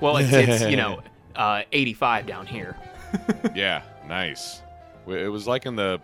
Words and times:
Well, 0.00 0.16
it's, 0.16 0.32
it's 0.32 0.62
you 0.62 0.76
know 0.76 1.02
uh, 1.36 1.62
85 1.72 2.26
down 2.26 2.46
here. 2.46 2.76
yeah, 3.54 3.82
nice. 4.06 4.62
It 5.06 5.30
was 5.30 5.46
like 5.46 5.66
in 5.66 5.76
the 5.76 6.00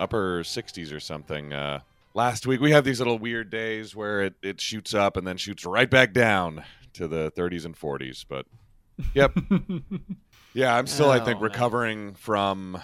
upper 0.00 0.42
60s 0.42 0.92
or 0.92 1.00
something. 1.00 1.52
Uh, 1.52 1.80
last 2.14 2.46
week 2.46 2.60
we 2.60 2.72
have 2.72 2.84
these 2.84 2.98
little 2.98 3.18
weird 3.18 3.50
days 3.50 3.94
where 3.94 4.22
it, 4.22 4.34
it 4.42 4.60
shoots 4.60 4.94
up 4.94 5.16
and 5.16 5.26
then 5.26 5.36
shoots 5.36 5.64
right 5.64 5.88
back 5.88 6.12
down 6.12 6.64
to 6.94 7.06
the 7.06 7.30
30s 7.32 7.64
and 7.64 7.78
40s. 7.78 8.24
But 8.28 8.46
yep, 9.14 9.36
yeah, 10.54 10.74
I'm 10.76 10.86
still 10.86 11.10
I 11.10 11.18
think 11.18 11.38
Oh, 11.38 11.40
man. 11.40 11.42
recovering 11.42 12.14
from 12.14 12.80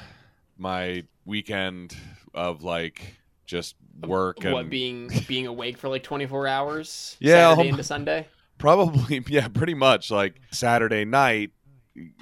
my 0.56 1.04
weekend 1.24 1.96
of 2.32 2.62
like 2.62 3.16
just 3.46 3.74
work 4.06 4.44
and 4.44 4.70
being 4.70 5.10
being 5.28 5.46
awake 5.46 5.78
for 5.78 5.88
like 5.88 6.02
24 6.02 6.46
hours? 6.46 7.16
Yeah, 7.20 7.50
Saturday 7.50 7.68
um, 7.68 7.72
into 7.74 7.84
Sunday. 7.84 8.26
Probably, 8.58 9.22
yeah, 9.28 9.48
pretty 9.48 9.74
much. 9.74 10.10
Like 10.10 10.40
Saturday 10.52 11.04
night, 11.04 11.50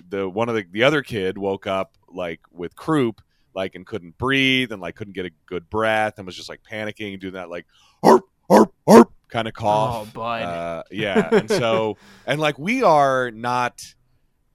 the 0.08 0.28
one 0.28 0.48
of 0.48 0.54
the 0.54 0.64
the 0.70 0.84
other 0.84 1.02
kid 1.02 1.38
woke 1.38 1.66
up 1.66 1.96
like 2.08 2.40
with 2.50 2.76
croup, 2.76 3.20
like 3.54 3.74
and 3.74 3.86
couldn't 3.86 4.18
breathe 4.18 4.72
and 4.72 4.80
like 4.80 4.96
couldn't 4.96 5.14
get 5.14 5.26
a 5.26 5.30
good 5.46 5.68
breath 5.70 6.14
and 6.18 6.26
was 6.26 6.36
just 6.36 6.48
like 6.48 6.60
panicking 6.70 7.12
and 7.12 7.20
doing 7.20 7.34
that 7.34 7.50
like 7.50 7.66
harp 8.02 8.24
harp 8.48 8.74
harp 8.86 9.12
kind 9.28 9.48
of 9.48 9.54
cough. 9.54 10.08
Oh, 10.08 10.10
bud. 10.12 10.42
Uh, 10.42 10.82
yeah, 10.90 11.28
and 11.32 11.50
so 11.50 11.96
and 12.26 12.40
like 12.40 12.58
we 12.58 12.82
are 12.82 13.30
not 13.30 13.82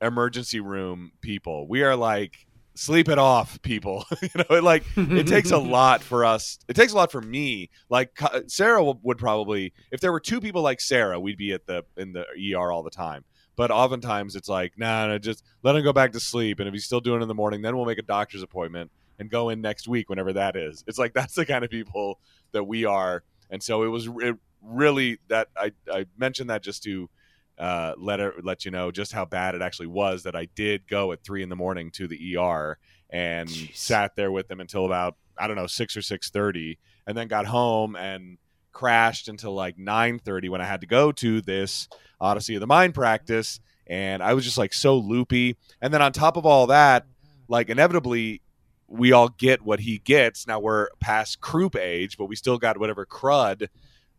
emergency 0.02 0.60
room 0.60 1.12
people. 1.22 1.68
We 1.68 1.84
are 1.84 1.96
like 1.96 2.47
sleep 2.78 3.10
it 3.10 3.18
off 3.18 3.62
people. 3.62 4.06
you 4.22 4.30
know, 4.36 4.56
it 4.56 4.64
like 4.64 4.84
it 4.96 5.28
takes 5.28 5.52
a 5.52 5.58
lot 5.78 6.02
for 6.02 6.24
us. 6.24 6.60
It 6.68 6.76
takes 6.76 6.94
a 6.94 6.96
lot 6.96 7.12
for 7.12 7.22
me. 7.22 7.70
Like 7.90 8.18
Sarah 8.48 8.84
would 8.84 9.18
probably, 9.18 9.74
if 9.92 10.00
there 10.00 10.12
were 10.12 10.20
two 10.20 10.40
people 10.40 10.62
like 10.62 10.80
Sarah, 10.80 11.20
we'd 11.20 11.38
be 11.38 11.54
at 11.54 11.66
the 11.66 11.84
in 11.96 12.14
the 12.14 12.26
ER 12.54 12.72
all 12.72 12.84
the 12.84 12.90
time. 12.90 13.26
But 13.56 13.72
oftentimes 13.72 14.36
it's 14.36 14.48
like, 14.48 14.74
nah, 14.78 15.08
nah, 15.08 15.18
just 15.18 15.44
let 15.64 15.76
him 15.76 15.84
go 15.84 15.92
back 15.92 16.12
to 16.12 16.20
sleep. 16.20 16.60
And 16.60 16.68
if 16.68 16.74
he's 16.74 16.86
still 16.86 17.00
doing 17.00 17.20
it 17.20 17.24
in 17.24 17.28
the 17.28 17.34
morning, 17.34 17.64
then 17.64 17.76
we'll 17.76 17.88
make 17.88 17.98
a 17.98 18.04
doctor's 18.04 18.44
appointment 18.44 18.92
and 19.18 19.32
go 19.32 19.50
in 19.50 19.62
next 19.62 19.88
week, 19.88 20.10
whenever 20.10 20.34
that 20.34 20.56
is. 20.56 20.84
It's 20.88 21.00
like 21.00 21.14
that's 21.16 21.36
the 21.36 21.46
kind 21.46 21.66
of 21.66 21.72
people 21.72 22.20
that 22.52 22.64
we 22.64 22.86
are. 22.86 23.24
And 23.50 23.62
so 23.62 23.84
it 23.84 23.88
was 23.88 24.08
it 24.22 24.36
really 24.62 25.20
that 25.28 25.50
I 25.58 25.72
I 25.92 26.06
mentioned 26.18 26.50
that 26.50 26.64
just 26.64 26.84
to 26.84 27.10
uh, 27.58 27.94
let 27.98 28.20
her, 28.20 28.34
let 28.44 28.66
you 28.66 28.72
know 28.72 28.92
just 28.92 29.12
how 29.12 29.26
bad 29.26 29.56
it 29.56 29.62
actually 29.62 29.88
was 29.88 30.24
that 30.24 30.36
I 30.36 30.46
did 30.46 30.88
go 30.88 31.12
at 31.12 31.24
three 31.24 31.42
in 31.42 31.50
the 31.50 31.56
morning 31.56 31.90
to 31.92 32.08
the 32.08 32.38
ER 32.38 32.78
and 33.10 33.50
Jeez. 33.50 33.76
sat 33.76 34.16
there 34.16 34.32
with 34.32 34.48
them 34.48 34.60
until 34.60 34.86
about 34.86 35.16
I 35.38 35.48
don't 35.48 35.56
know 35.56 35.68
six 35.68 35.96
or 35.96 36.02
six 36.02 36.30
thirty, 36.30 36.78
and 37.06 37.18
then 37.18 37.28
got 37.28 37.46
home 37.46 37.96
and 37.96 38.38
crashed 38.72 39.28
until 39.28 39.54
like 39.54 39.78
nine 39.78 40.20
thirty 40.20 40.50
when 40.50 40.62
I 40.62 40.66
had 40.66 40.82
to 40.82 40.88
go 40.88 41.12
to 41.14 41.42
this 41.42 41.88
Odyssey 42.20 42.56
of 42.56 42.60
the 42.60 42.68
Mind 42.68 42.94
practice, 42.94 43.60
and 43.88 44.22
I 44.22 44.34
was 44.34 44.44
just 44.44 44.58
like 44.58 44.74
so 44.74 44.98
loopy. 44.98 45.56
And 45.82 45.94
then 45.94 46.02
on 46.02 46.12
top 46.12 46.38
of 46.38 46.46
all 46.46 46.68
that, 46.68 47.06
like 47.48 47.70
inevitably. 47.70 48.42
We 48.90 49.12
all 49.12 49.28
get 49.28 49.62
what 49.64 49.82
he 49.82 49.98
gets. 49.98 50.48
Now 50.48 50.62
we're 50.62 50.88
past 51.02 51.42
croup 51.42 51.76
age, 51.76 52.18
but 52.18 52.28
we 52.28 52.38
still 52.38 52.58
got 52.58 52.80
whatever 52.80 53.06
crud 53.06 53.68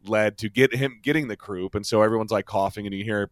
led 0.04 0.38
to 0.38 0.48
get 0.48 0.74
him 0.74 1.00
getting 1.02 1.28
the 1.28 1.36
croup, 1.36 1.74
and 1.74 1.86
so 1.86 2.02
everyone's 2.02 2.30
like 2.30 2.46
coughing, 2.46 2.86
and 2.86 2.94
you 2.94 3.04
hear 3.04 3.30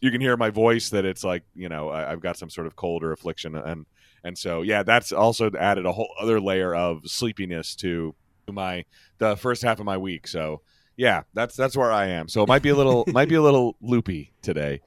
you 0.00 0.10
can 0.10 0.20
hear 0.20 0.36
my 0.36 0.50
voice 0.50 0.90
that 0.90 1.04
it's 1.04 1.24
like 1.24 1.42
you 1.54 1.68
know 1.68 1.88
I, 1.88 2.12
I've 2.12 2.20
got 2.20 2.36
some 2.36 2.50
sort 2.50 2.66
of 2.66 2.76
cold 2.76 3.04
or 3.04 3.12
affliction, 3.12 3.54
and 3.54 3.86
and 4.24 4.36
so 4.36 4.62
yeah, 4.62 4.82
that's 4.82 5.12
also 5.12 5.50
added 5.58 5.86
a 5.86 5.92
whole 5.92 6.12
other 6.20 6.40
layer 6.40 6.74
of 6.74 7.02
sleepiness 7.06 7.74
to 7.76 8.14
my 8.50 8.84
the 9.18 9.36
first 9.36 9.62
half 9.62 9.78
of 9.78 9.86
my 9.86 9.96
week. 9.96 10.26
So 10.26 10.62
yeah, 10.96 11.22
that's 11.34 11.56
that's 11.56 11.76
where 11.76 11.92
I 11.92 12.06
am. 12.06 12.28
So 12.28 12.42
it 12.42 12.48
might 12.48 12.62
be 12.62 12.70
a 12.70 12.74
little 12.74 13.04
might 13.08 13.28
be 13.28 13.36
a 13.36 13.42
little 13.42 13.76
loopy 13.80 14.32
today. 14.42 14.80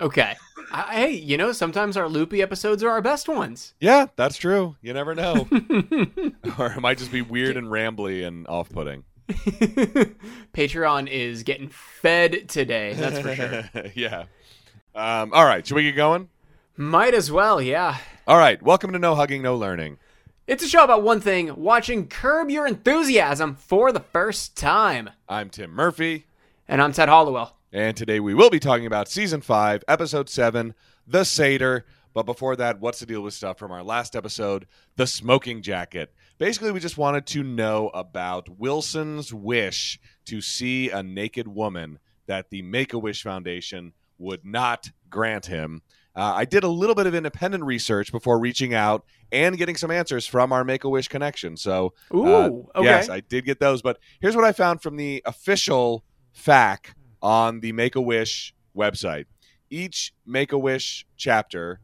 Okay. 0.00 0.36
I, 0.70 0.94
hey, 0.94 1.10
you 1.12 1.36
know, 1.36 1.52
sometimes 1.52 1.96
our 1.96 2.08
loopy 2.08 2.42
episodes 2.42 2.82
are 2.84 2.90
our 2.90 3.00
best 3.00 3.26
ones. 3.28 3.74
Yeah, 3.80 4.06
that's 4.16 4.36
true. 4.36 4.76
You 4.82 4.92
never 4.92 5.14
know, 5.14 5.48
or 6.58 6.72
it 6.72 6.80
might 6.80 6.98
just 6.98 7.10
be 7.10 7.22
weird 7.22 7.56
and 7.56 7.68
rambly 7.68 8.26
and 8.26 8.46
off 8.46 8.68
putting. 8.68 9.04
Patreon 10.54 11.08
is 11.08 11.42
getting 11.42 11.68
fed 11.68 12.48
today, 12.48 12.94
that's 12.94 13.18
for 13.18 13.34
sure. 13.34 13.64
yeah. 13.94 14.24
Um, 14.94 15.32
all 15.34 15.44
right, 15.44 15.66
should 15.66 15.74
we 15.74 15.82
get 15.82 15.96
going? 15.96 16.28
Might 16.76 17.14
as 17.14 17.30
well, 17.30 17.60
yeah. 17.60 17.98
All 18.26 18.38
right, 18.38 18.62
welcome 18.62 18.92
to 18.92 18.98
No 18.98 19.14
Hugging, 19.14 19.42
No 19.42 19.54
Learning. 19.54 19.98
It's 20.46 20.64
a 20.64 20.68
show 20.68 20.82
about 20.82 21.02
one 21.02 21.20
thing 21.20 21.54
watching 21.56 22.08
Curb 22.08 22.48
Your 22.48 22.66
Enthusiasm 22.66 23.56
for 23.56 23.92
the 23.92 24.00
first 24.00 24.56
time. 24.56 25.10
I'm 25.28 25.50
Tim 25.50 25.72
Murphy. 25.72 26.24
And 26.66 26.80
I'm 26.80 26.92
Ted 26.92 27.10
Hollowell. 27.10 27.54
And 27.70 27.94
today 27.94 28.20
we 28.20 28.32
will 28.32 28.48
be 28.48 28.58
talking 28.60 28.86
about 28.86 29.08
season 29.08 29.42
five, 29.42 29.84
episode 29.88 30.30
seven, 30.30 30.74
The 31.06 31.24
Seder. 31.24 31.84
But 32.14 32.24
before 32.24 32.56
that, 32.56 32.80
what's 32.80 33.00
the 33.00 33.06
deal 33.06 33.20
with 33.20 33.34
stuff 33.34 33.58
from 33.58 33.72
our 33.72 33.82
last 33.82 34.16
episode, 34.16 34.66
The 34.96 35.06
Smoking 35.06 35.60
Jacket? 35.60 36.14
Basically, 36.38 36.70
we 36.70 36.78
just 36.78 36.96
wanted 36.96 37.26
to 37.26 37.42
know 37.42 37.88
about 37.88 38.48
Wilson's 38.48 39.34
wish 39.34 39.98
to 40.26 40.40
see 40.40 40.88
a 40.88 41.02
naked 41.02 41.48
woman 41.48 41.98
that 42.26 42.50
the 42.50 42.62
Make 42.62 42.92
a 42.92 42.98
Wish 42.98 43.22
Foundation 43.24 43.92
would 44.18 44.44
not 44.44 44.90
grant 45.10 45.46
him. 45.46 45.82
Uh, 46.14 46.34
I 46.36 46.44
did 46.44 46.62
a 46.62 46.68
little 46.68 46.94
bit 46.94 47.06
of 47.06 47.14
independent 47.14 47.64
research 47.64 48.12
before 48.12 48.38
reaching 48.38 48.72
out 48.72 49.04
and 49.32 49.58
getting 49.58 49.76
some 49.76 49.90
answers 49.90 50.26
from 50.26 50.52
our 50.52 50.64
Make 50.64 50.84
a 50.84 50.88
Wish 50.88 51.08
connection. 51.08 51.56
So, 51.56 51.94
Ooh, 52.14 52.26
uh, 52.26 52.50
okay. 52.78 52.84
yes, 52.84 53.08
I 53.08 53.20
did 53.20 53.44
get 53.44 53.58
those. 53.58 53.82
But 53.82 53.98
here's 54.20 54.36
what 54.36 54.44
I 54.44 54.52
found 54.52 54.80
from 54.80 54.96
the 54.96 55.22
official 55.26 56.04
FAQ 56.36 56.92
on 57.20 57.60
the 57.60 57.72
Make 57.72 57.96
a 57.96 58.00
Wish 58.00 58.54
website. 58.76 59.26
Each 59.70 60.12
Make 60.24 60.52
a 60.52 60.58
Wish 60.58 61.04
chapter 61.16 61.80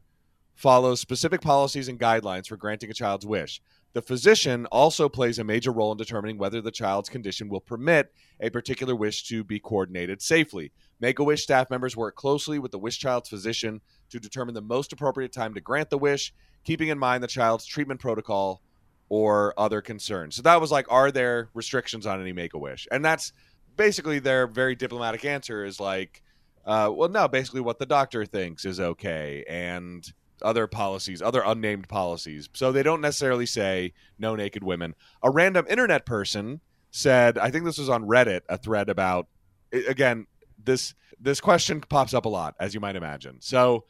follows 0.53 1.01
specific 1.01 1.41
policies 1.41 1.89
and 1.89 1.99
guidelines 1.99 2.47
for 2.47 2.55
granting 2.55 2.89
a 2.89 2.93
child's 2.93 3.25
wish. 3.25 3.61
The 3.95 4.01
physician 4.01 4.65
also 4.73 5.07
plays 5.07 5.39
a 5.39 5.45
major 5.45 5.71
role 5.71 5.93
in 5.93 5.97
determining 5.97 6.37
whether 6.37 6.59
the 6.59 6.69
child's 6.69 7.07
condition 7.07 7.47
will 7.47 7.61
permit 7.61 8.11
a 8.41 8.49
particular 8.49 8.93
wish 8.93 9.23
to 9.29 9.41
be 9.41 9.57
coordinated 9.57 10.21
safely. 10.21 10.73
Make 10.99 11.19
a 11.19 11.23
Wish 11.23 11.43
staff 11.43 11.69
members 11.69 11.95
work 11.95 12.17
closely 12.17 12.59
with 12.59 12.73
the 12.73 12.77
wish 12.77 12.99
child's 12.99 13.29
physician 13.29 13.79
to 14.09 14.19
determine 14.19 14.53
the 14.53 14.61
most 14.61 14.91
appropriate 14.91 15.31
time 15.31 15.53
to 15.53 15.61
grant 15.61 15.89
the 15.89 15.97
wish, 15.97 16.33
keeping 16.65 16.89
in 16.89 16.99
mind 16.99 17.23
the 17.23 17.27
child's 17.27 17.65
treatment 17.65 18.01
protocol 18.01 18.61
or 19.07 19.53
other 19.57 19.79
concerns. 19.79 20.35
So 20.35 20.41
that 20.41 20.59
was 20.59 20.73
like, 20.73 20.91
are 20.91 21.09
there 21.09 21.47
restrictions 21.53 22.05
on 22.05 22.19
any 22.19 22.33
Make 22.33 22.53
a 22.53 22.57
Wish? 22.57 22.89
And 22.91 23.03
that's 23.05 23.31
basically 23.77 24.19
their 24.19 24.45
very 24.45 24.75
diplomatic 24.75 25.23
answer 25.23 25.63
is 25.63 25.79
like, 25.79 26.21
uh, 26.65 26.91
well, 26.93 27.07
no, 27.07 27.29
basically 27.29 27.61
what 27.61 27.79
the 27.79 27.85
doctor 27.85 28.25
thinks 28.25 28.65
is 28.65 28.77
okay, 28.77 29.45
and 29.47 30.11
other 30.45 30.67
policies, 30.67 31.21
other 31.21 31.41
unnamed 31.45 31.89
policies. 31.89 32.47
So 32.53 32.71
they 32.71 32.83
don't 32.83 33.01
necessarily 33.01 33.45
say 33.45 33.93
no 34.17 34.35
naked 34.35 34.63
women. 34.63 34.95
A 35.21 35.29
random 35.29 35.65
internet 35.69 36.05
person 36.05 36.61
said, 36.91 37.37
I 37.37 37.51
think 37.51 37.65
this 37.65 37.77
was 37.77 37.89
on 37.89 38.03
Reddit, 38.05 38.41
a 38.47 38.57
thread 38.57 38.89
about 38.89 39.27
again 39.73 40.27
this 40.63 40.93
this 41.19 41.41
question 41.41 41.81
pops 41.81 42.13
up 42.13 42.25
a 42.25 42.29
lot, 42.29 42.55
as 42.59 42.73
you 42.73 42.79
might 42.79 42.95
imagine. 42.95 43.37
So. 43.41 43.83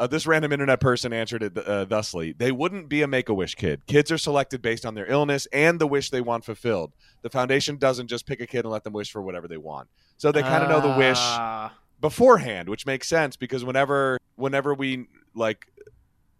Uh, 0.00 0.06
this 0.06 0.28
random 0.28 0.52
internet 0.52 0.78
person 0.78 1.12
answered 1.12 1.42
it 1.42 1.58
uh, 1.58 1.84
thusly 1.84 2.30
They 2.30 2.52
wouldn't 2.52 2.88
be 2.88 3.02
a 3.02 3.08
make 3.08 3.28
a 3.28 3.34
wish 3.34 3.56
kid. 3.56 3.84
Kids 3.88 4.12
are 4.12 4.16
selected 4.18 4.62
based 4.62 4.86
on 4.86 4.94
their 4.94 5.10
illness 5.10 5.48
and 5.52 5.80
the 5.80 5.88
wish 5.88 6.10
they 6.10 6.20
want 6.20 6.44
fulfilled. 6.44 6.92
The 7.22 7.30
foundation 7.30 7.78
doesn't 7.78 8.06
just 8.06 8.24
pick 8.24 8.40
a 8.40 8.46
kid 8.46 8.60
and 8.60 8.70
let 8.70 8.84
them 8.84 8.92
wish 8.92 9.10
for 9.10 9.20
whatever 9.20 9.48
they 9.48 9.56
want. 9.56 9.88
So 10.16 10.30
they 10.30 10.42
kind 10.42 10.62
of 10.62 10.68
know 10.70 10.80
the 10.80 10.96
wish 10.96 11.18
Ah. 11.18 11.74
beforehand, 12.00 12.68
which 12.68 12.86
makes 12.86 13.08
sense 13.08 13.34
because 13.34 13.64
whenever 13.64 14.18
whenever 14.36 14.72
we 14.72 15.08
like 15.34 15.66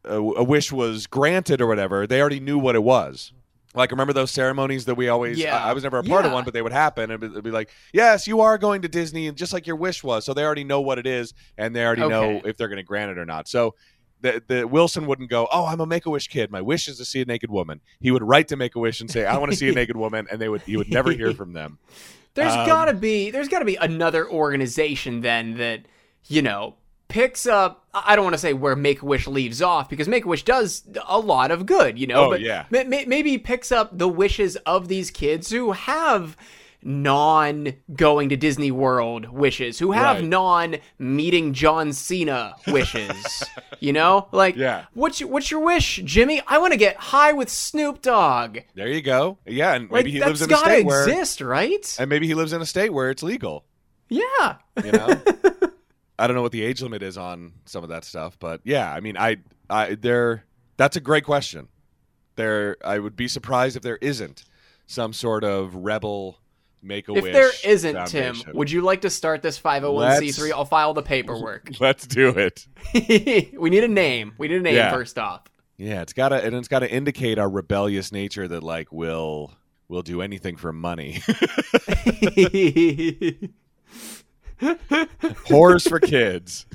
a, 0.08 0.16
a 0.20 0.42
wish 0.44 0.72
was 0.72 1.06
granted 1.06 1.60
or 1.60 1.66
whatever, 1.66 2.06
they 2.06 2.20
already 2.20 2.40
knew 2.40 2.58
what 2.58 2.74
it 2.74 2.82
was. 2.82 3.32
Like 3.74 3.90
remember 3.90 4.12
those 4.12 4.30
ceremonies 4.30 4.86
that 4.86 4.94
we 4.96 5.08
always 5.08 5.38
Yeah. 5.38 5.56
I, 5.62 5.70
I 5.70 5.72
was 5.74 5.82
never 5.84 5.98
a 5.98 6.02
part 6.02 6.24
of 6.24 6.32
one, 6.32 6.44
but 6.44 6.54
they 6.54 6.62
would 6.62 6.72
happen 6.72 7.10
and 7.10 7.22
it'd 7.22 7.44
be 7.44 7.50
like, 7.50 7.70
"Yes, 7.92 8.26
you 8.26 8.40
are 8.40 8.56
going 8.58 8.82
to 8.82 8.88
Disney 8.88 9.28
and 9.28 9.36
just 9.36 9.52
like 9.52 9.66
your 9.66 9.76
wish 9.76 10.02
was." 10.02 10.24
So 10.24 10.32
they 10.34 10.42
already 10.42 10.64
know 10.64 10.80
what 10.80 10.98
it 10.98 11.06
is 11.06 11.34
and 11.58 11.76
they 11.76 11.84
already 11.84 12.08
know 12.08 12.40
if 12.44 12.56
they're 12.56 12.68
going 12.68 12.78
to 12.78 12.82
grant 12.82 13.10
it 13.10 13.18
or 13.18 13.26
not. 13.26 13.46
So 13.46 13.74
the, 14.20 14.42
the 14.48 14.66
Wilson 14.66 15.06
wouldn't 15.06 15.30
go, 15.30 15.46
"Oh, 15.52 15.66
I'm 15.66 15.80
a 15.80 15.86
Make 15.86 16.06
a 16.06 16.10
Wish 16.10 16.26
kid. 16.28 16.50
My 16.50 16.60
wish 16.62 16.88
is 16.88 16.96
to 16.98 17.04
see 17.04 17.20
a 17.20 17.24
naked 17.24 17.50
woman." 17.50 17.80
He 18.00 18.10
would 18.10 18.22
write 18.22 18.48
to 18.48 18.56
Make 18.56 18.74
a 18.74 18.80
Wish 18.80 19.00
and 19.00 19.08
say, 19.10 19.26
"I 19.26 19.36
want 19.36 19.52
to 19.52 19.56
see 19.56 19.68
a 19.68 19.72
naked 19.82 19.96
woman," 19.96 20.26
and 20.30 20.40
they 20.40 20.48
would 20.48 20.62
he 20.62 20.76
would 20.76 20.90
never 20.90 21.12
hear 21.12 21.32
from 21.34 21.52
them. 21.52 21.78
There's 22.34 22.52
Um, 22.52 22.66
gotta 22.66 22.94
be 22.94 23.30
there's 23.30 23.48
gotta 23.48 23.64
be 23.64 23.76
another 23.76 24.28
organization 24.28 25.20
then 25.20 25.56
that 25.58 25.82
you 26.26 26.40
know 26.42 26.74
picks 27.08 27.46
up. 27.46 27.86
I 27.94 28.14
don't 28.14 28.24
want 28.24 28.34
to 28.34 28.38
say 28.38 28.52
where 28.52 28.76
Make 28.76 29.02
a 29.02 29.06
Wish 29.06 29.26
leaves 29.26 29.60
off 29.62 29.88
because 29.88 30.06
Make 30.08 30.24
a 30.24 30.28
Wish 30.28 30.44
does 30.44 30.82
a 31.08 31.18
lot 31.18 31.50
of 31.50 31.66
good, 31.66 31.98
you 31.98 32.06
know. 32.06 32.26
Oh, 32.26 32.30
but 32.30 32.40
yeah. 32.40 32.66
ma- 32.70 32.84
ma- 32.84 33.02
maybe 33.06 33.38
picks 33.38 33.72
up 33.72 33.96
the 33.96 34.08
wishes 34.08 34.56
of 34.66 34.88
these 34.88 35.10
kids 35.10 35.50
who 35.50 35.72
have 35.72 36.36
non 36.82 37.72
going 37.94 38.28
to 38.28 38.36
Disney 38.36 38.70
World 38.70 39.28
wishes, 39.30 39.78
who 39.78 39.92
have 39.92 40.16
Right. 40.18 40.24
non 40.24 40.76
meeting 40.98 41.52
John 41.52 41.92
Cena 41.92 42.54
wishes. 42.68 43.42
you 43.80 43.92
know, 43.92 44.28
like 44.32 44.56
Yeah. 44.56 44.84
what's 44.94 45.20
your, 45.20 45.28
what's 45.28 45.50
your 45.50 45.60
wish, 45.60 46.00
Jimmy? 46.04 46.40
I 46.46 46.58
want 46.58 46.72
to 46.72 46.78
get 46.78 46.96
high 46.96 47.32
with 47.32 47.48
Snoop 47.48 48.00
Dogg. 48.02 48.58
There 48.74 48.88
you 48.88 49.02
go. 49.02 49.38
Yeah, 49.46 49.74
and 49.74 49.84
Like 49.90 50.04
maybe 50.04 50.12
he 50.12 50.20
lives 50.20 50.40
in 50.42 50.52
a 50.52 50.56
state 50.56 50.86
where 50.86 51.02
exist, 51.08 51.40
right? 51.40 51.96
and 51.98 52.08
maybe 52.08 52.26
he 52.26 52.34
lives 52.34 52.52
in 52.52 52.60
a 52.62 52.66
state 52.66 52.92
where 52.92 53.10
it's 53.10 53.22
legal. 53.22 53.64
Yeah. 54.08 54.56
You 54.84 54.92
know, 54.92 55.20
I 56.18 56.26
don't 56.26 56.36
know 56.36 56.42
what 56.42 56.52
the 56.52 56.62
age 56.62 56.82
limit 56.82 57.02
is 57.02 57.16
on 57.16 57.52
some 57.64 57.84
of 57.84 57.90
that 57.90 58.04
stuff, 58.04 58.36
but 58.38 58.60
yeah, 58.64 58.92
I 58.92 59.00
mean, 59.00 59.16
I, 59.16 59.36
I, 59.70 59.94
there. 59.94 60.44
That's 60.76 60.96
a 60.96 61.00
great 61.00 61.24
question. 61.24 61.68
There, 62.36 62.76
I 62.84 62.98
would 62.98 63.16
be 63.16 63.28
surprised 63.28 63.76
if 63.76 63.82
there 63.82 63.96
isn't 63.96 64.44
some 64.86 65.12
sort 65.12 65.44
of 65.44 65.74
rebel 65.74 66.38
make 66.82 67.08
a 67.08 67.12
wish. 67.12 67.24
if 67.24 67.32
there 67.32 67.50
isn't, 67.64 67.94
foundation. 67.94 68.34
Tim, 68.34 68.56
would 68.56 68.70
you 68.70 68.82
like 68.82 69.02
to 69.02 69.10
start 69.10 69.42
this 69.42 69.58
501c3? 69.58 70.52
I'll 70.52 70.64
file 70.64 70.94
the 70.94 71.02
paperwork. 71.02 71.70
Let's 71.80 72.06
do 72.06 72.28
it. 72.28 72.66
we 73.58 73.70
need 73.70 73.84
a 73.84 73.88
name. 73.88 74.34
We 74.38 74.48
need 74.48 74.58
a 74.58 74.62
name 74.62 74.76
Yeah. 74.76 74.92
first 74.92 75.18
off. 75.18 75.42
Yeah, 75.76 76.02
it's 76.02 76.12
gotta 76.12 76.44
and 76.44 76.54
it's 76.56 76.66
gotta 76.68 76.90
indicate 76.90 77.38
our 77.38 77.48
rebellious 77.48 78.10
nature 78.10 78.48
that 78.48 78.64
like 78.64 78.92
will 78.92 79.52
will 79.86 80.02
do 80.02 80.22
anything 80.22 80.56
for 80.56 80.72
money. 80.72 81.22
Horrors 85.46 85.86
for 85.86 86.00
kids. 86.00 86.66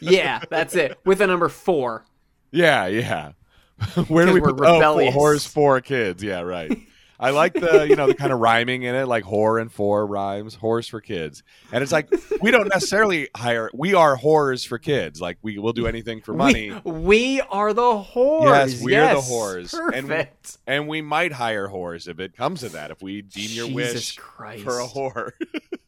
yeah, 0.00 0.40
that's 0.50 0.74
it. 0.74 0.98
With 1.04 1.20
a 1.20 1.26
number 1.26 1.48
four. 1.48 2.04
Yeah, 2.50 2.86
yeah. 2.86 3.32
Where 4.08 4.26
do 4.26 4.32
we 4.32 4.40
put 4.40 4.56
we're 4.56 4.66
oh, 4.66 4.74
rebellious. 4.74 5.14
horrors 5.14 5.46
for 5.46 5.80
kids? 5.80 6.22
Yeah, 6.22 6.40
right. 6.40 6.76
I 7.20 7.30
like 7.30 7.52
the 7.52 7.86
you 7.88 7.96
know 7.96 8.06
the 8.06 8.14
kind 8.14 8.32
of 8.32 8.38
rhyming 8.38 8.84
in 8.84 8.94
it, 8.94 9.06
like 9.06 9.24
whore 9.24 9.60
and 9.60 9.72
four 9.72 10.06
rhymes. 10.06 10.54
Horrors 10.54 10.86
for 10.86 11.00
kids, 11.00 11.42
and 11.72 11.82
it's 11.82 11.90
like 11.90 12.08
we 12.40 12.52
don't 12.52 12.68
necessarily 12.68 13.28
hire. 13.36 13.70
We 13.74 13.94
are 13.94 14.14
horrors 14.14 14.64
for 14.64 14.78
kids. 14.78 15.20
Like 15.20 15.36
we 15.42 15.58
will 15.58 15.72
do 15.72 15.88
anything 15.88 16.20
for 16.20 16.32
money. 16.32 16.70
We, 16.84 16.92
we 16.92 17.40
are 17.40 17.72
the 17.72 17.82
whores. 17.82 18.44
Yes, 18.44 18.80
we 18.82 18.94
are 18.94 19.08
the 19.08 19.14
Yes, 19.20 19.30
whores. 19.30 19.74
And- 19.92 20.06
Perfect. 20.08 20.58
And 20.68 20.86
we 20.86 21.02
might 21.02 21.32
hire 21.32 21.66
whores 21.68 22.06
if 22.08 22.20
it 22.20 22.36
comes 22.36 22.60
to 22.60 22.68
that. 22.70 22.92
If 22.92 23.02
we 23.02 23.22
deem 23.22 23.50
your 23.50 23.66
Jesus 23.66 23.94
wish 23.94 24.16
Christ. 24.16 24.62
for 24.62 24.78
a 24.78 24.86
whore 24.86 25.32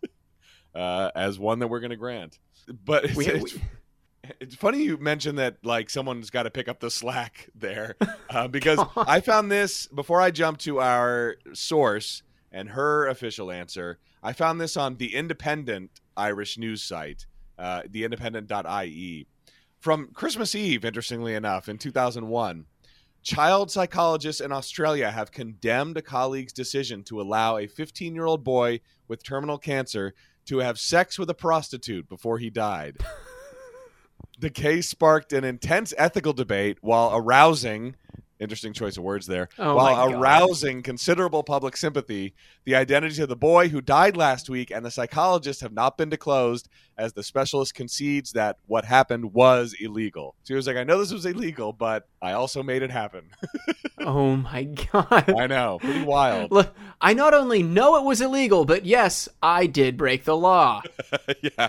uh, 0.75 1.11
as 1.14 1.38
one 1.38 1.58
that 1.61 1.69
we're 1.69 1.81
going 1.81 1.90
to 1.90 1.96
grant. 1.96 2.38
But 2.84 3.05
it's, 3.06 3.17
We- 3.17 3.26
it's, 3.26 3.55
we- 3.55 3.61
it's 4.38 4.55
funny 4.55 4.82
you 4.84 4.96
mentioned 4.99 5.38
that 5.38 5.56
like 5.64 5.90
someone's 5.90 6.31
got 6.31 6.44
to 6.44 6.50
pick 6.50 6.69
up 6.69 6.78
the 6.78 6.90
slack 6.90 7.49
there 7.55 7.96
uh, 8.31 8.46
because 8.49 8.78
I 8.96 9.20
found 9.20 9.50
this 9.50 9.87
before 9.88 10.20
I 10.20 10.31
jumped 10.31 10.61
to 10.62 10.78
our 10.81 11.37
source 11.52 12.22
and 12.52 12.69
her 12.70 13.08
official 13.08 13.50
answer. 13.50 13.99
I 14.22 14.32
found 14.32 14.61
this 14.61 14.76
on 14.76 14.96
the 14.99 15.14
Independent 15.17 16.00
Irish 16.17 16.58
news 16.58 16.82
site, 16.82 17.26
uh, 17.58 17.82
theindependent.ie. 17.90 19.26
From 19.81 20.08
Christmas 20.12 20.55
Eve, 20.55 20.84
interestingly 20.84 21.34
enough, 21.34 21.69
in 21.69 21.78
2001, 21.78 22.67
child 23.22 23.70
psychologists 23.70 24.40
in 24.40 24.52
Australia 24.52 25.11
have 25.11 25.32
condemned 25.32 25.96
a 25.96 26.02
colleague's 26.02 26.52
decision 26.52 27.02
to 27.05 27.20
allow 27.20 27.56
a 27.56 27.67
15 27.67 28.14
year 28.14 28.26
old 28.26 28.44
boy 28.44 28.81
with 29.08 29.22
terminal 29.25 29.58
cancer 29.58 30.14
to 30.50 30.58
have 30.58 30.81
sex 30.81 31.17
with 31.17 31.31
a 31.31 31.35
prostitute 31.35 32.08
before 32.08 32.38
he 32.38 32.50
died. 32.50 32.97
the 34.41 34.50
case 34.50 34.88
sparked 34.88 35.32
an 35.32 35.44
intense 35.44 35.94
ethical 35.97 36.32
debate 36.32 36.76
while 36.81 37.12
arousing 37.14 37.94
interesting 38.40 38.72
choice 38.72 38.96
of 38.96 39.04
words 39.04 39.26
there 39.26 39.48
Oh 39.58 39.76
while 39.76 40.12
arousing 40.14 40.82
considerable 40.82 41.42
public 41.42 41.76
sympathy 41.76 42.34
the 42.64 42.75
identities 42.75 43.19
of 43.19 43.28
the 43.28 43.37
boy 43.37 43.69
who 43.69 43.81
died 43.81 44.16
last 44.16 44.48
week 44.48 44.70
and 44.70 44.84
the 44.84 44.90
psychologist 44.90 45.60
have 45.60 45.72
not 45.72 45.96
been 45.98 46.08
disclosed 46.08 46.69
as 46.98 47.12
the 47.12 47.22
specialist 47.22 47.75
concedes 47.75 48.32
that 48.32 48.56
what 48.66 48.84
happened 48.87 49.34
was 49.34 49.75
illegal 49.78 50.34
so 50.42 50.54
he 50.54 50.56
was 50.56 50.66
like 50.66 50.76
i 50.76 50.84
know 50.84 50.98
this 50.98 51.12
was 51.12 51.26
illegal 51.26 51.72
but 51.72 52.08
i 52.22 52.32
also 52.32 52.62
made 52.62 52.82
it 52.82 52.90
happen 52.90 53.31
Oh 54.02 54.34
my 54.34 54.64
god. 54.64 55.31
i 55.38 55.46
know 55.46 55.78
pretty 55.78 56.02
wild 56.02 56.50
Look, 56.50 56.75
I 57.00 57.12
not 57.12 57.34
only 57.34 57.62
know 57.62 57.96
it 57.96 58.04
was 58.04 58.20
illegal, 58.20 58.64
but 58.64 58.84
yes, 58.86 59.28
I 59.43 59.66
did 59.66 59.96
break 59.96 60.25
the 60.25 60.36
law. 60.36 60.82
yeah. 61.43 61.69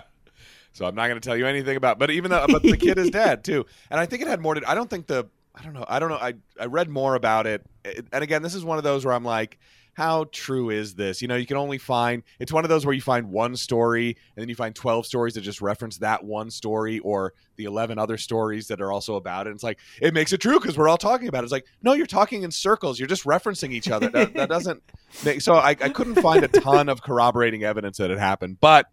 So 0.72 0.86
I'm 0.86 0.94
not 0.94 1.08
going 1.08 1.20
to 1.20 1.26
tell 1.26 1.36
you 1.36 1.46
anything 1.46 1.76
about. 1.76 1.98
But 1.98 2.10
even 2.10 2.30
though, 2.30 2.46
but 2.48 2.62
the 2.62 2.76
kid 2.76 2.98
is 2.98 3.10
dead 3.22 3.44
too, 3.44 3.66
and 3.90 4.00
I 4.00 4.06
think 4.06 4.22
it 4.22 4.28
had 4.28 4.40
more 4.40 4.54
to. 4.54 4.68
I 4.68 4.74
don't 4.74 4.88
think 4.90 5.06
the. 5.06 5.26
I 5.54 5.62
don't 5.62 5.74
know. 5.74 5.84
I 5.86 5.98
don't 5.98 6.08
know. 6.08 6.16
I 6.16 6.34
I 6.58 6.66
read 6.66 6.88
more 6.88 7.14
about 7.14 7.46
it, 7.46 7.64
and 7.84 8.22
again, 8.22 8.42
this 8.42 8.54
is 8.54 8.64
one 8.64 8.78
of 8.78 8.84
those 8.84 9.04
where 9.04 9.12
I'm 9.12 9.24
like, 9.24 9.58
how 9.94 10.24
true 10.32 10.70
is 10.70 10.94
this? 10.94 11.20
You 11.20 11.28
know, 11.28 11.36
you 11.36 11.46
can 11.46 11.58
only 11.58 11.76
find. 11.76 12.22
It's 12.38 12.52
one 12.52 12.64
of 12.64 12.70
those 12.70 12.86
where 12.86 12.94
you 12.94 13.02
find 13.02 13.30
one 13.30 13.56
story, 13.56 14.16
and 14.34 14.42
then 14.42 14.48
you 14.48 14.54
find 14.54 14.74
12 14.74 15.04
stories 15.04 15.34
that 15.34 15.42
just 15.42 15.60
reference 15.60 15.98
that 15.98 16.24
one 16.24 16.50
story, 16.50 17.00
or 17.00 17.34
the 17.56 17.64
11 17.64 17.98
other 17.98 18.16
stories 18.16 18.68
that 18.68 18.80
are 18.80 18.90
also 18.90 19.16
about 19.16 19.46
it. 19.46 19.50
And 19.50 19.56
it's 19.56 19.62
like 19.62 19.78
it 20.00 20.14
makes 20.14 20.32
it 20.32 20.38
true 20.38 20.58
because 20.58 20.78
we're 20.78 20.88
all 20.88 20.96
talking 20.96 21.28
about 21.28 21.42
it. 21.42 21.44
It's 21.44 21.52
like 21.52 21.66
no, 21.82 21.92
you're 21.92 22.06
talking 22.06 22.42
in 22.42 22.50
circles. 22.50 22.98
You're 22.98 23.08
just 23.08 23.24
referencing 23.24 23.72
each 23.72 23.90
other. 23.90 24.08
That, 24.08 24.32
that 24.34 24.48
doesn't 24.48 24.82
make. 25.24 25.42
So 25.42 25.54
I, 25.54 25.70
I 25.70 25.90
couldn't 25.90 26.20
find 26.22 26.44
a 26.44 26.48
ton 26.48 26.88
of 26.88 27.02
corroborating 27.02 27.62
evidence 27.62 27.98
that 27.98 28.10
it 28.10 28.18
happened, 28.18 28.58
but 28.60 28.86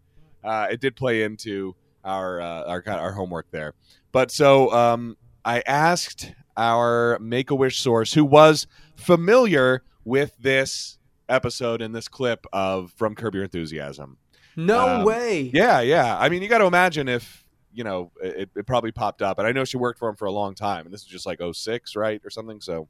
uh, 0.43 0.67
it 0.69 0.81
did 0.81 0.97
play 0.97 1.23
into 1.23 1.75
our 2.03 2.41
uh, 2.41 2.63
our 2.65 2.83
our 2.87 3.13
homework 3.13 3.49
there. 3.51 3.73
But 4.11 4.31
so 4.31 4.73
um, 4.73 5.15
I 5.45 5.63
asked 5.65 6.33
our 6.57 7.17
Make 7.19 7.51
a 7.51 7.55
Wish 7.55 7.79
source, 7.79 8.13
who 8.13 8.25
was 8.25 8.67
familiar 8.95 9.83
with 10.05 10.33
this 10.39 10.97
episode 11.27 11.81
and 11.81 11.95
this 11.95 12.07
clip 12.07 12.45
of 12.53 12.91
from 12.95 13.15
Curb 13.15 13.35
Your 13.35 13.43
Enthusiasm. 13.43 14.17
No 14.55 14.97
Um, 14.99 15.03
way. 15.05 15.51
Yeah, 15.53 15.79
yeah. 15.81 16.17
I 16.17 16.29
mean, 16.29 16.41
you 16.41 16.47
got 16.49 16.57
to 16.59 16.65
imagine 16.65 17.07
if 17.07 17.45
you 17.73 17.83
know 17.83 18.11
it, 18.21 18.49
it 18.55 18.65
probably 18.65 18.91
popped 18.91 19.21
up, 19.21 19.37
and 19.39 19.47
I 19.47 19.51
know 19.51 19.63
she 19.63 19.77
worked 19.77 19.99
for 19.99 20.09
him 20.09 20.15
for 20.15 20.25
a 20.25 20.31
long 20.31 20.55
time, 20.55 20.85
and 20.85 20.93
this 20.93 21.01
is 21.01 21.07
just 21.07 21.25
like 21.25 21.39
06, 21.39 21.95
right, 21.95 22.19
or 22.25 22.29
something. 22.29 22.59
So 22.61 22.87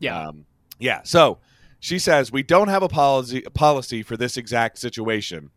Yeah. 0.00 0.28
um, 0.28 0.46
yeah. 0.78 1.02
So 1.04 1.38
she 1.78 1.98
says 1.98 2.32
we 2.32 2.42
don't 2.42 2.68
have 2.68 2.82
a 2.82 2.88
policy 2.88 3.42
a 3.46 3.50
policy 3.50 4.02
for 4.02 4.16
this 4.16 4.36
exact 4.36 4.78
situation, 4.78 5.50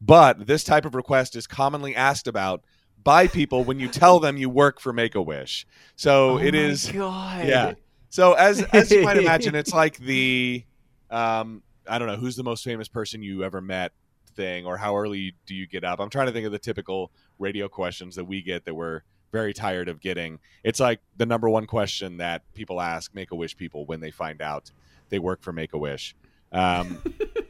but 0.00 0.46
this 0.46 0.64
type 0.64 0.84
of 0.86 0.94
request 0.94 1.36
is 1.36 1.46
commonly 1.46 1.94
asked 1.94 2.26
about 2.26 2.64
by 3.04 3.28
people 3.28 3.62
when 3.64 3.78
you 3.78 3.88
tell 3.88 4.18
them 4.18 4.36
you 4.36 4.48
work 4.48 4.80
for 4.80 4.92
Make 4.92 5.14
a 5.14 5.22
Wish. 5.22 5.66
So 5.94 6.30
oh 6.30 6.38
it 6.38 6.54
is. 6.54 6.90
God. 6.90 7.46
Yeah. 7.46 7.74
So 8.08 8.32
as 8.32 8.62
as 8.72 8.90
you 8.90 9.02
might 9.02 9.16
imagine, 9.18 9.54
it's 9.54 9.72
like 9.72 9.98
the 9.98 10.64
um, 11.10 11.62
I 11.88 11.98
don't 11.98 12.08
know 12.08 12.16
who's 12.16 12.36
the 12.36 12.42
most 12.42 12.64
famous 12.64 12.88
person 12.88 13.22
you 13.22 13.44
ever 13.44 13.60
met 13.60 13.92
thing, 14.34 14.66
or 14.66 14.76
how 14.76 14.96
early 14.96 15.34
do 15.46 15.54
you 15.54 15.66
get 15.66 15.84
up? 15.84 16.00
I'm 16.00 16.10
trying 16.10 16.26
to 16.26 16.32
think 16.32 16.46
of 16.46 16.52
the 16.52 16.58
typical 16.58 17.12
radio 17.38 17.68
questions 17.68 18.16
that 18.16 18.24
we 18.24 18.42
get 18.42 18.64
that 18.64 18.74
we're 18.74 19.02
very 19.32 19.52
tired 19.52 19.88
of 19.88 20.00
getting. 20.00 20.38
It's 20.62 20.80
like 20.80 21.00
the 21.16 21.26
number 21.26 21.48
one 21.48 21.66
question 21.66 22.18
that 22.18 22.42
people 22.54 22.80
ask 22.80 23.14
Make 23.14 23.32
a 23.32 23.34
Wish 23.34 23.56
people 23.56 23.84
when 23.84 24.00
they 24.00 24.10
find 24.10 24.40
out 24.40 24.70
they 25.08 25.18
work 25.18 25.42
for 25.42 25.52
Make 25.52 25.72
a 25.72 25.78
Wish. 25.78 26.14
Um, 26.52 27.02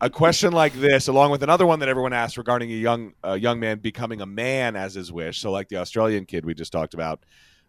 a 0.00 0.10
question 0.10 0.52
like 0.52 0.72
this, 0.74 1.08
along 1.08 1.30
with 1.30 1.42
another 1.42 1.66
one 1.66 1.80
that 1.80 1.88
everyone 1.88 2.12
asks 2.12 2.38
regarding 2.38 2.70
a 2.70 2.74
young 2.74 3.14
a 3.22 3.36
young 3.36 3.60
man 3.60 3.78
becoming 3.78 4.20
a 4.20 4.26
man 4.26 4.76
as 4.76 4.94
his 4.94 5.12
wish, 5.12 5.40
so 5.40 5.50
like 5.50 5.68
the 5.68 5.76
Australian 5.76 6.24
kid 6.24 6.44
we 6.44 6.54
just 6.54 6.72
talked 6.72 6.94
about, 6.94 7.20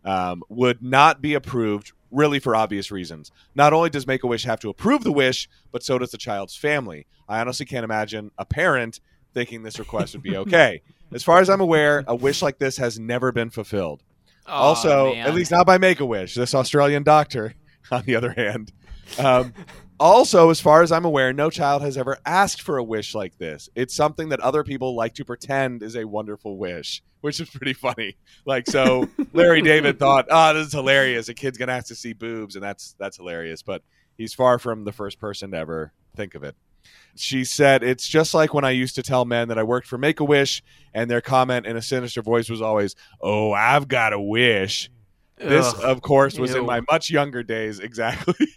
um, 0.06 0.44
would 0.50 0.82
not 0.82 1.22
be 1.22 1.34
approved. 1.34 1.94
Really, 2.12 2.40
for 2.40 2.56
obvious 2.56 2.90
reasons. 2.90 3.32
Not 3.54 3.72
only 3.72 3.92
does 3.92 4.08
Make 4.08 4.24
a 4.24 4.28
Wish 4.28 4.44
have 4.44 4.60
to 4.62 4.70
approve 4.70 5.04
the 5.04 5.12
wish, 5.12 5.48
but 5.72 5.84
so 5.84 6.00
does 6.00 6.10
the 6.10 6.18
child's 6.18 6.56
family. 6.56 7.06
I 7.28 7.40
honestly 7.40 7.68
can't 7.68 7.84
imagine 7.84 8.32
a 8.36 8.46
parent 8.46 9.00
thinking 9.36 9.62
this 9.62 9.78
request 9.78 10.16
would 10.16 10.24
be 10.24 10.36
okay. 10.46 10.82
as 11.14 11.22
far 11.24 11.40
as 11.40 11.52
I'm 11.52 11.62
aware, 11.62 12.04
a 12.08 12.16
wish 12.16 12.42
like 12.42 12.58
this 12.58 12.78
has 12.78 13.00
never 13.00 13.32
been 13.32 13.52
fulfilled. 13.52 14.02
Aw, 14.48 14.52
also, 14.52 15.14
man. 15.14 15.28
at 15.28 15.36
least 15.36 15.52
not 15.52 15.68
by 15.68 15.78
Make 15.78 16.00
a 16.00 16.06
Wish. 16.06 16.34
This 16.34 16.56
Australian 16.56 17.04
doctor, 17.04 17.54
on 17.92 18.04
the 18.06 18.16
other 18.16 18.32
hand. 18.32 18.72
Um, 19.20 19.54
also, 20.00 20.50
as 20.50 20.60
far 20.60 20.82
as 20.82 20.92
I'm 20.92 21.06
aware, 21.06 21.34
no 21.34 21.50
child 21.50 21.82
has 21.82 21.98
ever 21.98 22.18
asked 22.26 22.62
for 22.62 22.78
a 22.78 22.84
wish 22.84 23.14
like 23.16 23.38
this. 23.38 23.70
It's 23.76 23.94
something 23.94 24.30
that 24.30 24.40
other 24.40 24.64
people 24.64 24.96
like 24.96 25.16
to 25.16 25.26
pretend 25.26 25.84
is 25.84 25.96
a 25.96 26.06
wonderful 26.06 26.58
wish, 26.58 27.02
which 27.22 27.40
is 27.40 27.50
pretty 27.50 27.74
funny. 27.74 28.18
Like, 28.46 28.68
so 28.68 29.08
Larry 29.34 29.62
David 29.62 30.00
thought, 30.00 30.28
"Ah, 30.32 30.54
this 30.54 30.68
is 30.68 30.74
hilarious. 30.74 31.30
A 31.30 31.34
kid's 31.34 31.58
gonna 31.58 31.74
have 31.74 31.86
to 31.86 31.96
see 31.96 32.14
boobs, 32.14 32.56
and 32.56 32.64
that's 32.64 32.96
that's 33.00 33.18
hilarious." 33.18 33.62
But 33.62 33.84
he's 34.18 34.34
far 34.34 34.60
from 34.60 34.84
the 34.84 34.92
first 34.92 35.20
person 35.20 35.52
to 35.52 35.58
ever 35.58 35.94
think 36.16 36.36
of 36.36 36.44
it. 36.44 36.56
She 37.16 37.44
said, 37.44 37.84
It's 37.84 38.08
just 38.08 38.34
like 38.34 38.54
when 38.54 38.64
I 38.64 38.72
used 38.72 38.96
to 38.96 39.04
tell 39.04 39.26
men 39.26 39.50
that 39.50 39.60
I 39.60 39.64
worked 39.64 39.88
for 39.88 39.98
Make 39.98 40.20
a 40.20 40.24
Wish, 40.24 40.64
and 40.94 41.10
their 41.10 41.22
comment 41.22 41.66
in 41.66 41.76
a 41.76 41.82
sinister 41.82 42.22
voice 42.22 42.50
was 42.50 42.62
always, 42.62 42.96
Oh, 43.22 43.52
I've 43.52 43.88
got 43.88 44.14
a 44.14 44.20
wish. 44.20 44.90
This, 45.38 45.66
Ugh. 45.74 45.84
of 45.84 46.02
course, 46.02 46.38
was 46.38 46.54
in 46.54 46.66
my 46.66 46.82
much 46.92 47.10
younger 47.10 47.44
days. 47.44 47.80
Exactly. 47.90 48.48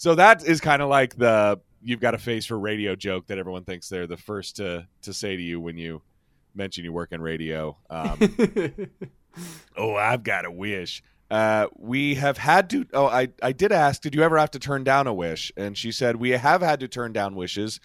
So 0.00 0.14
that 0.14 0.42
is 0.46 0.62
kind 0.62 0.80
of 0.80 0.88
like 0.88 1.18
the 1.18 1.60
you've 1.82 2.00
got 2.00 2.14
a 2.14 2.18
face 2.18 2.46
for 2.46 2.58
radio 2.58 2.96
joke 2.96 3.26
that 3.26 3.36
everyone 3.36 3.64
thinks 3.64 3.90
they're 3.90 4.06
the 4.06 4.16
first 4.16 4.56
to, 4.56 4.86
to 5.02 5.12
say 5.12 5.36
to 5.36 5.42
you 5.42 5.60
when 5.60 5.76
you 5.76 6.00
mention 6.54 6.84
you 6.84 6.92
work 6.92 7.12
in 7.12 7.20
radio. 7.20 7.76
Um, 7.90 8.18
Oh, 9.76 9.94
I've 9.94 10.22
got 10.22 10.44
a 10.44 10.50
wish. 10.50 11.02
Uh, 11.30 11.66
we 11.76 12.14
have 12.14 12.38
had 12.38 12.70
to. 12.70 12.86
Oh, 12.92 13.06
I, 13.06 13.28
I 13.42 13.52
did 13.52 13.72
ask, 13.72 14.00
did 14.02 14.14
you 14.14 14.22
ever 14.22 14.38
have 14.38 14.50
to 14.52 14.58
turn 14.58 14.82
down 14.82 15.06
a 15.06 15.14
wish? 15.14 15.52
And 15.56 15.76
she 15.76 15.92
said, 15.92 16.16
we 16.16 16.30
have 16.30 16.62
had 16.62 16.80
to 16.80 16.88
turn 16.88 17.12
down 17.12 17.36
wishes. 17.36 17.78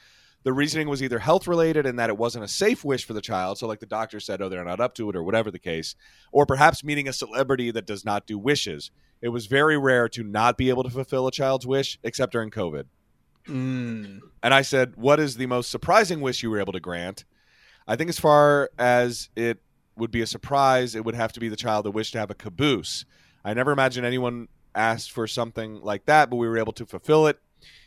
The 0.45 0.53
reasoning 0.53 0.87
was 0.87 1.01
either 1.01 1.17
health 1.17 1.47
related 1.47 1.87
and 1.87 1.97
that 1.97 2.11
it 2.11 2.19
wasn't 2.19 2.45
a 2.45 2.47
safe 2.47 2.85
wish 2.85 3.03
for 3.03 3.13
the 3.13 3.21
child. 3.21 3.57
So, 3.57 3.67
like 3.67 3.79
the 3.79 3.87
doctor 3.87 4.19
said, 4.19 4.43
oh, 4.43 4.47
they're 4.47 4.63
not 4.63 4.79
up 4.79 4.93
to 4.95 5.09
it 5.09 5.15
or 5.15 5.23
whatever 5.23 5.49
the 5.49 5.57
case. 5.57 5.95
Or 6.31 6.45
perhaps 6.45 6.83
meeting 6.83 7.07
a 7.07 7.13
celebrity 7.13 7.71
that 7.71 7.87
does 7.87 8.05
not 8.05 8.27
do 8.27 8.37
wishes. 8.37 8.91
It 9.23 9.29
was 9.29 9.47
very 9.47 9.75
rare 9.75 10.07
to 10.09 10.23
not 10.23 10.55
be 10.55 10.69
able 10.69 10.83
to 10.83 10.91
fulfill 10.91 11.25
a 11.25 11.31
child's 11.31 11.65
wish, 11.65 11.97
except 12.03 12.31
during 12.31 12.51
COVID. 12.51 12.83
Mm. 13.47 14.19
And 14.43 14.53
I 14.53 14.61
said, 14.61 14.93
What 14.97 15.19
is 15.19 15.37
the 15.37 15.47
most 15.47 15.71
surprising 15.71 16.21
wish 16.21 16.43
you 16.43 16.51
were 16.51 16.59
able 16.59 16.73
to 16.73 16.79
grant? 16.79 17.25
I 17.87 17.95
think, 17.95 18.09
as 18.09 18.19
far 18.19 18.69
as 18.77 19.29
it 19.35 19.57
would 19.97 20.11
be 20.11 20.21
a 20.21 20.27
surprise, 20.27 20.93
it 20.93 21.03
would 21.05 21.15
have 21.15 21.33
to 21.33 21.39
be 21.39 21.49
the 21.49 21.55
child 21.55 21.85
that 21.85 21.91
wished 21.91 22.13
to 22.13 22.19
have 22.19 22.29
a 22.29 22.35
caboose. 22.35 23.03
I 23.43 23.55
never 23.55 23.71
imagined 23.71 24.05
anyone 24.05 24.47
asked 24.75 25.11
for 25.11 25.25
something 25.25 25.81
like 25.81 26.05
that, 26.05 26.29
but 26.29 26.35
we 26.35 26.47
were 26.47 26.59
able 26.59 26.73
to 26.73 26.85
fulfill 26.85 27.25
it. 27.25 27.39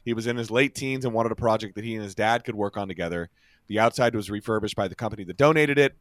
He 0.05 0.15
was 0.15 0.27
in 0.27 0.37
his 0.37 0.51
late 0.51 0.75
teens 0.75 1.05
and 1.05 1.15
wanted 1.15 1.33
a 1.33 1.37
project 1.37 1.75
that 1.75 1.85
he 1.85 1.95
and 1.95 2.03
his 2.03 2.15
dad 2.15 2.45
could 2.45 2.55
work 2.55 2.77
on 2.77 2.89
together. 2.89 3.31
The 3.67 3.79
outside 3.79 4.15
was 4.15 4.31
refurbished 4.31 4.77
by 4.77 4.89
the 4.89 4.95
company 4.95 5.25
that 5.25 5.37
donated 5.37 5.79
it, 5.79 5.97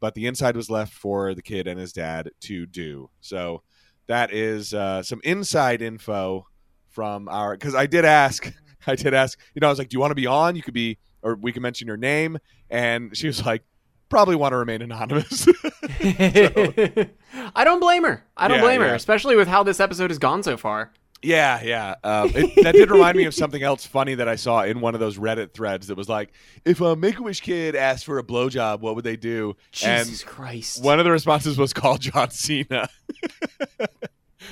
but 0.00 0.14
the 0.14 0.26
inside 0.26 0.56
was 0.56 0.68
left 0.68 0.92
for 0.92 1.34
the 1.34 1.42
kid 1.42 1.66
and 1.66 1.80
his 1.80 1.92
dad 1.92 2.30
to 2.40 2.66
do. 2.66 3.10
So 3.20 3.62
that 4.06 4.32
is 4.32 4.74
uh, 4.74 5.02
some 5.02 5.20
inside 5.24 5.82
info 5.82 6.46
from 6.90 7.28
our 7.28 7.54
because 7.54 7.74
I 7.74 7.86
did 7.86 8.04
ask, 8.04 8.52
I 8.86 8.94
did 8.96 9.14
ask, 9.14 9.38
you 9.54 9.60
know, 9.60 9.66
I 9.66 9.70
was 9.70 9.78
like, 9.78 9.88
do 9.88 9.94
you 9.94 10.00
want 10.00 10.10
to 10.10 10.16
be 10.16 10.26
on? 10.26 10.56
You 10.56 10.62
could 10.62 10.74
be, 10.74 10.98
or 11.22 11.34
we 11.34 11.52
can 11.52 11.62
mention 11.62 11.86
your 11.86 11.96
name, 11.96 12.38
and 12.70 13.16
she 13.16 13.26
was 13.26 13.44
like, 13.44 13.62
probably 14.08 14.36
want 14.36 14.52
to 14.52 14.56
remain 14.56 14.82
anonymous. 14.82 15.48
I 16.00 17.64
don't 17.64 17.80
blame 17.80 18.04
her. 18.04 18.24
I 18.36 18.48
don't 18.48 18.58
Yeah, 18.58 18.62
blame 18.62 18.80
her, 18.80 18.94
especially 18.94 19.36
with 19.36 19.48
how 19.48 19.62
this 19.62 19.80
episode 19.80 20.10
has 20.10 20.18
gone 20.18 20.42
so 20.42 20.56
far. 20.56 20.92
Yeah, 21.26 21.60
yeah. 21.62 21.94
Um, 22.04 22.30
it, 22.34 22.54
that 22.62 22.72
did 22.72 22.88
remind 22.88 23.16
me 23.16 23.24
of 23.24 23.34
something 23.34 23.60
else 23.60 23.84
funny 23.84 24.14
that 24.14 24.28
I 24.28 24.36
saw 24.36 24.62
in 24.62 24.80
one 24.80 24.94
of 24.94 25.00
those 25.00 25.18
Reddit 25.18 25.52
threads 25.52 25.88
that 25.88 25.96
was 25.96 26.08
like, 26.08 26.32
if 26.64 26.80
a 26.80 26.94
Make 26.94 27.18
a 27.18 27.22
Wish 27.22 27.40
kid 27.40 27.74
asked 27.74 28.04
for 28.04 28.18
a 28.18 28.22
blowjob, 28.22 28.78
what 28.78 28.94
would 28.94 29.04
they 29.04 29.16
do? 29.16 29.56
Jesus 29.72 30.22
Christ. 30.22 30.84
One 30.84 31.00
of 31.00 31.04
the 31.04 31.10
responses 31.10 31.58
was 31.58 31.72
call 31.72 31.98
John 31.98 32.30
Cena. 32.30 32.88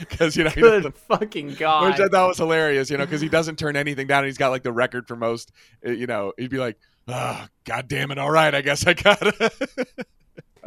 Because, 0.00 0.36
you 0.36 0.42
know, 0.42 0.50
he 0.50 0.60
doesn't- 0.60 0.96
fucking 0.96 1.54
God. 1.54 1.84
which 1.92 2.00
I 2.00 2.08
thought 2.08 2.26
was 2.26 2.38
hilarious, 2.38 2.90
you 2.90 2.96
know, 2.96 3.04
because 3.04 3.20
he 3.20 3.28
doesn't 3.28 3.60
turn 3.60 3.76
anything 3.76 4.08
down. 4.08 4.24
And 4.24 4.26
he's 4.26 4.38
got 4.38 4.48
like 4.48 4.64
the 4.64 4.72
record 4.72 5.06
for 5.06 5.14
most, 5.14 5.52
uh, 5.86 5.90
you 5.92 6.08
know, 6.08 6.32
he'd 6.36 6.50
be 6.50 6.58
like, 6.58 6.76
oh, 7.06 7.46
God 7.64 7.86
damn 7.86 8.10
it. 8.10 8.18
All 8.18 8.30
right. 8.30 8.52
I 8.52 8.60
guess 8.60 8.84
I 8.88 8.94
got 8.94 9.18
it. 9.22 10.06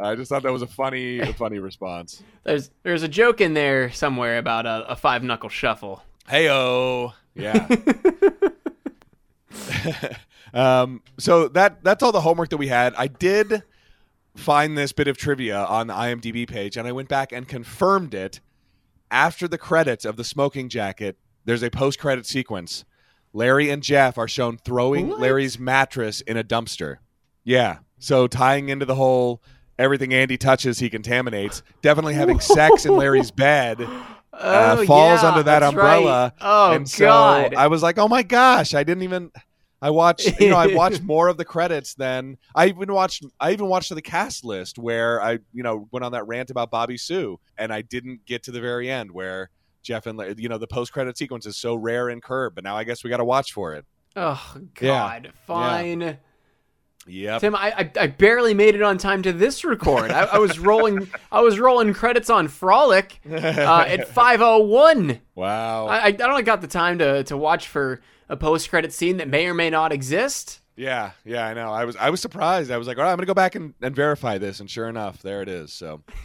I 0.00 0.14
just 0.14 0.28
thought 0.28 0.42
that 0.42 0.52
was 0.52 0.62
a 0.62 0.66
funny, 0.66 1.18
a 1.20 1.32
funny 1.32 1.58
response. 1.58 2.22
There's 2.44 2.70
there's 2.82 3.02
a 3.02 3.08
joke 3.08 3.40
in 3.40 3.54
there 3.54 3.90
somewhere 3.90 4.38
about 4.38 4.66
a, 4.66 4.86
a 4.90 4.96
five 4.96 5.22
knuckle 5.22 5.48
shuffle. 5.48 6.02
Hey, 6.28 6.48
oh. 6.50 7.14
Yeah. 7.34 7.68
um, 10.54 11.02
so 11.18 11.48
that 11.48 11.82
that's 11.82 12.02
all 12.02 12.12
the 12.12 12.20
homework 12.20 12.50
that 12.50 12.56
we 12.56 12.68
had. 12.68 12.94
I 12.96 13.06
did 13.06 13.62
find 14.36 14.76
this 14.76 14.92
bit 14.92 15.08
of 15.08 15.16
trivia 15.16 15.64
on 15.64 15.86
the 15.88 15.94
IMDb 15.94 16.48
page, 16.48 16.76
and 16.76 16.86
I 16.86 16.92
went 16.92 17.08
back 17.08 17.32
and 17.32 17.48
confirmed 17.48 18.14
it 18.14 18.40
after 19.10 19.48
the 19.48 19.58
credits 19.58 20.04
of 20.04 20.16
the 20.16 20.24
smoking 20.24 20.68
jacket. 20.68 21.16
There's 21.44 21.62
a 21.62 21.70
post-credit 21.70 22.26
sequence. 22.26 22.84
Larry 23.32 23.70
and 23.70 23.82
Jeff 23.82 24.18
are 24.18 24.28
shown 24.28 24.58
throwing 24.58 25.08
What? 25.08 25.20
Larry's 25.20 25.58
mattress 25.58 26.20
in 26.20 26.36
a 26.36 26.44
dumpster. 26.44 26.96
Yeah. 27.44 27.78
So 27.98 28.26
tying 28.26 28.68
into 28.68 28.84
the 28.84 28.94
whole 28.94 29.42
everything 29.78 30.12
Andy 30.14 30.36
touches 30.36 30.78
he 30.78 30.90
contaminates. 30.90 31.62
Definitely 31.82 32.14
having 32.14 32.40
sex 32.40 32.84
in 32.86 32.96
Larry's 32.96 33.30
bed 33.30 33.80
uh, 34.32 34.76
Oh, 34.78 34.84
falls 34.86 35.22
yeah, 35.22 35.28
under 35.30 35.42
that 35.44 35.62
umbrella. 35.62 36.32
right. 36.40 36.46
Oh 36.46 36.72
and 36.72 36.88
so 36.88 37.06
God. 37.06 37.54
I 37.54 37.66
was 37.68 37.82
like, 37.82 37.98
oh 37.98 38.08
my 38.08 38.22
gosh, 38.22 38.74
I 38.74 38.82
didn't 38.84 39.02
even. 39.04 39.30
I 39.80 39.90
watched, 39.90 40.40
you 40.40 40.48
know, 40.48 40.56
I 40.56 40.74
watched 40.74 41.02
more 41.04 41.28
of 41.28 41.36
the 41.36 41.44
credits 41.44 41.94
than 41.94 42.36
I 42.52 42.66
even 42.66 42.92
watched. 42.92 43.24
I 43.38 43.52
even 43.52 43.66
watched 43.66 43.94
the 43.94 44.02
cast 44.02 44.44
list 44.44 44.76
where 44.76 45.22
I, 45.22 45.38
you 45.52 45.62
know, 45.62 45.86
went 45.92 46.04
on 46.04 46.10
that 46.12 46.26
rant 46.26 46.50
about 46.50 46.72
Bobby 46.72 46.96
Sue, 46.98 47.38
and 47.56 47.72
I 47.72 47.82
didn't 47.82 48.24
get 48.26 48.42
to 48.44 48.50
the 48.50 48.60
very 48.60 48.90
end 48.90 49.12
where 49.12 49.50
Jeff 49.84 50.06
and 50.06 50.18
Larry- 50.18 50.34
you 50.36 50.48
know 50.48 50.58
the 50.58 50.66
post 50.66 50.92
credit 50.92 51.16
sequence 51.16 51.46
is 51.46 51.56
so 51.56 51.76
rare 51.76 52.08
in 52.10 52.20
Curb, 52.20 52.56
but 52.56 52.64
now 52.64 52.76
I 52.76 52.82
guess 52.82 53.04
we 53.04 53.10
got 53.10 53.18
to 53.18 53.24
watch 53.24 53.52
for 53.52 53.74
it. 53.74 53.84
oh 54.16 54.56
Yeah. 54.80 54.90
God. 55.20 55.32
Fine. 55.46 56.18
Yep. 57.08 57.40
Tim, 57.40 57.56
I, 57.56 57.72
I 57.76 57.90
I 58.02 58.06
barely 58.08 58.54
made 58.54 58.74
it 58.74 58.82
on 58.82 58.98
time 58.98 59.22
to 59.22 59.32
this 59.32 59.64
record. 59.64 60.10
I, 60.10 60.24
I 60.24 60.38
was 60.38 60.58
rolling 60.58 61.08
I 61.32 61.40
was 61.40 61.58
rolling 61.58 61.94
credits 61.94 62.30
on 62.30 62.48
Frolic 62.48 63.20
uh, 63.30 63.84
at 63.86 64.08
five 64.14 64.40
oh 64.42 64.58
one. 64.58 65.20
wow. 65.34 65.86
I, 65.86 66.08
I 66.08 66.16
only 66.22 66.42
got 66.42 66.60
the 66.60 66.66
time 66.66 66.98
to, 66.98 67.24
to 67.24 67.36
watch 67.36 67.68
for 67.68 68.00
a 68.28 68.36
post 68.36 68.68
credit 68.70 68.92
scene 68.92 69.16
that 69.18 69.28
may 69.28 69.46
or 69.46 69.54
may 69.54 69.70
not 69.70 69.92
exist. 69.92 70.60
Yeah, 70.76 71.10
yeah, 71.24 71.44
I 71.44 71.54
know. 71.54 71.72
I 71.72 71.84
was 71.84 71.96
I 71.96 72.10
was 72.10 72.20
surprised. 72.20 72.70
I 72.70 72.76
was 72.76 72.86
like, 72.86 72.98
all 72.98 73.04
right, 73.04 73.10
I'm 73.10 73.16
gonna 73.16 73.26
go 73.26 73.34
back 73.34 73.56
and, 73.56 73.74
and 73.82 73.96
verify 73.96 74.38
this, 74.38 74.60
and 74.60 74.70
sure 74.70 74.88
enough, 74.88 75.22
there 75.22 75.42
it 75.42 75.48
is. 75.48 75.72
So 75.72 76.02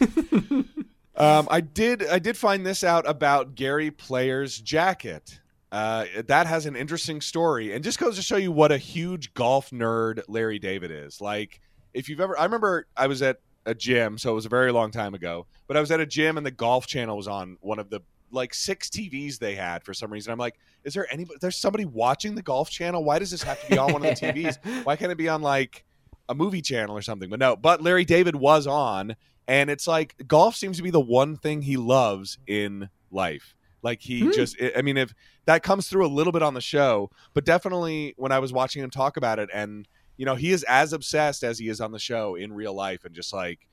um, 1.16 1.48
I 1.50 1.60
did 1.60 2.06
I 2.06 2.20
did 2.20 2.36
find 2.36 2.64
this 2.64 2.84
out 2.84 3.08
about 3.08 3.56
Gary 3.56 3.90
Player's 3.90 4.60
jacket. 4.60 5.40
Uh, 5.74 6.06
that 6.28 6.46
has 6.46 6.66
an 6.66 6.76
interesting 6.76 7.20
story, 7.20 7.74
and 7.74 7.82
just 7.82 7.98
goes 7.98 8.14
to 8.14 8.22
show 8.22 8.36
you 8.36 8.52
what 8.52 8.70
a 8.70 8.78
huge 8.78 9.34
golf 9.34 9.70
nerd 9.70 10.22
Larry 10.28 10.60
David 10.60 10.92
is. 10.92 11.20
Like, 11.20 11.60
if 11.92 12.08
you've 12.08 12.20
ever, 12.20 12.38
I 12.38 12.44
remember 12.44 12.86
I 12.96 13.08
was 13.08 13.22
at 13.22 13.40
a 13.66 13.74
gym, 13.74 14.16
so 14.16 14.30
it 14.30 14.34
was 14.36 14.46
a 14.46 14.48
very 14.48 14.70
long 14.70 14.92
time 14.92 15.14
ago. 15.14 15.48
But 15.66 15.76
I 15.76 15.80
was 15.80 15.90
at 15.90 15.98
a 15.98 16.06
gym, 16.06 16.36
and 16.36 16.46
the 16.46 16.52
Golf 16.52 16.86
Channel 16.86 17.16
was 17.16 17.26
on 17.26 17.56
one 17.60 17.80
of 17.80 17.90
the 17.90 18.02
like 18.30 18.54
six 18.54 18.88
TVs 18.88 19.40
they 19.40 19.56
had 19.56 19.82
for 19.82 19.92
some 19.94 20.12
reason. 20.12 20.32
I'm 20.32 20.38
like, 20.38 20.60
is 20.84 20.94
there 20.94 21.12
any? 21.12 21.26
There's 21.40 21.56
somebody 21.56 21.86
watching 21.86 22.36
the 22.36 22.42
Golf 22.42 22.70
Channel. 22.70 23.02
Why 23.02 23.18
does 23.18 23.32
this 23.32 23.42
have 23.42 23.60
to 23.64 23.70
be 23.70 23.76
on 23.76 23.92
one 23.92 24.04
of 24.04 24.20
the 24.20 24.26
TVs? 24.32 24.84
Why 24.84 24.94
can't 24.94 25.10
it 25.10 25.18
be 25.18 25.28
on 25.28 25.42
like 25.42 25.84
a 26.28 26.36
movie 26.36 26.62
channel 26.62 26.96
or 26.96 27.02
something? 27.02 27.28
But 27.28 27.40
no. 27.40 27.56
But 27.56 27.82
Larry 27.82 28.04
David 28.04 28.36
was 28.36 28.68
on, 28.68 29.16
and 29.48 29.68
it's 29.70 29.88
like 29.88 30.14
golf 30.28 30.54
seems 30.54 30.76
to 30.76 30.84
be 30.84 30.90
the 30.90 31.00
one 31.00 31.36
thing 31.36 31.62
he 31.62 31.76
loves 31.76 32.38
in 32.46 32.90
life. 33.10 33.56
Like 33.84 34.00
he 34.02 34.20
Hmm. 34.22 34.32
just, 34.32 34.56
I 34.76 34.82
mean, 34.82 34.96
if 34.96 35.14
that 35.44 35.62
comes 35.62 35.88
through 35.88 36.04
a 36.06 36.08
little 36.08 36.32
bit 36.32 36.42
on 36.42 36.54
the 36.54 36.60
show, 36.60 37.10
but 37.34 37.44
definitely 37.44 38.14
when 38.16 38.32
I 38.32 38.40
was 38.40 38.52
watching 38.52 38.82
him 38.82 38.90
talk 38.90 39.16
about 39.16 39.38
it, 39.38 39.48
and 39.54 39.86
you 40.16 40.24
know, 40.26 40.34
he 40.34 40.50
is 40.50 40.64
as 40.64 40.92
obsessed 40.92 41.44
as 41.44 41.58
he 41.58 41.68
is 41.68 41.80
on 41.80 41.92
the 41.92 41.98
show 41.98 42.34
in 42.34 42.52
real 42.52 42.74
life, 42.74 43.04
and 43.04 43.14
just 43.14 43.32
like. 43.32 43.68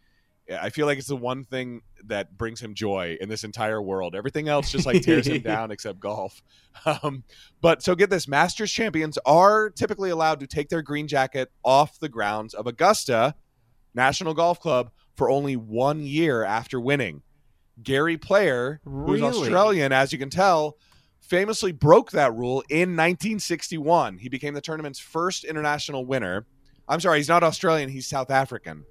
I 0.51 0.69
feel 0.69 0.85
like 0.85 0.97
it's 0.97 1.07
the 1.07 1.15
one 1.15 1.45
thing 1.45 1.81
that 2.07 2.37
brings 2.37 2.59
him 2.59 2.73
joy 2.73 3.15
in 3.21 3.29
this 3.29 3.45
entire 3.45 3.81
world. 3.81 4.15
Everything 4.15 4.49
else 4.49 4.69
just 4.69 4.85
like 4.85 5.01
tears 5.01 5.25
him 5.27 5.41
down 5.53 5.71
except 5.71 5.99
golf. 6.01 6.41
Um, 6.85 7.23
but 7.61 7.81
so 7.83 7.95
get 7.95 8.09
this 8.09 8.27
Masters 8.27 8.71
champions 8.71 9.17
are 9.25 9.69
typically 9.69 10.09
allowed 10.09 10.39
to 10.41 10.47
take 10.47 10.67
their 10.67 10.81
green 10.81 11.07
jacket 11.07 11.51
off 11.63 11.99
the 11.99 12.09
grounds 12.09 12.53
of 12.53 12.65
Augusta 12.67 13.35
National 13.93 14.33
Golf 14.33 14.59
Club 14.59 14.91
for 15.15 15.29
only 15.29 15.55
one 15.55 16.01
year 16.01 16.43
after 16.43 16.81
winning. 16.81 17.21
Gary 17.83 18.17
Player, 18.17 18.79
who's 18.83 19.21
Really? 19.21 19.23
Australian, 19.23 19.91
as 19.91 20.11
you 20.13 20.19
can 20.19 20.29
tell, 20.29 20.77
famously 21.19 21.71
broke 21.71 22.11
that 22.11 22.33
rule 22.33 22.63
in 22.69 22.89
1961. 22.97 24.17
He 24.17 24.29
became 24.29 24.53
the 24.53 24.61
tournament's 24.61 24.99
first 24.99 25.43
international 25.43 26.05
winner. 26.05 26.45
I'm 26.87 26.99
sorry, 26.99 27.19
he's 27.19 27.29
not 27.29 27.43
Australian, 27.43 27.89
he's 27.89 28.07
South 28.07 28.29
African. 28.29 28.85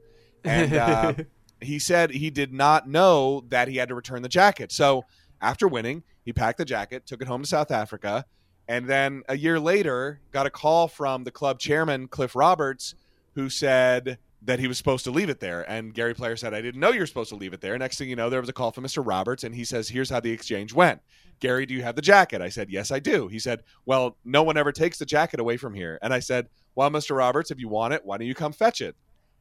And 0.45 0.75
uh, 0.75 1.15
he 1.61 1.79
said 1.79 2.11
he 2.13 2.31
did 2.31 2.53
not 2.53 2.89
know 2.89 3.45
that 3.49 3.69
he 3.69 3.77
had 3.77 3.89
to 3.91 3.95
return 3.95 4.23
the 4.23 4.29
jacket. 4.29 4.73
So 4.73 5.05
after 5.41 5.69
winning, 5.69 6.03
he 6.25 6.33
packed 6.33 6.59
the 6.59 6.65
jacket, 6.65 7.07
took 7.07 7.21
it 7.21 7.29
home 7.29 7.43
to 7.43 7.49
South 7.49 7.71
Africa, 7.71 8.25
and 8.69 8.87
then 8.87 9.23
a 9.29 9.37
year 9.37 9.59
later 9.59 10.21
got 10.31 10.47
a 10.47 10.51
call 10.51 10.87
from 10.87 11.25
the 11.25 11.31
club 11.31 11.59
chairman 11.59 12.09
Cliff 12.09 12.37
Roberts, 12.37 12.95
who 13.35 13.51
said 13.51 14.19
that 14.43 14.59
he 14.59 14.67
was 14.67 14.79
supposed 14.79 15.05
to 15.05 15.11
leave 15.11 15.29
it 15.29 15.41
there. 15.41 15.69
And 15.71 15.93
Gary 15.93 16.15
Player 16.15 16.37
said, 16.37 16.55
"I 16.55 16.63
didn't 16.63 16.81
know 16.81 16.91
you 16.91 17.01
were 17.01 17.07
supposed 17.07 17.31
to 17.31 17.37
leave 17.37 17.53
it 17.53 17.61
there." 17.61 17.77
Next 17.79 17.99
thing 17.99 18.09
you 18.09 18.17
know, 18.17 18.31
there 18.31 18.41
was 18.41 18.49
a 18.49 18.55
call 18.55 18.73
from 18.73 18.85
Mr. 18.85 19.07
Roberts, 19.07 19.45
and 19.45 19.55
he 19.55 19.65
says, 19.65 19.89
"Here's 19.89 20.11
how 20.11 20.21
the 20.21 20.31
exchange 20.31 20.73
went." 20.73 21.01
Gary, 21.41 21.67
do 21.67 21.75
you 21.75 21.83
have 21.83 21.97
the 21.97 22.03
jacket? 22.03 22.41
I 22.41 22.49
said, 22.49 22.71
"Yes, 22.71 22.91
I 22.91 22.99
do." 22.99 23.29
He 23.29 23.39
said, 23.39 23.63
"Well, 23.87 24.17
no 24.25 24.43
one 24.43 24.57
ever 24.57 24.73
takes 24.73 24.99
the 24.99 25.07
jacket 25.07 25.41
away 25.41 25.57
from 25.57 25.75
here." 25.75 25.99
And 26.03 26.13
I 26.13 26.21
said, 26.21 26.49
"Well, 26.75 26.91
Mr. 26.91 27.17
Roberts, 27.17 27.51
if 27.51 27.59
you 27.59 27.69
want 27.69 27.95
it, 27.95 28.05
why 28.05 28.19
don't 28.19 28.27
you 28.27 28.35
come 28.35 28.53
fetch 28.53 28.81
it?" 28.81 28.97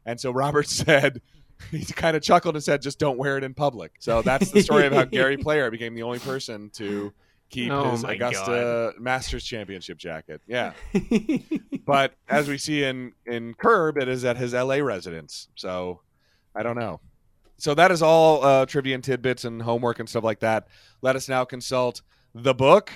And 0.06 0.20
so 0.20 0.32
Roberts 0.32 0.72
said, 0.86 1.22
he 1.72 1.86
kind 1.86 2.16
of 2.16 2.24
chuckled 2.24 2.56
and 2.56 2.64
said, 2.64 2.82
"Just 2.82 3.00
don't 3.00 3.18
wear 3.18 3.38
it 3.38 3.44
in 3.44 3.54
public." 3.54 3.94
So 4.00 4.22
that's 4.22 4.52
the 4.52 4.62
story 4.62 4.86
of 4.86 4.94
how 4.94 5.06
Gary 5.06 5.38
Player 5.38 5.70
became 5.70 5.94
the 5.94 6.04
only 6.04 6.20
person 6.20 6.70
to 6.76 7.14
keep 7.50 7.72
Oh 7.72 7.92
his 7.92 8.04
Augusta 8.04 8.94
Masters 9.00 9.44
Championship 9.44 9.98
jacket. 9.98 10.42
Yeah, 10.48 10.74
but 11.86 12.14
as 12.28 12.48
we 12.48 12.58
see 12.58 12.84
in 12.84 13.14
in 13.26 13.54
Curb, 13.54 13.98
it 13.98 14.08
is 14.08 14.26
at 14.26 14.38
his 14.38 14.54
L.A. 14.54 14.82
residence. 14.82 15.48
So 15.56 16.02
I 16.56 16.64
don't 16.64 16.78
know. 16.78 17.00
So 17.58 17.74
that 17.74 17.92
is 17.92 18.02
all 18.02 18.44
uh, 18.44 18.66
trivia 18.66 18.96
and 18.96 19.04
tidbits 19.04 19.44
and 19.44 19.62
homework 19.62 20.00
and 20.00 20.08
stuff 20.08 20.24
like 20.24 20.40
that. 20.40 20.68
Let 21.02 21.16
us 21.16 21.28
now 21.28 21.44
consult 21.44 22.02
the 22.34 22.54
book. 22.54 22.92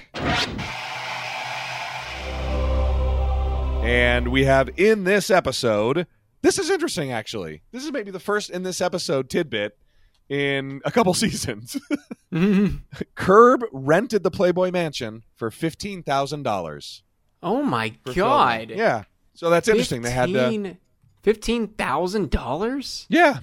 And 3.84 4.30
we 4.30 4.46
have 4.46 4.70
in 4.78 5.04
this 5.04 5.30
episode, 5.30 6.08
this 6.42 6.58
is 6.58 6.70
interesting 6.70 7.12
actually. 7.12 7.64
This 7.74 7.84
is 7.84 7.92
maybe 7.92 8.12
the 8.12 8.20
first 8.20 8.50
in 8.50 8.64
this 8.64 8.80
episode 8.80 9.30
tidbit 9.30 9.78
in 10.30 10.82
a 10.86 10.92
couple 10.92 11.14
seasons. 11.26 11.78
Mm-hmm. 12.34 12.78
Curb 13.16 13.64
rented 13.72 14.24
the 14.24 14.32
Playboy 14.32 14.72
Mansion 14.72 15.24
for 15.36 15.52
fifteen 15.52 16.04
thousand 16.04 16.44
dollars. 16.44 17.04
oh 17.42 17.62
my 17.62 17.90
God. 18.16 18.70
Yeah. 18.72 19.04
So 19.36 19.50
that's 19.50 19.68
interesting. 19.68 20.02
They 20.04 20.12
had 20.12 20.30
to. 20.30 20.78
fifteen 21.22 21.68
thousand 21.70 22.30
dollars. 22.30 23.06
Yeah. 23.10 23.40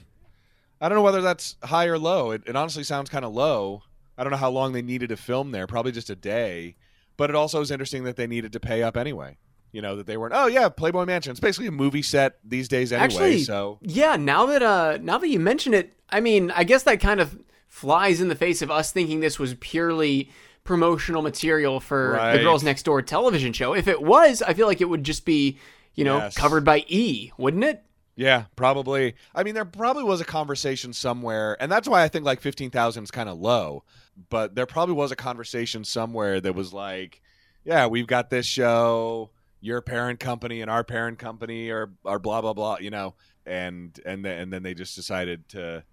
I 0.81 0.89
don't 0.89 0.97
know 0.97 1.03
whether 1.03 1.21
that's 1.21 1.57
high 1.63 1.87
or 1.87 1.99
low. 1.99 2.31
It, 2.31 2.43
it 2.47 2.57
honestly 2.57 2.85
sounds 2.85 3.11
kind 3.11 3.25
of 3.25 3.33
low. 3.35 3.83
I 4.17 4.23
don't 4.25 4.31
know 4.31 4.39
how 4.39 4.51
long 4.51 4.73
they 4.73 4.83
needed 4.83 5.11
to 5.11 5.17
film 5.17 5.51
there. 5.53 5.67
Probably 5.67 5.93
just 5.93 6.11
a 6.11 6.17
day. 6.17 6.77
but 7.17 7.29
it 7.31 7.37
also 7.37 7.61
is 7.61 7.71
interesting 7.71 8.05
that 8.05 8.17
they 8.17 8.27
needed 8.27 8.53
to 8.53 8.61
pay 8.61 8.83
up 8.83 8.97
anyway. 8.97 9.37
You 9.73 9.83
know 9.83 9.97
that 9.97 10.07
they 10.07 10.17
weren't. 10.17 10.33
Oh 10.37 10.47
yeah, 10.47 10.69
Playboy 10.69 11.05
Mansion. 11.05 11.31
It's 11.31 11.41
basically 11.41 11.69
a 11.69 11.73
movie 11.73 12.03
set 12.03 12.39
these 12.45 12.69
days 12.69 12.93
anyway. 12.93 13.05
Actually, 13.05 13.43
so 13.45 13.79
Yeah, 13.83 14.17
now 14.17 14.47
that 14.47 14.63
uh 14.63 14.99
now 15.01 15.19
that 15.19 15.29
you 15.29 15.39
mention 15.41 15.75
it, 15.75 15.93
I 16.09 16.21
mean, 16.21 16.51
I 16.51 16.65
guess 16.65 16.83
that 16.85 17.01
kind 17.01 17.21
of 17.21 17.39
flies 17.69 18.21
in 18.21 18.29
the 18.29 18.35
face 18.35 18.63
of 18.63 18.71
us 18.71 18.91
thinking 18.91 19.21
this 19.21 19.39
was 19.39 19.55
purely 19.55 20.29
promotional 20.65 21.23
material 21.23 21.81
for 21.81 22.13
Right. 22.13 22.37
the 22.37 22.43
Girls 22.43 22.63
Next 22.63 22.83
Door 22.83 23.03
television 23.03 23.53
show. 23.53 23.75
If 23.75 23.87
it 23.89 24.03
was, 24.03 24.43
I 24.43 24.55
feel 24.55 24.67
like 24.67 24.81
it 24.81 24.89
would 24.89 25.05
just 25.05 25.25
be, 25.25 25.59
you 25.95 26.05
know, 26.05 26.19
Yes. 26.19 26.37
covered 26.37 26.65
by 26.65 26.85
E, 26.89 27.31
wouldn't 27.39 27.65
it? 27.65 27.83
yeah, 28.17 28.45
probably. 28.57 29.15
I 29.35 29.43
mean, 29.45 29.55
there 29.55 29.65
probably 29.65 30.03
was 30.05 30.21
a 30.21 30.25
conversation 30.27 30.93
somewhere, 30.93 31.57
and 31.61 31.73
that's 31.73 31.89
why 31.89 32.03
I 32.03 32.09
think 32.09 32.25
like 32.27 32.41
fifteen 32.41 32.71
thousand 32.71 33.05
is 33.05 33.11
kind 33.11 33.29
of 33.29 33.39
low. 33.39 33.85
But 34.29 34.55
there 34.55 34.67
probably 34.67 34.95
was 34.95 35.11
a 35.13 35.17
conversation 35.17 35.85
somewhere 35.85 36.41
that 36.41 36.55
was 36.55 36.73
like, 36.75 37.23
yeah, 37.65 37.87
we've 37.87 38.07
got 38.07 38.29
this 38.29 38.45
show. 38.47 39.31
Your 39.61 39.81
parent 39.83 40.21
company 40.21 40.63
and 40.63 40.71
our 40.71 40.85
parent 40.85 41.19
company 41.19 41.71
are 41.71 41.91
are 42.05 42.19
blah 42.19 42.41
blah 42.41 42.55
blah. 42.55 42.79
You 42.79 42.91
know, 42.91 43.15
and 43.47 43.99
and 44.05 44.25
then, 44.25 44.39
and 44.39 44.53
then 44.53 44.63
they 44.63 44.75
just 44.75 44.97
decided 44.97 45.49
to 45.51 45.85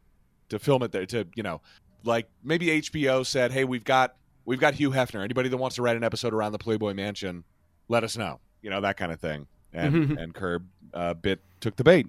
to 0.50 0.60
film 0.60 0.84
it 0.84 0.92
there 0.92 1.06
to 1.06 1.28
you 1.36 1.44
know 1.44 1.62
like 2.04 2.30
maybe 2.44 2.68
HBO 2.82 3.26
said, 3.26 3.52
"Hey, 3.52 3.64
we've 3.64 3.84
got 3.84 4.16
we've 4.46 4.60
got 4.60 4.76
Hugh 4.76 4.92
Hefner. 4.92 5.24
Anybody 5.24 5.50
that 5.50 5.58
wants 5.58 5.76
to 5.76 5.82
write 5.82 5.98
an 5.98 6.04
episode 6.04 6.34
around 6.34 6.54
the 6.54 6.58
Playboy 6.58 6.94
Mansion, 6.94 7.44
let 7.88 8.04
us 8.04 8.18
know." 8.18 8.40
You 8.62 8.70
know 8.70 8.82
that 8.82 8.98
kind 8.98 9.12
of 9.12 9.20
thing. 9.20 9.48
And 9.74 10.18
and 10.18 10.34
Curb 10.34 10.66
uh, 10.94 11.14
bit 11.14 11.42
took 11.60 11.76
the 11.76 11.84
bait. 11.84 12.08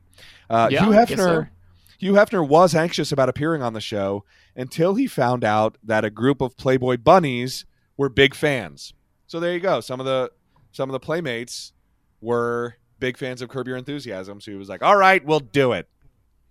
Uh, 0.48 0.68
Yeah, 0.70 0.84
Hugh 0.84 0.92
so. 0.92 0.98
Hefner. 0.98 1.50
Hugh 1.98 2.12
Hefner 2.12 2.46
was 2.46 2.76
anxious 2.76 3.10
about 3.10 3.28
appearing 3.28 3.60
on 3.60 3.72
the 3.72 3.80
show 3.80 4.24
until 4.54 4.94
he 4.94 5.08
found 5.08 5.42
out 5.42 5.76
that 5.82 6.04
a 6.04 6.10
group 6.10 6.40
of 6.40 6.56
Playboy 6.56 6.96
bunnies 6.98 7.64
were 7.96 8.08
big 8.08 8.36
fans. 8.36 8.94
So 9.26 9.40
there 9.40 9.52
you 9.52 9.58
go. 9.58 9.80
Some 9.80 9.98
of 9.98 10.06
the 10.06 10.30
some 10.72 10.88
of 10.88 10.92
the 10.92 11.00
playmates 11.00 11.72
were 12.20 12.76
big 12.98 13.16
fans 13.16 13.42
of 13.42 13.48
Curb 13.48 13.68
Your 13.68 13.76
Enthusiasm. 13.76 14.40
So 14.40 14.50
he 14.50 14.56
was 14.56 14.68
like, 14.68 14.82
"All 14.82 14.96
right, 14.96 15.25
we'll 15.25 15.40
do 15.40 15.72
it." 15.72 15.88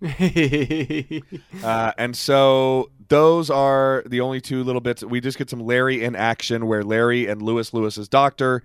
Uh, 1.64 1.92
and 1.98 2.16
so 2.16 2.90
those 3.08 3.50
are 3.50 4.04
the 4.06 4.20
only 4.20 4.40
two 4.40 4.62
little 4.62 4.80
bits. 4.80 5.02
We 5.02 5.20
just 5.20 5.36
get 5.36 5.50
some 5.50 5.60
Larry 5.60 6.04
in 6.04 6.14
action 6.14 6.66
where 6.66 6.84
Larry 6.84 7.26
and 7.26 7.42
Lewis 7.42 7.74
Lewis's 7.74 8.08
doctor 8.08 8.62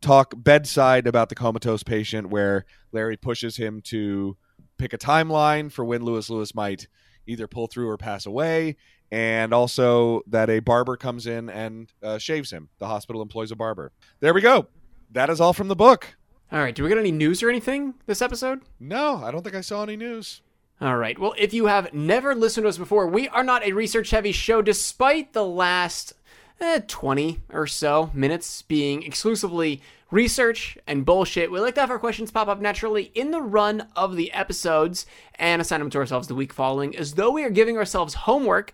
talk 0.00 0.34
bedside 0.36 1.06
about 1.06 1.28
the 1.28 1.34
comatose 1.34 1.82
patient, 1.82 2.28
where 2.30 2.66
Larry 2.90 3.16
pushes 3.16 3.56
him 3.56 3.80
to 3.82 4.36
pick 4.76 4.92
a 4.92 4.98
timeline 4.98 5.70
for 5.70 5.84
when 5.84 6.02
Lewis 6.04 6.28
Lewis 6.28 6.54
might 6.54 6.88
either 7.26 7.46
pull 7.46 7.68
through 7.68 7.88
or 7.88 7.96
pass 7.96 8.26
away. 8.26 8.76
And 9.12 9.54
also 9.54 10.22
that 10.26 10.50
a 10.50 10.60
barber 10.60 10.96
comes 10.96 11.26
in 11.26 11.48
and 11.48 11.92
uh, 12.02 12.18
shaves 12.18 12.50
him. 12.50 12.70
The 12.78 12.86
hospital 12.86 13.22
employs 13.22 13.52
a 13.52 13.56
barber. 13.56 13.92
There 14.20 14.34
we 14.34 14.40
go. 14.40 14.66
That 15.12 15.28
is 15.28 15.40
all 15.40 15.52
from 15.52 15.68
the 15.68 15.76
book. 15.76 16.16
All 16.50 16.58
right, 16.58 16.74
do 16.74 16.82
we 16.82 16.88
get 16.88 16.98
any 16.98 17.12
news 17.12 17.42
or 17.42 17.50
anything 17.50 17.94
this 18.06 18.22
episode? 18.22 18.62
No, 18.80 19.22
I 19.22 19.30
don't 19.30 19.42
think 19.42 19.54
I 19.54 19.60
saw 19.60 19.82
any 19.82 19.96
news. 19.96 20.40
All 20.80 20.96
right. 20.96 21.18
Well, 21.18 21.34
if 21.38 21.54
you 21.54 21.66
have 21.66 21.92
never 21.92 22.34
listened 22.34 22.64
to 22.64 22.68
us 22.68 22.78
before, 22.78 23.06
we 23.06 23.28
are 23.28 23.44
not 23.44 23.64
a 23.64 23.72
research 23.72 24.10
heavy 24.10 24.32
show, 24.32 24.62
despite 24.62 25.32
the 25.32 25.44
last 25.44 26.14
eh, 26.60 26.80
20 26.86 27.40
or 27.52 27.66
so 27.66 28.10
minutes 28.14 28.62
being 28.62 29.02
exclusively 29.02 29.82
research 30.10 30.78
and 30.86 31.04
bullshit. 31.04 31.50
We 31.50 31.60
like 31.60 31.74
to 31.76 31.80
have 31.82 31.90
our 31.90 31.98
questions 31.98 32.30
pop 32.30 32.48
up 32.48 32.60
naturally 32.60 33.12
in 33.14 33.30
the 33.30 33.40
run 33.40 33.88
of 33.94 34.16
the 34.16 34.32
episodes 34.32 35.06
and 35.36 35.60
assign 35.60 35.80
them 35.80 35.90
to 35.90 35.98
ourselves 35.98 36.28
the 36.28 36.34
week 36.34 36.52
following 36.52 36.96
as 36.96 37.14
though 37.14 37.30
we 37.30 37.44
are 37.44 37.50
giving 37.50 37.76
ourselves 37.76 38.14
homework. 38.14 38.72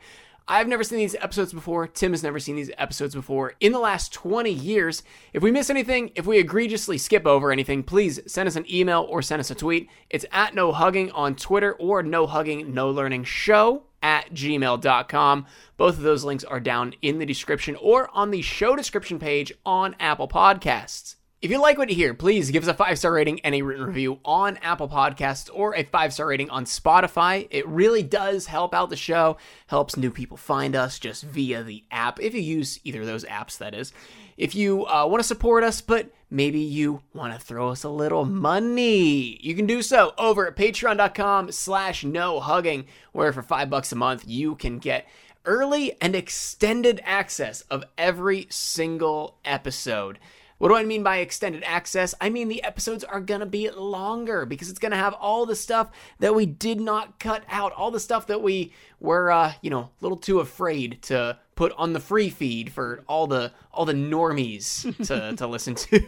I've 0.51 0.67
never 0.67 0.83
seen 0.83 0.99
these 0.99 1.15
episodes 1.17 1.53
before. 1.53 1.87
Tim 1.87 2.13
has 2.13 2.23
never 2.23 2.39
seen 2.39 2.57
these 2.57 2.71
episodes 2.79 3.15
before. 3.15 3.53
In 3.61 3.73
the 3.73 3.79
last 3.79 4.15
20 4.15 4.51
years, 4.51 5.03
if 5.35 5.43
we 5.43 5.51
miss 5.51 5.69
anything, 5.69 6.11
if 6.15 6.27
we 6.27 6.39
egregiously 6.39 6.97
skip 6.97 7.27
over 7.27 7.53
anything, 7.53 7.83
please 7.83 8.19
send 8.27 8.47
us 8.47 8.57
an 8.57 8.65
email 8.73 9.07
or 9.11 9.21
send 9.21 9.41
us 9.41 9.51
a 9.51 9.55
tweet. 9.55 9.91
It's 10.09 10.25
at 10.33 10.55
no 10.55 10.73
hugging 10.73 11.11
on 11.11 11.37
Twitter 11.37 11.75
or 11.75 12.03
no 12.03 12.27
hugging, 12.27 12.73
no 12.73 12.89
learning 12.89 13.25
show 13.25 13.83
at 14.03 14.33
gmail.com. 14.33 15.47
Both 15.77 15.99
of 15.99 16.03
those 16.03 16.25
links 16.25 16.45
are 16.45 16.61
down 16.61 16.95
in 17.03 17.19
the 17.19 17.27
description 17.27 17.77
or 17.77 18.09
on 18.15 18.31
the 18.31 18.41
show 18.41 18.75
description 18.75 19.19
page 19.19 19.53
on 19.67 19.97
Apple 20.01 20.29
Podcasts. 20.29 21.17
If 21.41 21.53
you 21.53 21.61
like 21.63 21.79
what 21.79 21.89
you 21.89 21.95
hear, 21.95 22.15
please 22.15 22.51
give 22.51 22.65
us 22.65 22.69
a 22.69 22.75
five 22.75 22.99
star 22.99 23.13
rating 23.13 23.39
and 23.41 23.55
a 23.55 23.63
written 23.63 23.85
review 23.85 24.19
on 24.25 24.57
Apple 24.57 24.89
Podcasts 24.89 25.49
or 25.53 25.73
a 25.77 25.85
five 25.85 26.13
star 26.13 26.27
rating 26.27 26.51
on 26.51 26.65
Spotify. 26.65 27.47
It 27.53 27.65
really 27.69 28.03
does 28.03 28.47
help 28.47 28.75
out 28.75 28.91
the 28.91 28.97
show, 28.97 29.37
helps 29.69 29.97
new 29.97 30.11
people 30.11 30.37
find 30.37 30.75
us 30.75 30.99
just 30.99 31.23
via 31.23 31.63
the 31.63 31.85
app, 31.93 32.19
if 32.19 32.35
you 32.35 32.41
use 32.41 32.81
either 32.83 33.03
of 33.03 33.07
those 33.07 33.25
apps, 33.25 33.57
that 33.59 33.73
is. 33.73 33.93
If 34.37 34.57
you 34.57 34.85
uh, 34.87 35.07
want 35.07 35.23
to 35.23 35.29
support 35.29 35.63
us, 35.63 35.81
but 35.81 36.11
maybe 36.29 36.59
you 36.59 37.03
want 37.15 37.33
to 37.33 37.39
throw 37.39 37.69
us 37.69 37.85
a 37.85 37.89
little 37.89 38.25
money, 38.25 39.39
you 39.41 39.55
can 39.55 39.67
do 39.67 39.81
so 39.81 40.15
over 40.19 40.49
at 40.49 40.57
patreon.com 40.57 41.53
slash 41.53 42.03
no 42.03 42.41
hugging, 42.41 42.87
where 43.13 43.33
for 43.33 43.43
five 43.43 43.71
bucks 43.71 43.93
a 43.93 43.97
month 43.97 44.25
you 44.27 44.57
can 44.57 44.81
get 44.81 45.07
early 45.45 45.93
and 46.01 46.17
extended 46.17 47.01
access 47.05 47.61
of 47.71 47.85
every 47.97 48.49
single 48.51 49.39
episode. 49.45 50.19
What 50.59 50.69
do 50.69 50.77
I 50.77 50.85
mean 50.85 51.03
by 51.03 51.19
extended 51.19 51.63
access? 51.65 52.15
I 52.21 52.31
mean 52.31 52.49
the 52.49 52.63
episodes 52.65 53.05
are 53.05 53.21
going 53.21 53.41
to 53.41 53.47
be 53.47 53.71
longer 53.71 54.45
because 54.45 54.69
it's 54.69 54.79
going 54.79 54.91
to 54.93 54.99
have 54.99 55.15
all 55.15 55.47
the 55.47 55.57
stuff 55.57 55.91
that 56.19 56.35
we 56.35 56.47
did 56.47 56.81
not 56.81 57.19
cut 57.21 57.45
out, 57.49 57.73
all 57.73 57.91
the 57.91 58.01
stuff 58.01 58.27
that 58.27 58.43
we 58.43 58.73
were 59.01 59.31
uh, 59.31 59.53
you 59.63 59.71
know, 59.71 59.81
a 59.81 59.91
little 60.01 60.19
too 60.19 60.41
afraid 60.41 61.01
to 61.03 61.39
put 61.55 61.73
on 61.77 61.93
the 61.93 62.01
free 62.01 62.31
feed 62.31 62.73
for 62.73 63.03
all 63.09 63.27
the 63.27 63.53
all 63.73 63.85
the 63.85 63.93
normies 63.93 64.83
to 65.07 65.33
to 65.37 65.47
listen 65.47 65.75
to. 65.75 66.01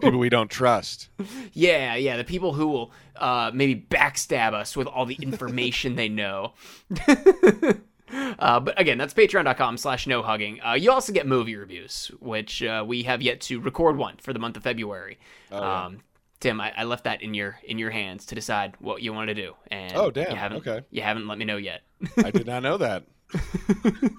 People 0.00 0.18
we 0.18 0.28
don't 0.28 0.50
trust. 0.50 1.08
yeah, 1.52 1.94
yeah, 1.96 2.16
the 2.16 2.24
people 2.24 2.52
who 2.52 2.68
will 2.68 2.92
uh 3.16 3.50
maybe 3.52 3.86
backstab 3.90 4.52
us 4.52 4.76
with 4.76 4.86
all 4.86 5.06
the 5.06 5.18
information 5.20 5.96
they 5.96 6.08
know. 6.08 6.54
Uh, 8.12 8.60
but 8.60 8.78
again, 8.80 8.98
that's 8.98 9.12
patreon.com 9.14 9.76
slash 9.76 10.06
no 10.06 10.22
hugging. 10.22 10.60
Uh, 10.64 10.74
you 10.74 10.90
also 10.92 11.12
get 11.12 11.26
movie 11.26 11.56
reviews, 11.56 12.10
which 12.20 12.62
uh, 12.62 12.84
we 12.86 13.02
have 13.02 13.20
yet 13.22 13.40
to 13.42 13.60
record 13.60 13.96
one 13.96 14.16
for 14.18 14.32
the 14.32 14.38
month 14.38 14.56
of 14.56 14.62
February. 14.62 15.18
yeah. 15.50 15.84
um, 15.86 16.00
Tim, 16.38 16.60
I, 16.60 16.72
I 16.76 16.84
left 16.84 17.04
that 17.04 17.22
in 17.22 17.32
your 17.32 17.58
in 17.64 17.78
your 17.78 17.90
hands 17.90 18.26
to 18.26 18.34
decide 18.34 18.74
what 18.78 19.00
you 19.02 19.12
want 19.14 19.28
to 19.28 19.34
do. 19.34 19.54
And 19.70 19.96
Oh, 19.96 20.10
damn. 20.10 20.30
You 20.30 20.36
haven't, 20.36 20.58
Okay. 20.58 20.82
You 20.90 21.00
haven't 21.02 21.26
let 21.26 21.38
me 21.38 21.44
know 21.46 21.56
yet. 21.56 21.80
I 22.22 22.30
did 22.30 22.46
not 22.46 22.62
know 22.62 22.76
that. 22.76 23.04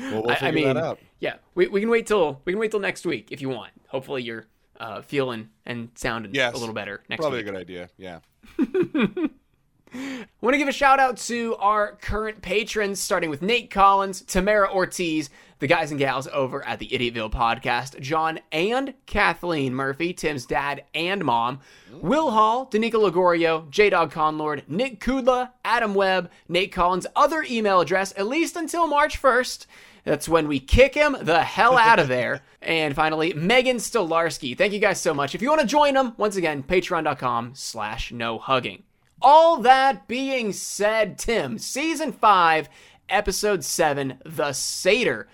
Well, 0.00 0.22
we'll 0.22 0.30
I, 0.30 0.34
figure 0.36 0.48
I 0.48 0.52
mean, 0.52 0.64
that 0.66 0.76
out. 0.76 1.00
yeah, 1.18 1.34
we, 1.56 1.66
we 1.66 1.80
can 1.80 1.90
wait 1.90 2.06
till 2.06 2.40
we 2.44 2.52
can 2.52 2.60
wait 2.60 2.70
till 2.70 2.78
next 2.78 3.04
week 3.04 3.32
if 3.32 3.40
you 3.40 3.48
want. 3.48 3.72
Hopefully, 3.88 4.22
you're 4.22 4.46
uh, 4.78 5.02
feeling 5.02 5.48
and 5.66 5.88
sounding 5.96 6.32
Yes. 6.32 6.54
a 6.54 6.56
little 6.56 6.72
better 6.72 7.02
next 7.08 7.18
week. 7.18 7.20
Probably 7.20 7.38
week. 7.38 7.48
a 7.48 7.50
good 7.50 7.60
idea. 7.60 7.90
Yeah. 7.96 9.26
want 10.40 10.54
to 10.54 10.58
give 10.58 10.68
a 10.68 10.72
shout 10.72 11.00
out 11.00 11.16
to 11.18 11.56
our 11.56 11.92
current 11.96 12.42
patrons, 12.42 13.00
starting 13.00 13.30
with 13.30 13.42
Nate 13.42 13.70
Collins, 13.70 14.22
Tamara 14.22 14.72
Ortiz, 14.72 15.30
the 15.58 15.66
guys 15.66 15.90
and 15.90 15.98
gals 15.98 16.28
over 16.28 16.64
at 16.66 16.78
the 16.78 16.88
Idiotville 16.88 17.32
podcast, 17.32 17.98
John 18.00 18.38
and 18.52 18.94
Kathleen 19.06 19.74
Murphy, 19.74 20.12
Tim's 20.12 20.46
dad 20.46 20.84
and 20.94 21.24
mom, 21.24 21.60
Will 21.90 22.30
Hall, 22.30 22.66
Danica 22.66 22.92
Lagorio, 22.92 23.68
J 23.70 23.90
Dog 23.90 24.12
Conlord, 24.12 24.68
Nick 24.68 25.00
Kudla, 25.00 25.50
Adam 25.64 25.94
Webb, 25.94 26.30
Nate 26.48 26.72
Collins' 26.72 27.06
other 27.16 27.44
email 27.48 27.80
address, 27.80 28.12
at 28.16 28.28
least 28.28 28.56
until 28.56 28.86
March 28.86 29.20
1st. 29.20 29.66
That's 30.04 30.28
when 30.28 30.46
we 30.48 30.60
kick 30.60 30.94
him 30.94 31.16
the 31.20 31.42
hell 31.42 31.76
out 31.78 31.98
of 31.98 32.08
there. 32.08 32.42
and 32.62 32.94
finally, 32.94 33.32
Megan 33.34 33.76
Stolarski. 33.78 34.56
Thank 34.56 34.72
you 34.72 34.78
guys 34.78 35.00
so 35.00 35.12
much. 35.12 35.34
If 35.34 35.42
you 35.42 35.48
want 35.48 35.60
to 35.60 35.66
join 35.66 35.94
them, 35.94 36.14
once 36.16 36.36
again, 36.36 36.62
patreon.com 36.62 37.52
slash 37.54 38.12
no 38.12 38.38
hugging. 38.38 38.84
All 39.20 39.58
that 39.58 40.06
being 40.08 40.52
said, 40.52 41.18
Tim, 41.18 41.58
season 41.58 42.12
five, 42.12 42.68
episode 43.08 43.64
seven, 43.64 44.18
The 44.24 44.52
Seder, 44.52 45.28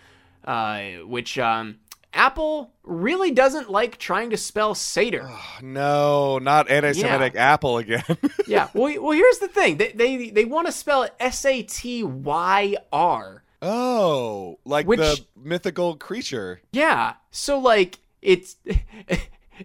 uh, 0.45 0.81
which 1.07 1.39
um, 1.39 1.77
Apple 2.13 2.73
really 2.83 3.31
doesn't 3.31 3.71
like 3.71 3.99
trying 3.99 4.31
to 4.31 4.37
spell 4.37 4.75
seder. 4.75 5.29
No, 5.63 6.39
not 6.39 6.71
anti-Semitic 6.71 7.35
apple 7.37 7.79
again. 7.79 8.05
yeah. 8.47 8.69
Well, 8.75 9.03
well, 9.03 9.13
here's 9.13 9.39
the 9.39 9.49
thing. 9.49 9.77
They 9.79 9.93
they, 9.93 10.31
they 10.31 10.45
want 10.45 10.67
to 10.67 10.73
spell 10.73 11.03
it 11.03 11.15
S 11.19 11.45
A 11.45 11.63
T 11.63 12.03
Y 12.05 12.77
R. 12.93 13.43
oh, 13.63 14.59
like 14.65 14.87
Which- 14.87 14.99
the 15.01 15.21
mythical 15.37 15.97
creature. 15.97 16.61
Yeah. 16.73 17.15
So 17.31 17.59
like 17.59 17.99
it's 18.23 18.57
i- 18.71 18.79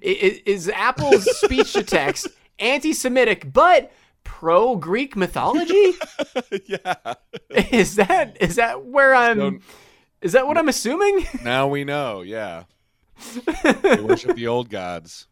i- 0.04 0.42
is 0.46 0.68
Apple's 0.70 1.26
speech 1.40 1.74
to 1.74 1.84
text 1.84 2.28
anti-Semitic 2.60 3.52
but 3.54 3.92
pro 4.30 4.76
Greek 4.76 5.16
mythology? 5.16 5.94
yeah. 6.66 7.16
is 7.72 7.96
that 7.96 8.38
is 8.40 8.56
that 8.58 8.86
where 8.86 9.16
I'm? 9.16 9.38
Don't- 9.38 9.64
Is 10.22 10.34
that 10.34 10.46
what 10.48 10.58
I'm 10.58 10.70
assuming? 10.70 11.26
Now 11.44 11.68
we 11.68 11.84
know. 11.84 12.22
Yeah. 12.22 12.64
they 13.64 14.02
worship 14.02 14.36
the 14.36 14.48
old 14.48 14.70
gods. 14.70 15.28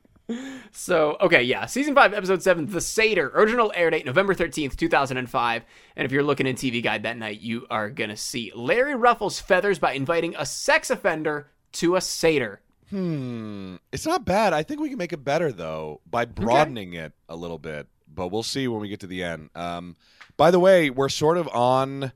So, 0.71 1.15
okay, 1.21 1.43
yeah. 1.43 1.65
Season 1.67 1.95
5, 1.95 2.13
Episode 2.13 2.41
7, 2.43 2.65
The 2.67 2.81
Seder. 2.81 3.29
Original 3.33 3.71
air 3.75 3.89
date 3.89 4.05
November 4.05 4.33
13th, 4.33 4.75
2005. 4.75 5.63
And 5.95 6.05
if 6.05 6.12
you're 6.12 6.23
looking 6.23 6.47
in 6.47 6.55
TV 6.55 6.83
Guide 6.83 7.03
that 7.03 7.17
night, 7.17 7.39
you 7.39 7.65
are 7.69 7.89
going 7.89 8.10
to 8.10 8.17
see 8.17 8.51
Larry 8.55 8.95
ruffles 8.95 9.39
feathers 9.39 9.79
by 9.79 9.93
inviting 9.93 10.36
a 10.38 10.45
sex 10.45 10.89
offender 10.89 11.49
to 11.73 11.95
a 11.95 12.01
seder. 12.01 12.60
Hmm. 12.89 13.75
It's 13.91 14.05
not 14.05 14.25
bad. 14.25 14.51
I 14.53 14.63
think 14.63 14.79
we 14.81 14.89
can 14.89 14.97
make 14.97 15.13
it 15.13 15.23
better 15.23 15.51
though 15.51 15.99
by 16.10 16.23
broadening 16.25 16.93
it 16.93 17.12
a 17.29 17.36
little 17.36 17.60
bit. 17.60 17.88
But 18.08 18.30
we'll 18.30 18.43
see 18.43 18.67
when 18.67 18.82
we 18.82 18.89
get 18.89 19.00
to 19.02 19.08
the 19.08 19.24
end. 19.24 19.50
Um, 19.56 19.96
by 20.38 20.52
the 20.52 20.60
way, 20.60 20.89
we're 20.89 21.10
sort 21.10 21.38
of 21.38 21.48
on 21.50 22.12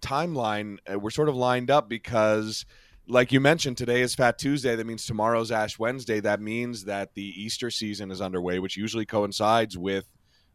timeline. 0.00 0.78
uh, 0.90 0.98
We're 0.98 1.10
sort 1.10 1.28
of 1.28 1.36
lined 1.36 1.70
up 1.70 1.88
because, 1.88 2.66
like 3.06 3.32
you 3.32 3.40
mentioned, 3.40 3.76
today 3.76 4.00
is 4.00 4.14
Fat 4.14 4.38
Tuesday. 4.38 4.74
That 4.76 4.86
means 4.86 5.06
tomorrow's 5.06 5.50
Ash 5.52 5.78
Wednesday. 5.78 6.20
That 6.20 6.40
means 6.40 6.84
that 6.84 7.14
the 7.14 7.42
Easter 7.42 7.70
season 7.70 8.10
is 8.10 8.20
underway, 8.20 8.58
which 8.58 8.76
usually 8.76 9.06
coincides 9.06 9.78
with, 9.78 10.06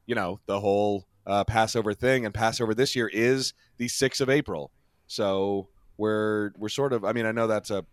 you 0.06 0.15
know, 0.15 0.39
the 0.45 0.60
whole 0.60 1.06
uh, 1.25 1.43
Passover 1.43 1.93
thing. 1.93 2.25
And 2.25 2.34
Passover 2.34 2.73
this 2.73 2.95
year 2.95 3.08
is 3.08 3.54
the 3.78 3.88
sixth 3.88 4.21
of 4.21 4.30
April. 4.30 4.71
So 5.08 5.69
we're 5.97 6.52
we're 6.58 6.69
sort 6.69 6.93
of. 6.93 7.06
I 7.06 7.13
mean, 7.13 7.25
I 7.25 7.32
know 7.32 7.47
that's 7.47 7.71
a, 7.71 7.86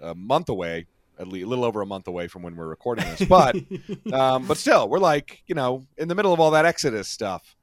a 0.00 0.14
month 0.14 0.48
away, 0.48 0.86
at 1.20 1.28
least 1.28 1.44
a 1.44 1.48
little 1.48 1.64
over 1.64 1.82
a 1.82 1.86
month 1.86 2.08
away 2.08 2.26
from 2.26 2.42
when 2.42 2.56
we're 2.56 2.66
recording 2.66 3.04
this, 3.04 3.28
but 3.28 3.54
um, 4.12 4.46
but 4.46 4.56
still, 4.56 4.88
we're 4.88 4.98
like 4.98 5.42
you 5.46 5.54
know 5.54 5.84
in 5.98 6.08
the 6.08 6.14
middle 6.14 6.32
of 6.32 6.40
all 6.40 6.50
that 6.52 6.64
Exodus 6.64 7.08
stuff 7.08 7.54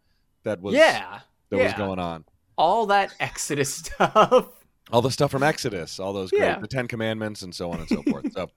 that 0.44 0.62
was 0.62 0.76
yeah, 0.76 1.20
that 1.50 1.58
was 1.60 1.74
going 1.74 2.00
on. 2.00 2.24
all 2.58 2.86
that 2.88 3.14
Exodus 3.20 3.74
stuff. 3.86 4.48
All 4.90 5.02
the 5.02 5.12
stuff 5.12 5.32
from 5.32 5.44
Exodus, 5.44 6.00
all 6.00 6.14
those 6.14 6.30
great, 6.32 6.44
Yeah. 6.44 6.60
the 6.60 6.68
Ten 6.68 6.88
Commandments, 6.88 7.42
and 7.42 7.54
so 7.54 7.72
on 7.72 7.80
and 7.82 7.90
so 7.90 8.02
forth. 8.04 8.32
So, 8.32 8.50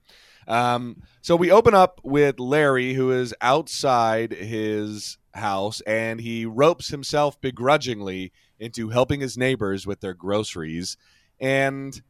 um, 0.46 1.02
so 1.22 1.34
we 1.34 1.50
open 1.50 1.74
up 1.74 2.00
with 2.04 2.38
Larry, 2.38 2.92
who 2.94 3.10
is 3.10 3.34
outside 3.40 4.30
his 4.32 5.18
house, 5.34 5.80
and 5.88 6.20
he 6.20 6.46
ropes 6.46 6.88
himself 6.88 7.40
begrudgingly 7.40 8.30
into 8.60 8.90
helping 8.90 9.20
his 9.20 9.36
neighbors 9.36 9.88
with 9.88 10.00
their 10.02 10.14
groceries. 10.14 10.96
And 11.40 12.00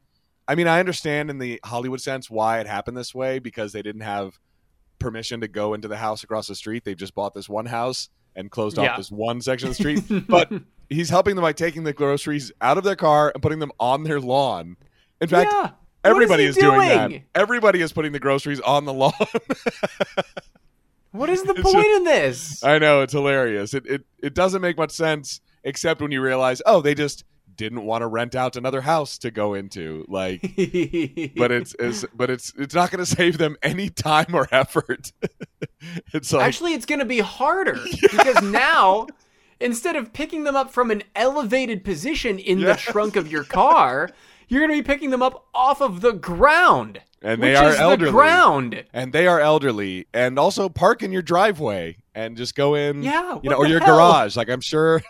I 0.50 0.56
mean, 0.56 0.66
I 0.66 0.80
understand 0.80 1.30
in 1.30 1.38
the 1.38 1.60
Hollywood 1.64 2.00
sense 2.00 2.28
why 2.28 2.58
it 2.58 2.66
happened 2.66 2.96
this 2.96 3.14
way 3.14 3.38
because 3.38 3.72
they 3.72 3.82
didn't 3.82 4.00
have 4.00 4.36
permission 4.98 5.42
to 5.42 5.48
go 5.48 5.74
into 5.74 5.86
the 5.86 5.96
house 5.96 6.24
across 6.24 6.48
the 6.48 6.56
street. 6.56 6.84
They've 6.84 6.96
just 6.96 7.14
bought 7.14 7.34
this 7.34 7.48
one 7.48 7.66
house 7.66 8.08
and 8.34 8.50
closed 8.50 8.76
Yeah. 8.76 8.90
off 8.90 8.96
this 8.96 9.12
one 9.12 9.40
section 9.42 9.68
of 9.68 9.76
the 9.76 9.80
street. 9.80 10.26
But 10.28 10.50
he's 10.88 11.08
helping 11.08 11.36
them 11.36 11.42
by 11.42 11.52
taking 11.52 11.84
the 11.84 11.92
groceries 11.92 12.50
out 12.60 12.78
of 12.78 12.82
their 12.82 12.96
car 12.96 13.30
and 13.32 13.40
putting 13.40 13.60
them 13.60 13.70
on 13.78 14.02
their 14.02 14.18
lawn. 14.20 14.76
In 15.20 15.28
fact, 15.28 15.52
yeah. 15.52 15.70
everybody 16.02 16.42
is, 16.42 16.56
is, 16.56 16.64
he 16.64 16.68
doing 16.68 16.88
that. 16.88 17.12
Everybody 17.36 17.80
is 17.80 17.92
putting 17.92 18.10
the 18.10 18.18
groceries 18.18 18.58
on 18.60 18.86
the 18.86 18.92
lawn. 18.92 19.12
What 21.12 21.28
is 21.30 21.42
the 21.42 21.52
It's 21.56 21.62
point 21.62 21.84
just- 21.84 21.96
in 21.98 22.04
this? 22.04 22.64
I 22.64 22.78
know 22.78 23.02
it's 23.02 23.12
hilarious. 23.12 23.74
It, 23.74 23.86
it 23.86 24.04
it 24.22 24.34
doesn't 24.34 24.62
make 24.62 24.76
much 24.76 24.92
sense 24.92 25.40
except 25.64 26.00
when 26.00 26.12
you 26.12 26.22
realize, 26.22 26.62
oh, 26.66 26.80
they 26.80 26.94
just 26.94 27.24
didn't 27.60 27.84
want 27.84 28.00
to 28.02 28.06
rent 28.06 28.34
out 28.34 28.56
another 28.56 28.80
house 28.80 29.18
to 29.18 29.30
go 29.30 29.52
into. 29.54 30.04
Like, 30.08 30.40
but 31.36 31.50
it's, 31.52 31.76
it's 31.78 32.04
but 32.14 32.30
it's 32.30 32.52
it's 32.56 32.74
not 32.74 32.90
going 32.90 33.04
to 33.04 33.06
save 33.06 33.36
them 33.38 33.56
any 33.62 33.90
time 33.90 34.34
or 34.34 34.48
effort. 34.50 35.12
it's 36.14 36.32
like 36.32 36.46
Actually, 36.46 36.72
it's 36.74 36.86
going 36.86 36.98
to 37.00 37.04
be 37.04 37.20
harder 37.20 37.78
because 38.00 38.42
now, 38.42 39.06
instead 39.60 39.94
of 39.96 40.12
picking 40.14 40.44
them 40.44 40.56
up 40.56 40.70
from 40.70 40.90
an 40.90 41.02
elevated 41.14 41.84
position 41.84 42.38
in 42.38 42.60
Yes. 42.60 42.84
the 42.84 42.92
trunk 42.92 43.16
of 43.16 43.30
your 43.30 43.44
car, 43.44 44.08
you're 44.48 44.66
going 44.66 44.76
to 44.76 44.82
be 44.82 44.86
picking 44.86 45.10
them 45.10 45.22
up 45.22 45.46
off 45.54 45.80
of 45.82 46.00
the 46.00 46.12
ground. 46.12 47.00
And 47.22 47.42
they 47.42 47.54
are 47.54 47.74
elderly. 47.74 48.06
the 48.06 48.10
ground. 48.16 48.84
and 48.94 49.12
they 49.12 49.26
are 49.26 49.38
elderly 49.40 50.06
and 50.14 50.38
also 50.38 50.70
park 50.70 51.02
in 51.02 51.12
your 51.12 51.20
driveway 51.20 51.98
and 52.14 52.34
just 52.34 52.54
go 52.54 52.74
in 52.74 53.02
Yeah, 53.02 53.38
you 53.42 53.50
know 53.50 53.56
or 53.56 53.66
your 53.66 53.80
hell? 53.80 53.96
garage 53.98 54.36
like 54.38 54.48
i'm 54.48 54.62
sure 54.62 55.02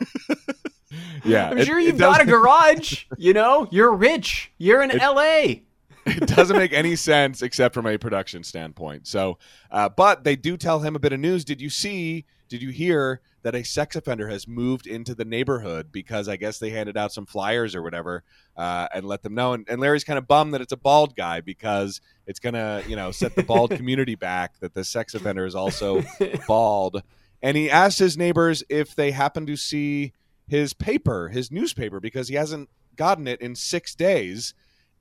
yeah 1.25 1.51
I'm 1.51 1.59
it- 1.59 1.67
sure 1.67 1.79
it 1.79 1.85
you've 1.85 1.99
got 1.99 2.21
a 2.21 2.27
garage. 2.27 3.05
You 3.17 3.33
know, 3.33 3.69
you're 3.71 3.93
rich. 3.93 4.53
You're 4.59 4.83
in 4.83 4.91
LA. 4.99 5.63
it 6.07 6.27
doesn't 6.27 6.57
make 6.57 6.73
any 6.73 6.97
sense 6.97 7.43
except 7.43 7.75
from 7.75 7.87
a 7.87 7.99
production 7.99 8.43
standpoint. 8.43 9.07
So, 9.07 9.39
uh, 9.71 9.89
but 9.89 10.25
they 10.25 10.35
do 10.37 10.57
tell 10.57 10.81
him 10.81 10.97
a 10.97 10.99
bit 10.99 11.13
of 11.13 11.21
news. 11.21 11.45
Did 11.45 11.61
you 11.61 11.71
see? 11.71 12.25
Did 12.49 12.63
you 12.63 12.71
hear 12.71 13.21
that 13.43 13.55
a 13.55 13.63
sex 13.65 13.97
offender 13.97 14.29
has 14.29 14.47
moved 14.47 14.87
into 14.87 15.15
the 15.15 15.25
neighborhood 15.25 15.91
because 15.93 16.29
I 16.29 16.37
guess 16.37 16.59
they 16.59 16.71
handed 16.71 16.97
out 16.97 17.13
some 17.13 17.27
flyers 17.27 17.75
or 17.75 17.83
whatever 17.83 18.23
uh, 18.57 18.89
and 18.95 19.07
let 19.07 19.23
them 19.23 19.35
know. 19.35 19.55
And, 19.55 19.67
and 19.69 19.81
Larry's 19.81 20.05
kind 20.05 20.19
of 20.19 20.27
bummed 20.29 20.53
that 20.55 20.61
it's 20.61 20.73
a 20.73 20.77
bald 20.77 21.17
guy 21.17 21.41
because 21.41 22.01
it's 22.27 22.39
gonna 22.41 22.83
you 22.87 22.97
know 22.97 23.11
set 23.13 23.35
the 23.37 23.43
bald 23.43 23.71
community 23.77 24.15
back 24.15 24.59
that 24.61 24.75
the 24.75 24.85
sex 24.85 25.15
offender 25.15 25.47
is 25.47 25.55
also 25.55 26.03
bald. 26.47 27.03
And 27.43 27.57
he 27.57 27.71
asked 27.71 27.99
his 27.99 28.19
neighbors 28.19 28.63
if 28.69 28.95
they 28.95 29.11
happen 29.13 29.47
to 29.47 29.57
see 29.57 30.13
his 30.51 30.73
paper, 30.73 31.29
his 31.29 31.53
newspaper, 31.53 32.01
because 32.01 32.27
he 32.27 32.35
hasn't 32.35 32.69
gotten 32.97 33.29
it 33.29 33.41
in 33.41 33.55
six 33.55 33.95
days. 33.95 34.53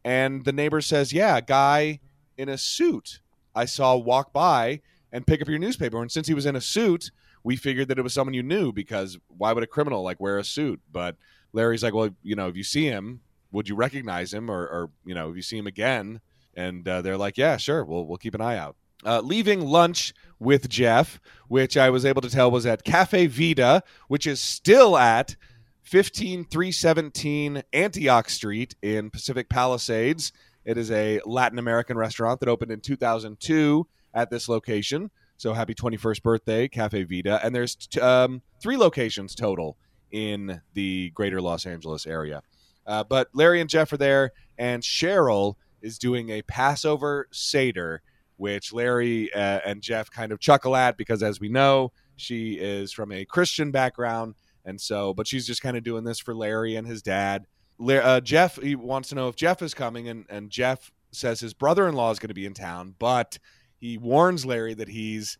And 0.05 0.45
the 0.45 0.53
neighbor 0.53 0.79
says, 0.79 1.11
Yeah, 1.11 1.37
a 1.37 1.41
guy 1.41 1.99
in 2.37 2.49
a 2.49 2.57
suit 2.57 3.19
I 3.55 3.65
saw 3.65 3.97
walk 3.97 4.31
by 4.31 4.81
and 5.11 5.25
pick 5.25 5.41
up 5.41 5.49
your 5.49 5.57
newspaper. 5.57 5.99
And 5.99 6.11
since 6.11 6.27
he 6.27 6.35
was 6.35 6.45
in 6.45 6.55
a 6.55 6.61
suit, 6.61 7.09
we 7.43 7.55
figured 7.55 7.87
that 7.87 7.97
it 7.97 8.03
was 8.03 8.13
someone 8.13 8.35
you 8.35 8.43
knew 8.43 8.71
because 8.71 9.17
why 9.27 9.51
would 9.51 9.63
a 9.63 9.67
criminal 9.67 10.03
like 10.03 10.19
wear 10.19 10.37
a 10.37 10.43
suit? 10.43 10.79
But 10.91 11.17
Larry's 11.51 11.81
like, 11.81 11.95
Well, 11.95 12.11
you 12.21 12.35
know, 12.35 12.47
if 12.47 12.55
you 12.55 12.63
see 12.63 12.85
him, 12.85 13.21
would 13.51 13.67
you 13.67 13.75
recognize 13.75 14.31
him 14.31 14.51
or, 14.51 14.61
or 14.61 14.91
you 15.03 15.15
know, 15.15 15.31
if 15.31 15.35
you 15.35 15.41
see 15.41 15.57
him 15.57 15.67
again? 15.67 16.21
And 16.55 16.87
uh, 16.87 17.01
they're 17.01 17.17
like, 17.17 17.39
Yeah, 17.39 17.57
sure, 17.57 17.83
we'll, 17.83 18.05
we'll 18.05 18.17
keep 18.17 18.35
an 18.35 18.41
eye 18.41 18.57
out. 18.57 18.75
Uh, 19.05 19.21
leaving 19.21 19.65
lunch 19.65 20.13
with 20.39 20.69
Jeff, 20.69 21.19
which 21.47 21.77
I 21.77 21.89
was 21.89 22.05
able 22.05 22.21
to 22.21 22.29
tell 22.29 22.51
was 22.51 22.65
at 22.65 22.83
Cafe 22.83 23.27
Vida, 23.27 23.83
which 24.07 24.27
is 24.27 24.39
still 24.39 24.97
at 24.97 25.35
15317 25.83 27.63
Antioch 27.73 28.29
Street 28.29 28.75
in 28.81 29.09
Pacific 29.09 29.49
Palisades. 29.49 30.31
It 30.65 30.77
is 30.77 30.91
a 30.91 31.19
Latin 31.25 31.57
American 31.59 31.97
restaurant 31.97 32.39
that 32.41 32.49
opened 32.49 32.71
in 32.71 32.81
2002 32.81 33.87
at 34.13 34.29
this 34.29 34.47
location. 34.49 35.11
So 35.37 35.53
happy 35.53 35.73
21st 35.73 36.21
birthday, 36.21 36.67
Cafe 36.67 37.03
Vida. 37.03 37.39
And 37.43 37.55
there's 37.55 37.75
t- 37.75 37.99
um, 38.01 38.41
three 38.61 38.77
locations 38.77 39.33
total 39.33 39.77
in 40.11 40.61
the 40.73 41.11
greater 41.11 41.41
Los 41.41 41.65
Angeles 41.65 42.05
area. 42.05 42.41
Uh, 42.85 43.03
but 43.03 43.29
Larry 43.33 43.61
and 43.61 43.69
Jeff 43.69 43.93
are 43.93 43.97
there, 43.97 44.31
and 44.57 44.83
Cheryl 44.83 45.55
is 45.81 45.97
doing 45.97 46.29
a 46.29 46.41
Passover 46.41 47.27
Seder, 47.31 48.01
which 48.39 48.71
Larry 48.71 49.31
uh, 49.33 49.59
and 49.65 49.81
Jeff 49.81 50.09
kind 50.09 50.31
of 50.31 50.39
chuckle 50.39 50.73
at 50.73 50.95
because, 50.95 51.21
as 51.21 51.41
we 51.41 51.49
know, 51.49 51.91
she 52.15 52.53
is 52.53 52.93
from 52.93 53.11
a 53.11 53.25
Christian 53.25 53.69
background. 53.69 54.35
And 54.63 54.79
so, 54.79 55.13
but 55.13 55.27
she's 55.27 55.45
just 55.45 55.61
kind 55.61 55.75
of 55.75 55.83
doing 55.83 56.05
this 56.05 56.19
for 56.19 56.33
Larry 56.33 56.77
and 56.77 56.87
his 56.87 57.01
dad. 57.01 57.45
Uh, 57.85 58.21
Jeff, 58.21 58.55
he 58.55 58.75
wants 58.75 59.09
to 59.09 59.15
know 59.15 59.27
if 59.27 59.35
Jeff 59.35 59.61
is 59.61 59.73
coming, 59.73 60.07
and, 60.07 60.25
and 60.29 60.49
Jeff 60.49 60.89
says 61.11 61.41
his 61.41 61.53
brother 61.53 61.85
in 61.89 61.95
law 61.95 62.11
is 62.11 62.19
going 62.19 62.29
to 62.29 62.33
be 62.33 62.45
in 62.45 62.53
town, 62.53 62.95
but 62.97 63.37
he 63.77 63.97
warns 63.97 64.45
Larry 64.45 64.73
that 64.73 64.87
he's, 64.87 65.37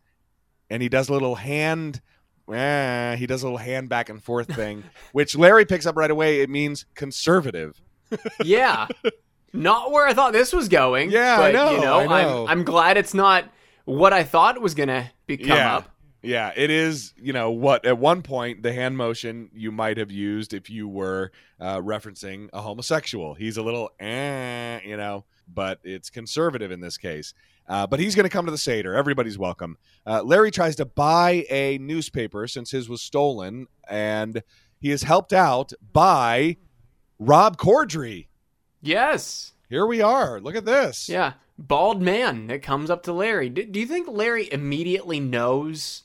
and 0.68 0.82
he 0.82 0.90
does 0.90 1.08
a 1.08 1.12
little 1.14 1.36
hand, 1.36 2.02
eh, 2.52 3.16
he 3.16 3.26
does 3.26 3.42
a 3.42 3.46
little 3.46 3.58
hand 3.58 3.88
back 3.88 4.10
and 4.10 4.22
forth 4.22 4.54
thing, 4.54 4.84
which 5.12 5.36
Larry 5.36 5.64
picks 5.64 5.86
up 5.86 5.96
right 5.96 6.10
away. 6.10 6.42
It 6.42 6.50
means 6.50 6.84
conservative. 6.94 7.80
yeah. 8.44 8.88
Not 9.52 9.90
where 9.90 10.06
I 10.06 10.14
thought 10.14 10.32
this 10.32 10.52
was 10.52 10.68
going. 10.68 11.10
Yeah, 11.10 11.36
but, 11.38 11.42
I 11.44 11.52
know, 11.52 11.70
You 11.72 11.80
know, 11.80 11.98
I 12.00 12.22
know. 12.22 12.42
I'm, 12.46 12.58
I'm 12.60 12.64
glad 12.64 12.96
it's 12.96 13.14
not 13.14 13.44
what 13.84 14.12
I 14.12 14.22
thought 14.22 14.60
was 14.60 14.74
going 14.74 14.88
to 14.88 15.10
become 15.26 15.48
Yeah. 15.56 15.76
up. 15.76 15.90
Yeah, 16.22 16.52
it 16.54 16.68
is, 16.70 17.14
you 17.16 17.32
know, 17.32 17.50
what 17.50 17.86
at 17.86 17.96
one 17.96 18.20
point 18.20 18.62
the 18.62 18.74
hand 18.74 18.96
motion 18.98 19.48
you 19.54 19.72
might 19.72 19.96
have 19.96 20.10
used 20.10 20.52
if 20.52 20.68
you 20.68 20.86
were 20.86 21.32
uh, 21.58 21.78
referencing 21.78 22.50
a 22.52 22.60
homosexual. 22.60 23.32
He's 23.34 23.56
a 23.56 23.62
little, 23.62 23.90
eh, 23.98 24.80
you 24.84 24.98
know, 24.98 25.24
but 25.48 25.80
it's 25.82 26.10
conservative 26.10 26.70
in 26.70 26.80
this 26.80 26.98
case. 26.98 27.32
Uh, 27.66 27.86
but 27.86 28.00
he's 28.00 28.14
going 28.14 28.24
to 28.24 28.30
come 28.30 28.44
to 28.44 28.50
the 28.52 28.58
Seder. 28.58 28.94
Everybody's 28.94 29.38
welcome. 29.38 29.78
Uh, 30.06 30.22
Larry 30.22 30.50
tries 30.50 30.76
to 30.76 30.84
buy 30.84 31.46
a 31.48 31.78
newspaper 31.78 32.46
since 32.46 32.70
his 32.70 32.86
was 32.88 33.00
stolen, 33.00 33.66
and 33.88 34.42
he 34.78 34.90
is 34.90 35.04
helped 35.04 35.32
out 35.32 35.72
by 35.92 36.58
Rob 37.18 37.56
Corddry. 37.56 38.26
Yes. 38.80 39.52
Here 39.68 39.86
we 39.86 40.00
are. 40.02 40.40
Look 40.40 40.56
at 40.56 40.64
this. 40.64 41.08
Yeah. 41.08 41.34
Bald 41.58 42.00
man 42.00 42.46
that 42.46 42.62
comes 42.62 42.90
up 42.90 43.02
to 43.04 43.12
Larry. 43.12 43.48
Do, 43.50 43.64
do 43.64 43.78
you 43.78 43.86
think 43.86 44.08
Larry 44.08 44.50
immediately 44.50 45.20
knows 45.20 46.04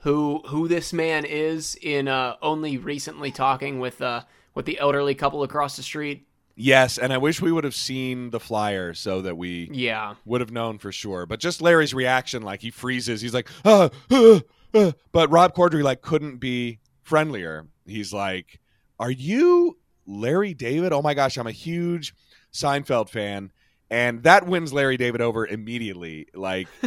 who 0.00 0.42
who 0.46 0.68
this 0.68 0.92
man 0.92 1.24
is 1.24 1.76
in 1.80 2.06
uh, 2.08 2.36
only 2.42 2.76
recently 2.78 3.30
talking 3.30 3.80
with 3.80 4.00
uh, 4.02 4.22
with 4.54 4.66
the 4.66 4.78
elderly 4.78 5.14
couple 5.14 5.42
across 5.42 5.76
the 5.76 5.82
street? 5.82 6.26
Yes, 6.56 6.98
and 6.98 7.12
I 7.12 7.16
wish 7.18 7.40
we 7.40 7.52
would 7.52 7.64
have 7.64 7.74
seen 7.74 8.28
the 8.30 8.40
flyer 8.40 8.92
so 8.92 9.22
that 9.22 9.38
we 9.38 9.70
Yeah. 9.72 10.16
would 10.26 10.42
have 10.42 10.52
known 10.52 10.78
for 10.78 10.92
sure. 10.92 11.24
But 11.24 11.40
just 11.40 11.62
Larry's 11.62 11.94
reaction, 11.94 12.42
like 12.42 12.60
he 12.60 12.70
freezes. 12.70 13.22
He's 13.22 13.32
like, 13.32 13.48
uh, 13.64 13.88
uh, 14.10 14.40
uh. 14.74 14.92
but 15.12 15.30
Rob 15.30 15.54
Corddry 15.54 15.82
like 15.82 16.02
couldn't 16.02 16.36
be 16.36 16.78
friendlier. 17.02 17.66
He's 17.86 18.12
like, 18.12 18.60
"Are 18.98 19.10
you 19.10 19.78
Larry 20.06 20.54
David? 20.54 20.92
Oh 20.92 21.02
my 21.02 21.14
gosh, 21.14 21.36
I'm 21.36 21.46
a 21.46 21.52
huge 21.52 22.14
Seinfeld 22.52 23.08
fan." 23.08 23.52
And 23.90 24.22
that 24.22 24.46
wins 24.46 24.72
Larry 24.72 24.96
David 24.96 25.20
over 25.20 25.46
immediately. 25.46 26.28
Like 26.34 26.68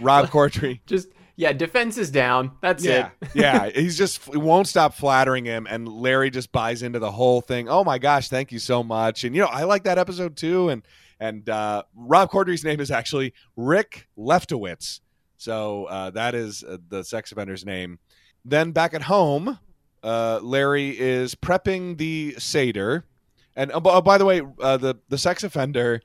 Rob 0.00 0.28
Corddry, 0.28 0.80
Just 0.86 1.08
yeah, 1.36 1.52
defense 1.52 1.98
is 1.98 2.10
down. 2.10 2.52
That's 2.60 2.84
yeah, 2.84 3.10
it. 3.20 3.28
yeah. 3.34 3.68
He's 3.68 3.96
just 3.96 4.24
he 4.24 4.38
won't 4.38 4.66
stop 4.66 4.94
flattering 4.94 5.44
him, 5.44 5.66
and 5.68 5.86
Larry 5.86 6.30
just 6.30 6.50
buys 6.50 6.82
into 6.82 6.98
the 6.98 7.12
whole 7.12 7.40
thing. 7.42 7.68
Oh 7.68 7.84
my 7.84 7.98
gosh, 7.98 8.28
thank 8.28 8.50
you 8.52 8.58
so 8.58 8.82
much. 8.82 9.22
And 9.22 9.36
you 9.36 9.42
know, 9.42 9.48
I 9.48 9.64
like 9.64 9.84
that 9.84 9.98
episode 9.98 10.36
too. 10.36 10.68
And 10.70 10.82
And 11.20 11.48
uh, 11.48 11.84
Rob 11.94 12.30
Corddry's 12.30 12.64
name 12.64 12.80
is 12.80 12.90
actually 12.90 13.34
Rick 13.54 14.08
Lefkowitz. 14.18 15.00
So 15.36 15.84
uh, 15.84 16.10
that 16.10 16.34
is 16.34 16.64
uh, 16.64 16.78
the 16.88 17.04
sex 17.04 17.32
offender's 17.32 17.64
name. 17.64 17.98
Then 18.44 18.72
back 18.72 18.94
at 18.94 19.02
home, 19.02 19.58
uh, 20.06 20.38
Larry 20.40 20.98
is 20.98 21.34
prepping 21.34 21.98
the 21.98 22.36
Seder. 22.38 23.04
And 23.56 23.72
oh, 23.72 23.80
oh, 23.84 24.00
by 24.00 24.18
the 24.18 24.24
way, 24.24 24.40
uh, 24.60 24.76
the, 24.76 24.94
the 25.08 25.18
sex 25.18 25.42
offender, 25.42 26.00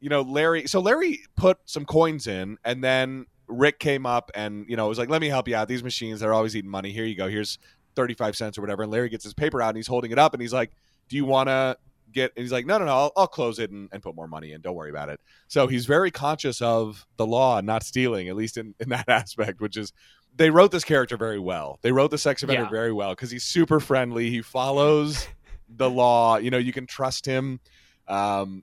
you 0.00 0.08
know, 0.08 0.22
Larry. 0.22 0.66
So 0.66 0.80
Larry 0.80 1.20
put 1.36 1.58
some 1.66 1.84
coins 1.84 2.26
in, 2.26 2.56
and 2.64 2.82
then 2.82 3.26
Rick 3.46 3.80
came 3.80 4.06
up 4.06 4.30
and, 4.34 4.64
you 4.68 4.76
know, 4.76 4.88
was 4.88 4.98
like, 4.98 5.10
let 5.10 5.20
me 5.20 5.28
help 5.28 5.46
you 5.46 5.56
out. 5.56 5.68
These 5.68 5.84
machines, 5.84 6.20
they're 6.20 6.32
always 6.32 6.56
eating 6.56 6.70
money. 6.70 6.90
Here 6.90 7.04
you 7.04 7.16
go. 7.16 7.28
Here's 7.28 7.58
35 7.96 8.34
cents 8.34 8.56
or 8.56 8.62
whatever. 8.62 8.84
And 8.84 8.92
Larry 8.92 9.10
gets 9.10 9.24
his 9.24 9.34
paper 9.34 9.60
out 9.60 9.68
and 9.68 9.76
he's 9.76 9.86
holding 9.86 10.10
it 10.10 10.18
up 10.18 10.32
and 10.32 10.40
he's 10.40 10.52
like, 10.52 10.70
do 11.10 11.16
you 11.16 11.26
want 11.26 11.48
to 11.48 11.76
get 12.12 12.32
and 12.36 12.42
he's 12.42 12.52
like 12.52 12.66
no 12.66 12.78
no 12.78 12.86
no 12.86 12.92
I'll, 12.92 13.12
I'll 13.16 13.26
close 13.26 13.58
it 13.58 13.70
and, 13.70 13.88
and, 13.92 14.02
put 14.02 14.14
more 14.14 14.28
money 14.28 14.52
in 14.52 14.60
don't 14.60 14.74
worry 14.74 14.90
about 14.90 15.08
it 15.08 15.20
so 15.46 15.66
he's 15.66 15.86
very 15.86 16.10
conscious 16.10 16.62
of 16.62 17.06
the 17.16 17.26
law 17.26 17.58
and 17.58 17.66
not 17.66 17.82
stealing 17.82 18.28
at 18.28 18.36
least 18.36 18.56
in, 18.56 18.74
in 18.80 18.88
that 18.90 19.06
aspect 19.08 19.60
which 19.60 19.76
is 19.76 19.92
they 20.38 20.50
wrote 20.50 20.70
this 20.70 20.84
character 20.84 21.16
very 21.16 21.38
well. 21.38 21.78
They 21.82 21.92
wrote 21.92 22.10
the 22.10 22.18
sex 22.18 22.42
offender 22.42 22.62
yeah. 22.62 22.70
very 22.70 22.92
well 22.92 23.10
because 23.10 23.30
he's 23.30 23.44
super 23.44 23.80
friendly. 23.80 24.30
He 24.30 24.40
follows 24.40 25.28
the 25.68 25.90
law. 25.90 26.38
You 26.38 26.50
know 26.50 26.58
you 26.58 26.72
can 26.72 26.86
trust 26.86 27.26
him 27.26 27.60
um, 28.08 28.62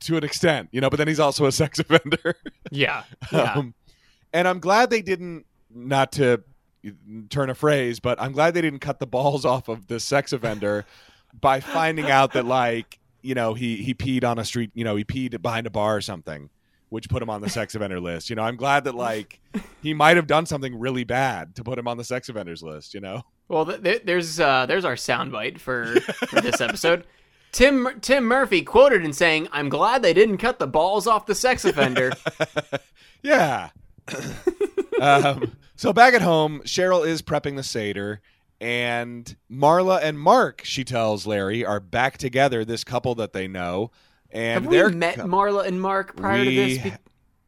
to 0.00 0.16
an 0.16 0.24
extent 0.24 0.70
you 0.72 0.80
know 0.80 0.88
but 0.88 0.96
then 0.96 1.08
he's 1.08 1.20
also 1.20 1.46
a 1.46 1.52
sex 1.52 1.78
offender. 1.80 2.36
Yeah, 2.70 3.02
yeah. 3.32 3.54
Um, 3.54 3.74
and 4.34 4.46
i'm 4.46 4.58
glad 4.58 4.90
they 4.90 5.00
didn't 5.00 5.46
not 5.70 6.12
to 6.12 6.42
turn 7.30 7.48
a 7.48 7.54
phrase 7.54 8.00
but 8.00 8.20
i'm 8.20 8.32
glad 8.32 8.52
they 8.52 8.60
didn't 8.60 8.80
cut 8.80 8.98
the 8.98 9.06
balls 9.06 9.46
off 9.46 9.68
of 9.68 9.86
the 9.86 9.98
sex 9.98 10.34
offender 10.34 10.84
by 11.40 11.60
finding 11.60 12.10
out 12.10 12.34
that 12.34 12.44
like 12.44 12.98
you 13.22 13.34
know 13.34 13.54
he 13.54 13.76
he 13.76 13.94
peed 13.94 14.22
on 14.22 14.38
a 14.38 14.44
street 14.44 14.70
you 14.74 14.84
know 14.84 14.94
he 14.96 15.04
peed 15.04 15.40
behind 15.40 15.66
a 15.66 15.70
bar 15.70 15.96
or 15.96 16.00
something 16.02 16.50
which 16.88 17.08
put 17.08 17.22
him 17.22 17.30
on 17.30 17.40
the 17.40 17.48
sex 17.48 17.74
offender 17.74 18.00
list 18.00 18.30
you 18.30 18.36
know 18.36 18.42
i'm 18.42 18.56
glad 18.56 18.84
that 18.84 18.94
like 18.94 19.40
he 19.82 19.94
might 19.94 20.16
have 20.16 20.26
done 20.26 20.46
something 20.46 20.78
really 20.78 21.04
bad 21.04 21.54
to 21.56 21.64
put 21.64 21.78
him 21.78 21.88
on 21.88 21.96
the 21.96 22.04
sex 22.04 22.28
offenders 22.28 22.62
list 22.62 22.94
you 22.94 23.00
know 23.00 23.22
well 23.48 23.66
th- 23.66 24.02
there's 24.04 24.40
uh 24.40 24.66
there's 24.66 24.84
our 24.84 24.94
soundbite 24.94 25.58
for 25.58 26.00
for 26.28 26.40
this 26.40 26.60
episode 26.60 27.04
Tim 27.54 27.88
Tim 28.00 28.24
Murphy 28.24 28.62
quoted 28.62 29.04
in 29.04 29.12
saying, 29.12 29.46
"I'm 29.52 29.68
glad 29.68 30.02
they 30.02 30.12
didn't 30.12 30.38
cut 30.38 30.58
the 30.58 30.66
balls 30.66 31.06
off 31.06 31.26
the 31.26 31.36
sex 31.36 31.64
offender." 31.64 32.10
yeah. 33.22 33.70
um, 35.00 35.52
so 35.76 35.92
back 35.92 36.14
at 36.14 36.20
home, 36.20 36.62
Cheryl 36.64 37.06
is 37.06 37.22
prepping 37.22 37.54
the 37.54 37.62
seder, 37.62 38.20
and 38.60 39.36
Marla 39.48 40.02
and 40.02 40.18
Mark, 40.18 40.62
she 40.64 40.82
tells 40.82 41.28
Larry, 41.28 41.64
are 41.64 41.78
back 41.78 42.18
together. 42.18 42.64
This 42.64 42.82
couple 42.82 43.14
that 43.14 43.32
they 43.32 43.46
know, 43.46 43.92
and 44.34 44.64
have 44.64 44.66
we 44.66 44.94
met 44.94 45.18
Marla 45.18 45.66
and 45.66 45.80
Mark 45.80 46.16
prior 46.16 46.40
we, 46.40 46.44
to 46.44 46.54
this? 46.54 46.78
Be- 46.78 46.92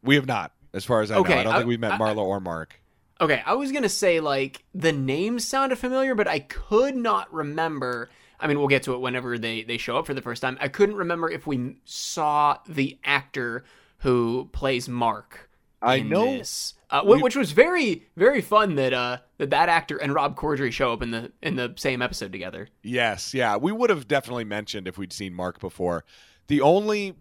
we 0.02 0.14
have 0.14 0.26
not, 0.26 0.52
as 0.72 0.84
far 0.84 1.02
as 1.02 1.10
I 1.10 1.16
okay, 1.16 1.34
know. 1.34 1.40
I 1.40 1.42
don't 1.42 1.52
I, 1.52 1.56
think 1.58 1.68
we've 1.68 1.80
met 1.80 1.92
I, 1.92 1.98
Marla 1.98 2.18
or 2.18 2.40
Mark. 2.40 2.80
Okay, 3.20 3.42
I 3.44 3.54
was 3.54 3.72
gonna 3.72 3.88
say 3.88 4.20
like 4.20 4.64
the 4.74 4.92
names 4.92 5.46
sounded 5.46 5.76
familiar, 5.76 6.14
but 6.14 6.28
I 6.28 6.40
could 6.40 6.96
not 6.96 7.32
remember. 7.32 8.10
I 8.38 8.46
mean, 8.46 8.58
we'll 8.58 8.68
get 8.68 8.82
to 8.84 8.94
it 8.94 9.00
whenever 9.00 9.38
they 9.38 9.62
they 9.62 9.78
show 9.78 9.98
up 9.98 10.06
for 10.06 10.14
the 10.14 10.22
first 10.22 10.42
time. 10.42 10.56
I 10.60 10.68
couldn't 10.68 10.96
remember 10.96 11.30
if 11.30 11.46
we 11.46 11.76
saw 11.84 12.58
the 12.68 12.98
actor 13.04 13.64
who 13.98 14.48
plays 14.52 14.88
Mark. 14.88 15.50
I 15.82 16.00
know 16.00 16.38
this 16.38 16.74
uh, 16.90 17.02
which 17.02 17.36
was 17.36 17.52
very 17.52 18.06
very 18.16 18.40
fun 18.40 18.76
that 18.76 18.92
uh 18.92 19.18
that 19.38 19.50
that 19.50 19.68
actor 19.68 19.96
and 19.96 20.14
Rob 20.14 20.36
Corddry 20.36 20.72
show 20.72 20.92
up 20.92 21.02
in 21.02 21.10
the 21.10 21.32
in 21.42 21.56
the 21.56 21.74
same 21.76 22.00
episode 22.00 22.32
together. 22.32 22.68
Yes, 22.82 23.34
yeah, 23.34 23.56
we 23.56 23.72
would 23.72 23.90
have 23.90 24.06
definitely 24.06 24.44
mentioned 24.44 24.86
if 24.86 24.96
we'd 24.96 25.12
seen 25.12 25.34
Mark 25.34 25.58
before. 25.60 26.04
The 26.48 26.60
only 26.60 27.14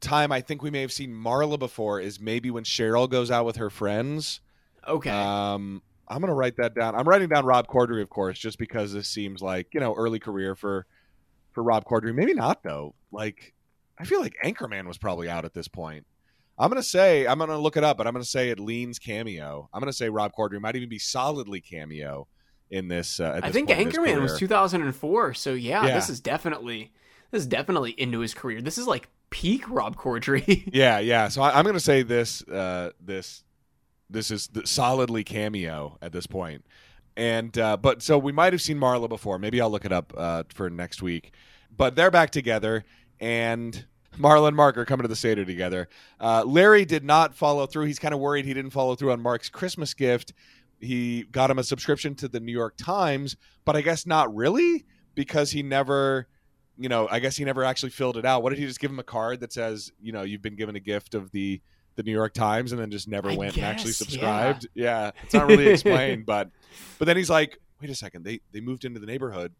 time 0.00 0.32
I 0.32 0.40
think 0.40 0.62
we 0.62 0.70
may 0.70 0.80
have 0.80 0.92
seen 0.92 1.12
Marla 1.12 1.58
before 1.58 2.00
is 2.00 2.20
maybe 2.20 2.50
when 2.50 2.64
Cheryl 2.64 3.08
goes 3.08 3.30
out 3.30 3.44
with 3.44 3.56
her 3.56 3.70
friends. 3.70 4.40
Okay. 4.86 5.10
Um, 5.10 5.82
I'm 6.08 6.20
gonna 6.20 6.34
write 6.34 6.56
that 6.56 6.74
down. 6.74 6.94
I'm 6.94 7.08
writing 7.08 7.28
down 7.28 7.44
Rob 7.44 7.68
Corddry, 7.68 8.02
of 8.02 8.10
course, 8.10 8.38
just 8.38 8.58
because 8.58 8.92
this 8.92 9.08
seems 9.08 9.40
like 9.40 9.68
you 9.72 9.80
know 9.80 9.94
early 9.94 10.18
career 10.18 10.56
for 10.56 10.86
for 11.52 11.62
Rob 11.62 11.84
Corddry. 11.84 12.14
Maybe 12.14 12.34
not 12.34 12.62
though. 12.62 12.94
Like 13.12 13.54
I 13.98 14.04
feel 14.04 14.20
like 14.20 14.34
Anchorman 14.44 14.86
was 14.86 14.98
probably 14.98 15.28
out 15.28 15.44
at 15.44 15.54
this 15.54 15.68
point. 15.68 16.06
I'm 16.58 16.68
gonna 16.68 16.82
say 16.82 17.26
I'm 17.26 17.38
gonna 17.38 17.58
look 17.58 17.76
it 17.76 17.84
up, 17.84 17.96
but 17.96 18.06
I'm 18.06 18.12
gonna 18.12 18.24
say 18.24 18.50
it 18.50 18.58
leans 18.58 18.98
cameo. 18.98 19.68
I'm 19.72 19.80
gonna 19.80 19.92
say 19.92 20.08
Rob 20.08 20.32
Corddry 20.36 20.60
might 20.60 20.74
even 20.74 20.88
be 20.88 20.98
solidly 20.98 21.60
cameo 21.60 22.26
in 22.70 22.88
this. 22.88 23.20
Uh, 23.20 23.40
I 23.42 23.52
think 23.52 23.68
Anchorman 23.68 24.20
was 24.20 24.38
2004, 24.38 25.34
so 25.34 25.52
yeah, 25.52 25.86
yeah, 25.86 25.94
this 25.94 26.08
is 26.08 26.20
definitely 26.20 26.92
this 27.30 27.42
is 27.42 27.46
definitely 27.46 27.92
into 27.92 28.20
his 28.20 28.34
career. 28.34 28.60
This 28.60 28.78
is 28.78 28.86
like 28.86 29.08
peak 29.30 29.68
Rob 29.68 29.96
Corddry. 29.96 30.68
yeah, 30.72 30.98
yeah. 30.98 31.28
So 31.28 31.42
I, 31.42 31.58
am 31.58 31.64
gonna 31.64 31.80
say 31.80 32.02
this 32.02 32.42
uh, 32.48 32.90
this 33.00 33.44
this 34.08 34.30
is 34.30 34.48
solidly 34.64 35.24
cameo 35.24 35.98
at 36.02 36.12
this 36.12 36.26
point. 36.26 36.66
And 37.16 37.56
uh, 37.58 37.76
but 37.76 38.02
so 38.02 38.18
we 38.18 38.32
might 38.32 38.52
have 38.52 38.62
seen 38.62 38.78
Marla 38.78 39.08
before. 39.08 39.38
Maybe 39.38 39.60
I'll 39.60 39.70
look 39.70 39.84
it 39.84 39.92
up 39.92 40.12
uh, 40.16 40.44
for 40.54 40.70
next 40.70 41.02
week. 41.02 41.32
But 41.76 41.94
they're 41.96 42.10
back 42.10 42.30
together, 42.30 42.84
and 43.20 43.84
Marla 44.18 44.48
and 44.48 44.56
Mark 44.56 44.76
are 44.76 44.84
coming 44.84 45.02
to 45.02 45.08
the 45.08 45.16
Seder 45.16 45.44
together. 45.44 45.88
Uh, 46.18 46.44
Larry 46.44 46.84
did 46.84 47.04
not 47.04 47.34
follow 47.34 47.66
through. 47.66 47.86
He's 47.86 47.98
kind 47.98 48.14
of 48.14 48.20
worried 48.20 48.44
he 48.44 48.54
didn't 48.54 48.72
follow 48.72 48.96
through 48.96 49.12
on 49.12 49.20
Mark's 49.20 49.48
Christmas 49.48 49.94
gift. 49.94 50.32
He 50.80 51.24
got 51.30 51.50
him 51.50 51.58
a 51.58 51.64
subscription 51.64 52.14
to 52.16 52.28
the 52.28 52.40
New 52.40 52.52
York 52.52 52.74
Times, 52.76 53.36
but 53.64 53.76
I 53.76 53.82
guess 53.82 54.06
not 54.06 54.34
really 54.34 54.84
because 55.14 55.50
he 55.50 55.62
never, 55.62 56.26
you 56.80 56.88
know, 56.88 57.06
I 57.10 57.20
guess 57.20 57.36
he 57.36 57.44
never 57.44 57.62
actually 57.62 57.90
filled 57.90 58.16
it 58.16 58.24
out. 58.24 58.42
What 58.42 58.50
did 58.50 58.58
he 58.58 58.66
just 58.66 58.80
give 58.80 58.90
him 58.90 58.98
a 58.98 59.04
card 59.04 59.40
that 59.40 59.52
says, 59.52 59.92
you 60.00 60.12
know, 60.12 60.22
you've 60.22 60.42
been 60.42 60.56
given 60.56 60.76
a 60.76 60.80
gift 60.80 61.14
of 61.14 61.30
the 61.30 61.60
the 61.96 62.02
New 62.02 62.12
York 62.12 62.32
Times 62.32 62.72
and 62.72 62.80
then 62.80 62.90
just 62.90 63.08
never 63.08 63.30
I 63.30 63.36
went 63.36 63.54
guess, 63.54 63.62
and 63.62 63.66
actually 63.66 63.92
subscribed? 63.92 64.66
Yeah. 64.74 65.06
yeah, 65.06 65.10
it's 65.22 65.34
not 65.34 65.46
really 65.46 65.68
explained, 65.68 66.26
but 66.26 66.50
but 66.98 67.04
then 67.04 67.16
he's 67.16 67.30
like, 67.30 67.58
wait 67.80 67.90
a 67.90 67.94
second, 67.94 68.24
they 68.24 68.40
they 68.52 68.60
moved 68.60 68.84
into 68.84 68.98
the 68.98 69.06
neighborhood 69.06 69.52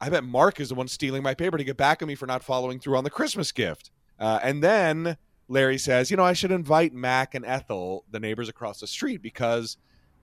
I 0.00 0.10
bet 0.10 0.24
Mark 0.24 0.60
is 0.60 0.68
the 0.68 0.74
one 0.74 0.88
stealing 0.88 1.22
my 1.22 1.34
paper 1.34 1.56
to 1.56 1.64
get 1.64 1.76
back 1.76 2.02
at 2.02 2.08
me 2.08 2.14
for 2.14 2.26
not 2.26 2.44
following 2.44 2.78
through 2.78 2.96
on 2.96 3.04
the 3.04 3.10
Christmas 3.10 3.52
gift. 3.52 3.90
Uh, 4.18 4.38
and 4.42 4.62
then 4.62 5.16
Larry 5.48 5.78
says, 5.78 6.10
you 6.10 6.16
know, 6.16 6.24
I 6.24 6.32
should 6.32 6.52
invite 6.52 6.92
Mac 6.92 7.34
and 7.34 7.44
Ethel, 7.44 8.04
the 8.10 8.20
neighbors 8.20 8.48
across 8.48 8.80
the 8.80 8.86
street, 8.86 9.22
because 9.22 9.76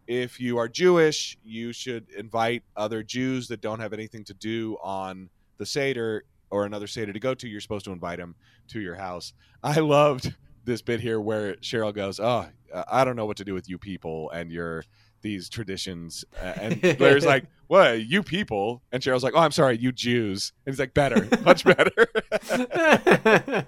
if 0.07 0.39
you 0.39 0.57
are 0.57 0.67
Jewish, 0.67 1.37
you 1.43 1.73
should 1.73 2.09
invite 2.15 2.63
other 2.75 3.01
Jews 3.01 3.47
that 3.47 3.61
don't 3.61 3.79
have 3.79 3.93
anything 3.93 4.23
to 4.25 4.33
do 4.33 4.77
on 4.83 5.29
the 5.57 5.65
Seder 5.65 6.25
or 6.51 6.65
another 6.65 6.87
Seder 6.87 7.13
to 7.13 7.19
go 7.19 7.33
to. 7.33 7.47
You're 7.47 7.61
supposed 7.61 7.85
to 7.85 7.91
invite 7.91 8.19
him 8.19 8.35
to 8.69 8.79
your 8.79 8.95
house. 8.95 9.33
I 9.63 9.79
loved 9.79 10.33
this 10.63 10.81
bit 10.81 10.99
here 10.99 11.19
where 11.19 11.55
Cheryl 11.55 11.93
goes, 11.93 12.19
"Oh, 12.19 12.47
I 12.89 13.03
don't 13.03 13.15
know 13.15 13.25
what 13.25 13.37
to 13.37 13.45
do 13.45 13.53
with 13.53 13.69
you 13.69 13.77
people 13.77 14.29
and 14.31 14.51
your 14.51 14.83
these 15.21 15.49
traditions. 15.49 16.25
And 16.41 16.81
Larry's 16.99 17.25
like, 17.25 17.45
"What? 17.67 18.05
You 18.05 18.23
people?" 18.23 18.81
And 18.91 19.01
Cheryl's 19.01 19.23
like, 19.23 19.33
"Oh, 19.35 19.39
I'm 19.39 19.51
sorry, 19.51 19.77
you 19.77 19.91
Jews." 19.91 20.53
And 20.65 20.73
he's 20.73 20.79
like, 20.79 20.93
"Better, 20.93 21.27
much 21.43 21.63
better." 21.63 21.93
that 22.31 23.65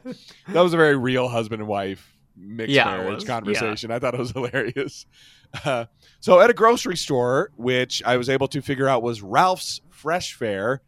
was 0.47 0.73
a 0.73 0.77
very 0.77 0.97
real 0.97 1.27
husband 1.27 1.61
and 1.61 1.69
wife 1.69 2.09
mixed 2.35 2.73
yeah, 2.73 2.85
marriage 2.85 3.25
conversation. 3.25 3.89
Yeah. 3.89 3.95
I 3.95 3.99
thought 3.99 4.15
it 4.15 4.19
was 4.19 4.31
hilarious. 4.31 5.05
Uh, 5.63 5.85
so 6.19 6.39
at 6.41 6.49
a 6.49 6.53
grocery 6.53 6.97
store, 6.97 7.51
which 7.55 8.01
I 8.03 8.17
was 8.17 8.29
able 8.29 8.47
to 8.49 8.61
figure 8.61 8.87
out 8.87 9.03
was 9.03 9.21
Ralph's 9.21 9.81
Fresh 9.89 10.33
Fare, 10.33 10.81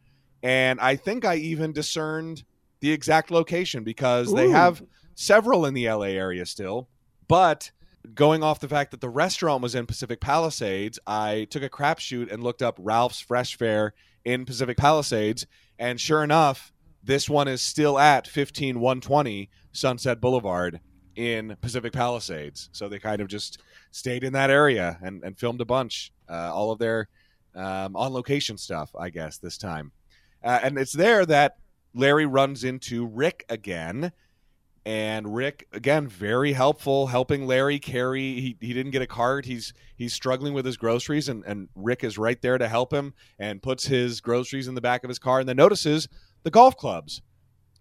and 0.45 0.79
I 0.79 0.95
think 0.95 1.25
I 1.25 1.37
even 1.37 1.73
discerned 1.73 2.43
the 2.79 2.91
exact 2.91 3.31
location 3.31 3.83
because 3.83 4.31
Ooh. 4.31 4.35
they 4.35 4.51
have 4.51 4.83
several 5.15 5.65
in 5.65 5.73
the 5.73 5.89
LA 5.89 6.09
area 6.09 6.45
still, 6.45 6.87
but 7.27 7.71
going 8.13 8.43
off 8.43 8.59
the 8.59 8.67
fact 8.67 8.91
that 8.91 9.01
the 9.01 9.09
restaurant 9.09 9.63
was 9.63 9.73
in 9.73 9.87
Pacific 9.87 10.21
Palisades, 10.21 10.99
I 11.07 11.47
took 11.49 11.63
a 11.63 11.69
crapshoot 11.69 12.31
and 12.31 12.43
looked 12.43 12.61
up 12.61 12.77
Ralph's 12.79 13.19
Fresh 13.19 13.57
Fare 13.57 13.95
in 14.23 14.45
Pacific 14.45 14.77
Palisades, 14.77 15.47
and 15.79 15.99
sure 15.99 16.23
enough, 16.23 16.71
this 17.03 17.27
one 17.27 17.47
is 17.47 17.63
still 17.63 17.97
at 17.97 18.27
15120 18.27 19.49
Sunset 19.71 20.21
Boulevard 20.21 20.79
in 21.15 21.57
Pacific 21.59 21.91
Palisades. 21.91 22.69
So 22.71 22.87
they 22.87 22.99
kind 22.99 23.19
of 23.19 23.29
just 23.29 23.63
stayed 23.89 24.23
in 24.23 24.33
that 24.33 24.51
area 24.51 24.99
and, 25.01 25.23
and 25.23 25.39
filmed 25.39 25.61
a 25.61 25.65
bunch, 25.65 26.11
uh, 26.29 26.51
all 26.53 26.71
of 26.71 26.77
their 26.77 27.07
um, 27.55 27.95
on 27.95 28.13
location 28.13 28.57
stuff, 28.57 28.91
I 28.95 29.09
guess, 29.09 29.39
this 29.39 29.57
time. 29.57 29.91
Uh, 30.45 30.59
and 30.61 30.77
it's 30.77 30.93
there 30.93 31.25
that 31.25 31.57
Larry 31.95 32.27
runs 32.27 32.63
into 32.63 33.05
Rick 33.05 33.45
again. 33.49 34.11
And 34.85 35.33
Rick 35.33 35.67
again 35.73 36.07
very 36.07 36.53
helpful 36.53 37.07
helping 37.07 37.47
Larry 37.47 37.79
carry 37.79 38.39
he, 38.39 38.57
he 38.61 38.71
didn't 38.71 38.91
get 38.91 39.01
a 39.01 39.07
cart 39.07 39.45
he's 39.45 39.73
he's 39.95 40.13
struggling 40.13 40.53
with 40.53 40.63
his 40.63 40.77
groceries 40.77 41.27
and, 41.27 41.43
and 41.43 41.69
Rick 41.73 42.03
is 42.03 42.19
right 42.19 42.39
there 42.39 42.59
to 42.59 42.67
help 42.67 42.93
him 42.93 43.15
and 43.39 43.63
puts 43.63 43.87
his 43.87 44.21
groceries 44.21 44.67
in 44.67 44.75
the 44.75 44.81
back 44.81 45.03
of 45.03 45.07
his 45.07 45.17
car 45.17 45.39
and 45.39 45.49
then 45.49 45.57
notices 45.57 46.07
the 46.43 46.51
golf 46.51 46.77
clubs. 46.77 47.23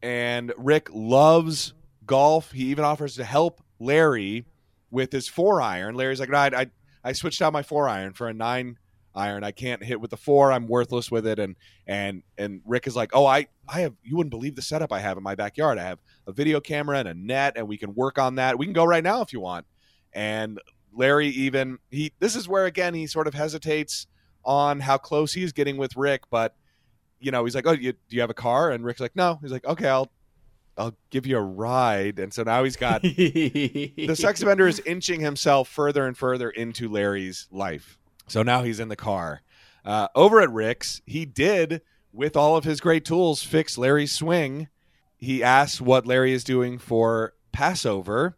And 0.03 0.51
Rick 0.57 0.89
loves 0.95 1.75
golf. 2.07 2.53
He 2.53 2.65
even 2.69 2.87
offers 2.87 3.17
to 3.17 3.25
help 3.25 3.63
Larry 3.79 4.47
with 4.91 5.13
his 5.13 5.29
four 5.29 5.61
iron. 5.61 5.97
Larry's 5.97 6.21
like 6.21 6.31
no, 6.31 6.39
I, 6.39 6.61
I 6.63 6.67
I 7.05 7.13
switched 7.13 7.43
out 7.43 7.53
my 7.53 7.63
four 7.63 7.87
iron 7.87 8.15
for 8.15 8.29
a 8.29 8.33
nine 8.33 8.79
iron. 9.15 9.45
I 9.45 9.51
can't 9.51 9.83
hit 9.83 10.01
with 10.01 10.11
the 10.11 10.17
four. 10.17 10.53
I'm 10.53 10.67
worthless 10.67 11.11
with 11.11 11.27
it. 11.27 11.39
And 11.39 11.57
and 11.87 12.23
and 12.39 12.61
Rick 12.65 12.87
is 12.87 12.97
like, 12.97 13.11
oh, 13.15 13.27
I 13.27 13.47
I 13.69 13.81
have 13.81 13.95
you 14.03 14.17
wouldn't 14.17 14.31
believe 14.31 14.57
the 14.57 14.63
setup 14.63 14.93
I 14.93 15.01
have 15.01 15.17
in 15.17 15.23
my 15.23 15.35
backyard. 15.35 15.79
I 15.79 15.85
have 15.85 15.99
a 16.27 16.33
video 16.33 16.61
camera 16.61 16.99
and 16.99 17.09
a 17.09 17.15
net, 17.15 17.55
and 17.57 17.69
we 17.69 17.77
can 17.77 17.95
work 17.95 18.19
on 18.19 18.37
that. 18.37 18.59
We 18.59 18.67
can 18.67 18.73
go 18.73 18.85
right 18.85 19.05
now 19.05 19.21
if 19.23 19.33
you 19.33 19.41
want. 19.41 19.67
And 20.13 20.61
Larry 20.93 21.29
even 21.29 21.79
he 21.91 22.13
this 22.19 22.37
is 22.37 22.49
where 22.49 22.67
again 22.67 22.95
he 22.95 23.07
sort 23.07 23.27
of 23.27 23.35
hesitates 23.35 24.07
on 24.45 24.81
how 24.81 24.99
close 24.99 25.33
he's 25.33 25.53
getting 25.53 25.77
with 25.77 25.97
Rick, 25.97 26.23
but 26.31 26.55
you 27.21 27.31
know 27.31 27.45
he's 27.45 27.55
like, 27.55 27.67
oh, 27.67 27.73
you, 27.73 27.93
do 27.93 28.17
you 28.17 28.21
have 28.21 28.31
a 28.31 28.35
car? 28.35 28.71
And 28.71 28.85
Rick's 28.85 29.01
like, 29.01 29.17
no. 29.17 29.39
He's 29.43 29.53
like, 29.53 29.65
okay, 29.65 29.89
I'll 29.89 30.11
I'll 30.77 30.97
give 31.11 31.27
you 31.27 31.39
a 31.39 31.43
ride. 31.43 32.19
And 32.19 32.33
so 32.33 32.43
now 32.43 32.65
he's 32.65 32.77
got 32.77 33.03
the 33.03 34.17
sex 34.19 34.43
offender 34.43 34.67
is 34.67 34.81
inching 34.85 35.21
himself 35.21 35.69
further 35.69 36.07
and 36.07 36.17
further 36.17 36.51
into 36.51 36.89
Larry's 36.89 37.49
life. 37.51 37.99
So 38.27 38.43
now 38.43 38.63
he's 38.63 38.81
in 38.81 38.89
the 38.89 38.97
car. 38.97 39.43
Uh, 39.85 40.09
over 40.15 40.41
at 40.41 40.51
Rick's, 40.51 41.03
he 41.07 41.27
did, 41.27 41.83
with 42.13 42.37
all 42.37 42.57
of 42.57 42.65
his 42.65 42.81
great 42.81 43.05
tools, 43.05 43.43
fix 43.43 43.77
Larry's 43.77 44.13
swing. 44.13 44.69
He 45.17 45.43
asks 45.43 45.81
what 45.81 46.07
Larry 46.07 46.33
is 46.33 46.45
doing 46.45 46.79
for 46.79 47.35
Passover, 47.53 48.37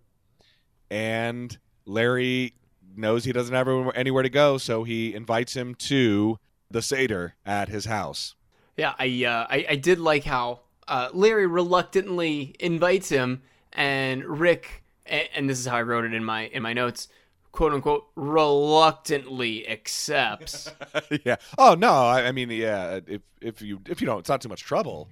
and 0.91 1.57
Larry 1.85 2.55
knows 2.97 3.25
he 3.25 3.33
doesn't 3.33 3.55
have 3.55 3.69
anywhere 3.95 4.23
to 4.23 4.29
go, 4.29 4.59
so 4.59 4.85
he 4.85 5.15
invites 5.15 5.55
him 5.55 5.75
to 5.75 6.39
the 6.71 6.83
Seder 6.83 7.35
at 7.45 7.69
his 7.69 7.85
house. 7.85 8.35
Yeah, 8.77 8.95
I 8.99 9.25
uh, 9.25 9.47
I, 9.49 9.67
I 9.71 9.77
did 9.77 9.99
like 9.99 10.25
how 10.25 10.61
uh, 10.89 11.09
Larry 11.13 11.47
reluctantly 11.47 12.55
invites 12.61 13.09
him, 13.09 13.43
and 13.73 14.25
Rick, 14.25 14.85
and 15.07 15.49
this 15.49 15.59
is 15.59 15.67
how 15.67 15.77
I 15.77 15.83
wrote 15.83 16.05
it 16.05 16.15
in 16.15 16.25
my 16.25 16.47
in 16.47 16.63
my 16.63 16.73
notes, 16.73 17.09
quote 17.57 17.73
unquote, 17.73 18.05
reluctantly 18.15 19.69
accepts. 19.69 20.71
yeah. 21.25 21.37
Oh 21.59 21.75
no, 21.75 21.91
I, 21.91 22.27
I, 22.27 22.33
mean, 22.33 22.51
yeah. 22.51 23.01
If 23.07 23.23
if 23.41 23.63
you 23.63 23.81
if 23.89 24.01
you 24.01 24.07
don't, 24.07 24.21
it's 24.21 24.29
not 24.29 24.41
too 24.41 24.49
much 24.49 24.63
trouble. 24.63 25.09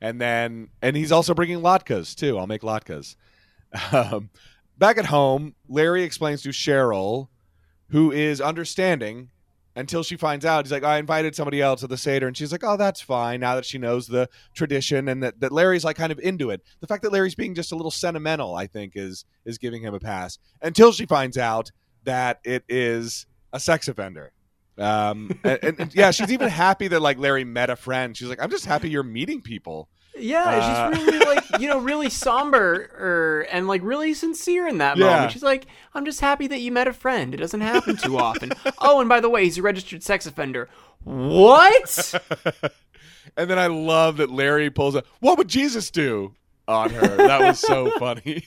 And 0.00 0.20
then 0.20 0.68
and 0.80 0.96
he's 0.96 1.12
also 1.12 1.34
bringing 1.34 1.60
latkes 1.60 2.14
too. 2.14 2.38
I'll 2.38 2.46
make 2.46 2.62
latkes. 2.62 3.16
Um, 3.92 4.30
back 4.78 4.96
at 4.96 5.06
home, 5.06 5.54
Larry 5.68 6.04
explains 6.04 6.40
to 6.42 6.50
Cheryl, 6.50 7.28
who 7.90 8.12
is 8.12 8.40
understanding 8.40 9.28
until 9.78 10.02
she 10.02 10.16
finds 10.16 10.44
out. 10.44 10.64
He's 10.64 10.72
like, 10.72 10.84
I 10.84 10.98
invited 10.98 11.36
somebody 11.36 11.62
else 11.62 11.80
to 11.80 11.86
the 11.86 11.96
Seder. 11.96 12.26
And 12.26 12.36
she's 12.36 12.50
like, 12.50 12.64
oh, 12.64 12.76
that's 12.76 13.00
fine 13.00 13.40
now 13.40 13.54
that 13.54 13.64
she 13.64 13.78
knows 13.78 14.08
the 14.08 14.28
tradition 14.52 15.08
and 15.08 15.22
that, 15.22 15.38
that 15.40 15.52
Larry's 15.52 15.84
like 15.84 15.96
kind 15.96 16.10
of 16.10 16.18
into 16.18 16.50
it. 16.50 16.62
The 16.80 16.86
fact 16.86 17.02
that 17.02 17.12
Larry's 17.12 17.36
being 17.36 17.54
just 17.54 17.70
a 17.70 17.76
little 17.76 17.90
sentimental, 17.90 18.56
I 18.56 18.66
think, 18.66 18.92
is 18.96 19.24
is 19.44 19.58
giving 19.58 19.82
him 19.82 19.94
a 19.94 20.00
pass 20.00 20.38
until 20.62 20.92
she 20.92 21.06
finds 21.06 21.38
out 21.38 21.70
that 22.04 22.40
it 22.44 22.64
is 22.68 23.26
a 23.52 23.60
sex 23.60 23.88
offender. 23.88 24.32
Um, 24.76 25.38
and, 25.42 25.58
and, 25.62 25.80
and 25.80 25.94
yeah, 25.94 26.10
she's 26.12 26.30
even 26.30 26.48
happy 26.48 26.88
that 26.88 27.00
like 27.00 27.18
Larry 27.18 27.44
met 27.44 27.70
a 27.70 27.76
friend. 27.76 28.16
She's 28.16 28.28
like, 28.28 28.40
I'm 28.40 28.50
just 28.50 28.64
happy 28.64 28.88
you're 28.88 29.02
meeting 29.02 29.40
people. 29.40 29.88
Yeah, 30.20 30.44
uh, 30.44 30.94
she's 30.94 31.04
really 31.06 31.18
like 31.24 31.44
you 31.60 31.68
know 31.68 31.78
really 31.78 32.10
somber 32.10 33.44
and 33.50 33.68
like 33.68 33.82
really 33.82 34.14
sincere 34.14 34.66
in 34.66 34.78
that 34.78 34.96
yeah. 34.96 35.06
moment. 35.06 35.32
She's 35.32 35.42
like, 35.42 35.66
"I'm 35.94 36.04
just 36.04 36.20
happy 36.20 36.46
that 36.48 36.60
you 36.60 36.72
met 36.72 36.88
a 36.88 36.92
friend. 36.92 37.34
It 37.34 37.38
doesn't 37.38 37.60
happen 37.60 37.96
too 37.96 38.18
often." 38.18 38.52
oh, 38.78 39.00
and 39.00 39.08
by 39.08 39.20
the 39.20 39.28
way, 39.28 39.44
he's 39.44 39.58
a 39.58 39.62
registered 39.62 40.02
sex 40.02 40.26
offender. 40.26 40.68
What? 41.04 42.14
and 43.36 43.48
then 43.48 43.58
I 43.58 43.68
love 43.68 44.16
that 44.18 44.30
Larry 44.30 44.70
pulls 44.70 44.94
a 44.94 45.04
"What 45.20 45.38
would 45.38 45.48
Jesus 45.48 45.90
do?" 45.90 46.34
on 46.66 46.90
her. 46.90 47.16
That 47.16 47.40
was 47.40 47.58
so 47.58 47.90
funny. 47.98 48.44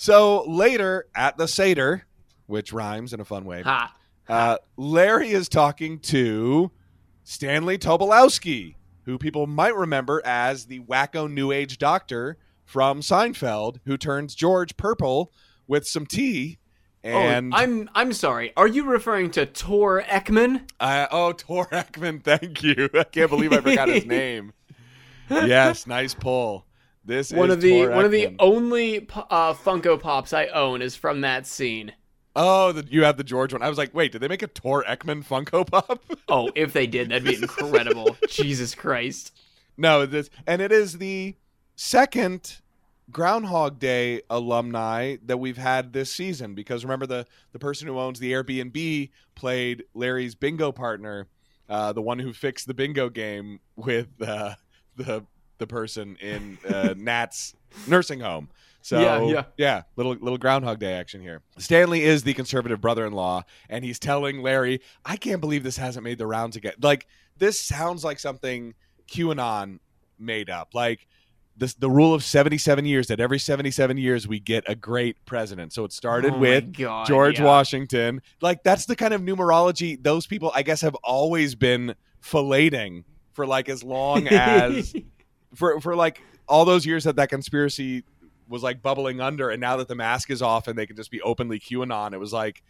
So 0.00 0.44
later 0.44 1.06
at 1.14 1.36
the 1.36 1.46
Seder, 1.46 2.06
which 2.46 2.72
rhymes 2.72 3.12
in 3.12 3.20
a 3.20 3.24
fun 3.24 3.44
way, 3.44 3.62
ha. 3.62 3.94
Uh, 4.28 4.56
Larry 4.76 5.30
is 5.30 5.48
talking 5.48 5.98
to 5.98 6.70
Stanley 7.24 7.78
Tobolowsky 7.78 8.76
who 9.10 9.18
people 9.18 9.46
might 9.46 9.74
remember 9.74 10.22
as 10.24 10.66
the 10.66 10.80
wacko 10.80 11.30
New 11.30 11.50
Age 11.52 11.78
doctor 11.78 12.38
from 12.64 13.00
Seinfeld, 13.00 13.78
who 13.84 13.96
turns 13.96 14.34
George 14.34 14.76
purple 14.76 15.32
with 15.66 15.86
some 15.86 16.06
tea. 16.06 16.58
Oh, 17.02 17.08
and 17.08 17.52
oh, 17.52 17.56
I'm 17.56 17.90
I'm 17.94 18.12
sorry. 18.12 18.52
Are 18.56 18.68
you 18.68 18.84
referring 18.84 19.30
to 19.32 19.46
Tor 19.46 20.02
Ekman? 20.02 20.68
Uh, 20.78 21.06
oh, 21.10 21.32
Tor 21.32 21.66
Ekman. 21.66 22.22
Thank 22.22 22.62
you. 22.62 22.88
I 22.94 23.04
can't 23.04 23.30
believe 23.30 23.52
I 23.52 23.60
forgot 23.60 23.88
his 23.88 24.06
name. 24.06 24.52
yes, 25.30 25.86
nice 25.86 26.14
pull. 26.14 26.66
This 27.04 27.32
one 27.32 27.50
of 27.50 27.60
the 27.60 27.88
one 27.88 28.04
of 28.04 28.10
the 28.10 28.34
only 28.38 29.08
uh, 29.30 29.54
Funko 29.54 29.98
Pops 29.98 30.32
I 30.32 30.46
own 30.46 30.82
is 30.82 30.96
from 30.96 31.22
that 31.22 31.46
scene. 31.46 31.92
Oh, 32.36 32.72
the, 32.72 32.86
you 32.88 33.04
have 33.04 33.16
the 33.16 33.24
George 33.24 33.52
one. 33.52 33.62
I 33.62 33.68
was 33.68 33.78
like, 33.78 33.92
wait, 33.94 34.12
did 34.12 34.20
they 34.20 34.28
make 34.28 34.42
a 34.42 34.46
Tor 34.46 34.84
Ekman 34.84 35.24
Funko 35.24 35.66
Pop? 35.66 36.02
oh, 36.28 36.50
if 36.54 36.72
they 36.72 36.86
did, 36.86 37.08
that'd 37.08 37.24
be 37.24 37.34
incredible. 37.34 38.16
Jesus 38.28 38.74
Christ. 38.74 39.32
No, 39.76 40.06
this 40.06 40.30
and 40.46 40.60
it 40.60 40.72
is 40.72 40.98
the 40.98 41.34
second 41.74 42.58
Groundhog 43.10 43.78
Day 43.78 44.22
alumni 44.28 45.16
that 45.24 45.38
we've 45.38 45.56
had 45.56 45.92
this 45.92 46.12
season 46.12 46.54
because 46.54 46.84
remember 46.84 47.06
the 47.06 47.26
the 47.52 47.58
person 47.58 47.88
who 47.88 47.98
owns 47.98 48.20
the 48.20 48.32
Airbnb 48.32 49.10
played 49.34 49.84
Larry's 49.94 50.34
bingo 50.34 50.70
partner, 50.70 51.28
uh, 51.68 51.92
the 51.94 52.02
one 52.02 52.18
who 52.18 52.32
fixed 52.32 52.66
the 52.66 52.74
bingo 52.74 53.08
game 53.08 53.60
with 53.74 54.08
uh, 54.20 54.54
the 54.96 55.24
the 55.60 55.68
person 55.68 56.16
in 56.20 56.58
uh, 56.68 56.94
Nat's 56.98 57.54
nursing 57.86 58.18
home. 58.18 58.48
So 58.82 59.00
yeah, 59.00 59.22
yeah, 59.22 59.44
yeah, 59.58 59.82
little 59.96 60.12
little 60.14 60.38
Groundhog 60.38 60.78
Day 60.78 60.94
action 60.94 61.20
here. 61.20 61.42
Stanley 61.58 62.02
is 62.02 62.22
the 62.22 62.32
conservative 62.32 62.80
brother-in-law, 62.80 63.44
and 63.68 63.84
he's 63.84 63.98
telling 63.98 64.42
Larry, 64.42 64.80
"I 65.04 65.16
can't 65.16 65.40
believe 65.40 65.62
this 65.62 65.76
hasn't 65.76 66.02
made 66.02 66.18
the 66.18 66.26
rounds 66.26 66.56
again." 66.56 66.72
Like 66.80 67.06
this 67.38 67.60
sounds 67.60 68.04
like 68.04 68.18
something 68.18 68.74
QAnon 69.06 69.80
made 70.18 70.48
up. 70.48 70.70
Like 70.72 71.06
this, 71.58 71.74
the 71.74 71.90
rule 71.90 72.14
of 72.14 72.24
seventy-seven 72.24 72.86
years 72.86 73.08
that 73.08 73.20
every 73.20 73.38
seventy-seven 73.38 73.98
years 73.98 74.26
we 74.26 74.40
get 74.40 74.64
a 74.66 74.74
great 74.74 75.26
president. 75.26 75.74
So 75.74 75.84
it 75.84 75.92
started 75.92 76.32
oh 76.32 76.38
with 76.38 76.72
God, 76.72 77.06
George 77.06 77.38
yeah. 77.38 77.44
Washington. 77.44 78.22
Like 78.40 78.62
that's 78.62 78.86
the 78.86 78.96
kind 78.96 79.12
of 79.12 79.20
numerology 79.20 80.02
those 80.02 80.26
people, 80.26 80.52
I 80.54 80.62
guess, 80.62 80.80
have 80.80 80.94
always 81.04 81.54
been 81.54 81.94
filleting 82.24 83.04
for 83.32 83.46
like 83.46 83.68
as 83.68 83.84
long 83.84 84.26
as 84.30 84.94
for 85.54 85.80
for 85.80 85.96
like 85.96 86.22
all 86.48 86.64
those 86.64 86.84
years 86.84 87.04
that 87.04 87.16
that 87.16 87.28
conspiracy 87.28 88.04
was 88.48 88.62
like 88.62 88.82
bubbling 88.82 89.20
under, 89.20 89.50
and 89.50 89.60
now 89.60 89.76
that 89.76 89.88
the 89.88 89.94
mask 89.94 90.30
is 90.30 90.42
off 90.42 90.68
and 90.68 90.78
they 90.78 90.86
can 90.86 90.96
just 90.96 91.10
be 91.10 91.20
openly 91.22 91.60
QAnon, 91.60 92.12
it 92.12 92.18
was 92.18 92.32
like 92.32 92.62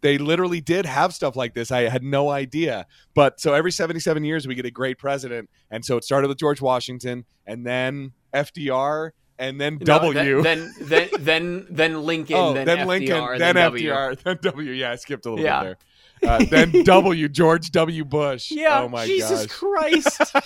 they 0.00 0.18
literally 0.18 0.60
did 0.60 0.86
have 0.86 1.12
stuff 1.14 1.36
like 1.36 1.54
this. 1.54 1.70
I 1.70 1.82
had 1.82 2.02
no 2.02 2.30
idea. 2.30 2.86
But 3.14 3.40
so 3.40 3.54
every 3.54 3.72
77 3.72 4.24
years 4.24 4.46
we 4.46 4.54
get 4.54 4.66
a 4.66 4.70
great 4.70 4.98
president, 4.98 5.50
and 5.70 5.84
so 5.84 5.96
it 5.96 6.04
started 6.04 6.28
with 6.28 6.38
George 6.38 6.60
Washington, 6.60 7.24
and 7.46 7.66
then 7.66 8.12
FDR, 8.34 9.10
and 9.38 9.60
then 9.60 9.78
no, 9.80 9.98
W. 9.98 10.42
Then 10.42 10.72
then 10.80 11.08
then 11.18 11.66
then 11.70 12.02
Lincoln. 12.02 12.36
Oh, 12.38 12.52
then, 12.52 12.66
then 12.66 12.78
FDR, 12.78 12.86
Lincoln. 12.86 13.38
Then, 13.38 13.54
then 13.54 13.72
FDR. 13.72 14.16
FDR. 14.16 14.22
Then 14.24 14.38
W. 14.42 14.72
Yeah, 14.72 14.92
I 14.92 14.96
skipped 14.96 15.26
a 15.26 15.30
little 15.30 15.44
yeah. 15.44 15.62
bit 15.62 15.78
there. 16.20 16.30
Uh, 16.30 16.44
then 16.50 16.70
W. 16.84 17.28
George 17.28 17.70
W. 17.70 18.04
Bush. 18.04 18.50
Yeah. 18.50 18.82
Oh 18.82 18.88
my 18.88 19.06
Jesus 19.06 19.46
gosh. 19.46 19.56
Christ. 19.56 20.36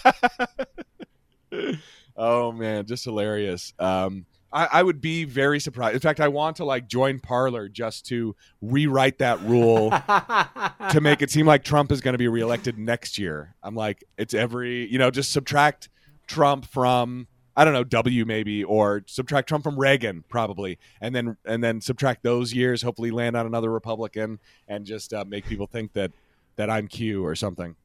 Oh 2.16 2.52
man, 2.52 2.86
just 2.86 3.04
hilarious. 3.04 3.72
Um, 3.78 4.26
I, 4.52 4.68
I, 4.70 4.82
would 4.82 5.00
be 5.00 5.24
very 5.24 5.58
surprised. 5.58 5.94
In 5.94 6.00
fact, 6.00 6.20
I 6.20 6.28
want 6.28 6.56
to 6.56 6.64
like 6.64 6.86
join 6.86 7.18
Parler 7.18 7.68
just 7.68 8.06
to 8.08 8.36
rewrite 8.60 9.18
that 9.18 9.40
rule 9.40 9.90
to 9.90 11.00
make 11.00 11.22
it 11.22 11.30
seem 11.30 11.46
like 11.46 11.64
Trump 11.64 11.90
is 11.90 12.02
going 12.02 12.12
to 12.12 12.18
be 12.18 12.28
reelected 12.28 12.76
next 12.76 13.18
year. 13.18 13.54
I'm 13.62 13.74
like, 13.74 14.04
it's 14.18 14.34
every 14.34 14.86
you 14.92 14.98
know, 14.98 15.10
just 15.10 15.32
subtract 15.32 15.88
Trump 16.26 16.66
from 16.66 17.28
I 17.56 17.64
don't 17.64 17.74
know 17.74 17.84
W 17.84 18.24
maybe 18.24 18.64
or 18.64 19.02
subtract 19.06 19.48
Trump 19.48 19.64
from 19.64 19.78
Reagan 19.78 20.24
probably, 20.28 20.78
and 21.00 21.14
then 21.14 21.36
and 21.46 21.64
then 21.64 21.80
subtract 21.80 22.22
those 22.22 22.52
years. 22.52 22.82
Hopefully, 22.82 23.10
land 23.10 23.36
on 23.36 23.46
another 23.46 23.70
Republican 23.70 24.38
and 24.68 24.84
just 24.84 25.14
uh, 25.14 25.24
make 25.26 25.46
people 25.46 25.66
think 25.66 25.94
that 25.94 26.12
that 26.56 26.68
I'm 26.68 26.88
Q 26.88 27.24
or 27.24 27.34
something. 27.34 27.76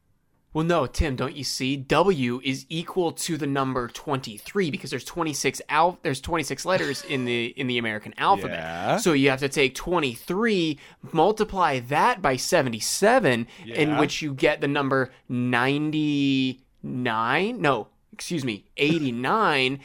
Well, 0.54 0.66
no, 0.66 0.88
Tim, 0.88 1.16
don't 1.16 1.36
you 1.36 1.44
see? 1.44 1.76
W 1.76 2.42
is 2.44 2.66
equal 2.70 3.12
to 3.12 3.38
the 3.38 3.46
number 3.46 3.90
23 3.90 4.72
because 4.72 4.90
there's 4.90 5.04
26 5.04 5.62
al- 5.70 6.00
there's 6.02 6.20
26 6.22 6.66
letters 6.66 7.04
in 7.04 7.26
the 7.26 7.48
in 7.58 7.68
the 7.68 7.78
American 7.78 8.16
alphabet. 8.18 8.58
Yeah. 8.58 8.98
So 8.98 9.14
you 9.14 9.30
have 9.30 9.42
to 9.42 9.50
take 9.50 9.76
23, 9.76 10.80
multiply 11.12 11.80
that 11.80 12.22
by 12.22 12.38
77 12.38 13.46
yeah. 13.66 13.76
in 13.76 13.98
which 13.98 14.22
you 14.22 14.34
get 14.34 14.62
the 14.62 14.68
number 14.68 15.12
99. 15.30 17.62
No, 17.62 17.88
excuse 18.14 18.46
me, 18.46 18.66
89. 18.78 19.80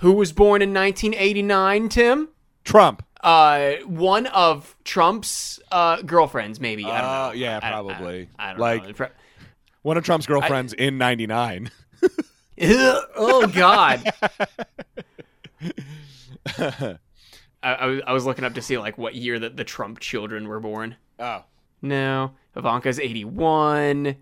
Who 0.00 0.12
was 0.12 0.32
born 0.32 0.62
in 0.62 0.74
1989, 0.74 1.88
Tim? 1.90 2.28
Trump. 2.64 3.04
Uh, 3.22 3.74
one 3.86 4.26
of 4.26 4.76
Trump's 4.84 5.60
uh, 5.70 6.02
girlfriends, 6.02 6.58
maybe. 6.58 6.84
I 6.84 7.00
don't 7.00 7.10
uh, 7.10 7.28
know. 7.28 7.34
Yeah, 7.34 7.60
probably. 7.60 8.28
I, 8.38 8.44
I, 8.44 8.48
I 8.48 8.50
don't 8.52 8.60
like, 8.60 8.98
know 8.98 9.08
one 9.86 9.96
of 9.96 10.02
Trump's 10.02 10.26
girlfriends 10.26 10.74
I, 10.76 10.82
in 10.82 10.98
'99. 10.98 11.70
oh 12.60 13.46
God. 13.46 14.12
I, 16.58 16.98
I, 17.62 17.86
was, 17.86 18.02
I 18.04 18.12
was 18.12 18.26
looking 18.26 18.44
up 18.44 18.54
to 18.54 18.62
see 18.62 18.78
like 18.78 18.98
what 18.98 19.14
year 19.14 19.38
that 19.38 19.56
the 19.56 19.62
Trump 19.62 20.00
children 20.00 20.48
were 20.48 20.58
born. 20.58 20.96
Oh 21.20 21.44
no. 21.82 22.32
Ivanka's 22.56 22.98
81. 22.98 24.16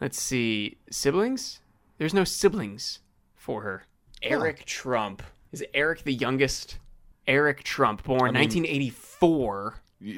Let's 0.00 0.18
see. 0.18 0.78
Siblings? 0.90 1.60
There's 1.98 2.14
no 2.14 2.24
siblings 2.24 3.00
for 3.34 3.60
her. 3.60 3.84
Eric 4.22 4.64
Trump. 4.64 5.22
Is 5.52 5.62
Eric 5.74 6.04
the 6.04 6.14
youngest? 6.14 6.78
Eric 7.26 7.62
Trump, 7.62 8.04
born 8.04 8.32
1984. 8.34 9.74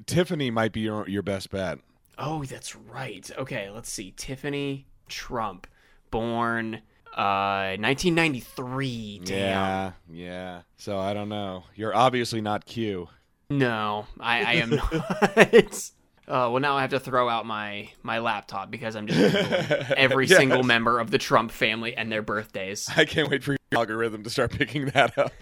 Tiffany 0.06 0.52
might 0.52 0.72
be 0.72 0.82
your, 0.82 1.08
your 1.08 1.22
best 1.22 1.50
bet. 1.50 1.80
Oh, 2.18 2.44
that's 2.44 2.76
right. 2.76 3.28
Okay, 3.36 3.68
let's 3.70 3.90
see. 3.90 4.12
Tiffany 4.16 4.86
Trump, 5.12 5.66
born 6.10 6.80
uh 7.16 7.76
1993. 7.78 9.20
Damn. 9.24 9.36
Yeah, 9.38 9.92
yeah. 10.10 10.60
So 10.78 10.98
I 10.98 11.12
don't 11.14 11.28
know. 11.28 11.64
You're 11.74 11.94
obviously 11.94 12.40
not 12.40 12.64
Q. 12.64 13.08
No, 13.50 14.06
I, 14.18 14.42
I 14.44 14.52
am 14.54 14.70
not. 14.76 15.54
Uh, 16.28 16.48
well, 16.48 16.60
now 16.60 16.76
I 16.76 16.82
have 16.82 16.90
to 16.90 17.00
throw 17.00 17.28
out 17.28 17.46
my 17.46 17.90
my 18.04 18.20
laptop 18.20 18.70
because 18.70 18.94
I'm 18.94 19.08
just 19.08 19.34
every 19.96 20.26
Yes. 20.26 20.38
single 20.38 20.62
member 20.62 21.00
of 21.00 21.10
the 21.10 21.18
Trump 21.18 21.50
family 21.50 21.96
and 21.96 22.10
their 22.12 22.22
birthdays. 22.22 22.88
I 22.96 23.04
can't 23.04 23.28
wait 23.28 23.42
for 23.42 23.52
your 23.52 23.58
algorithm 23.72 24.22
to 24.22 24.30
start 24.30 24.52
picking 24.52 24.86
that 24.94 25.18
up. 25.18 25.32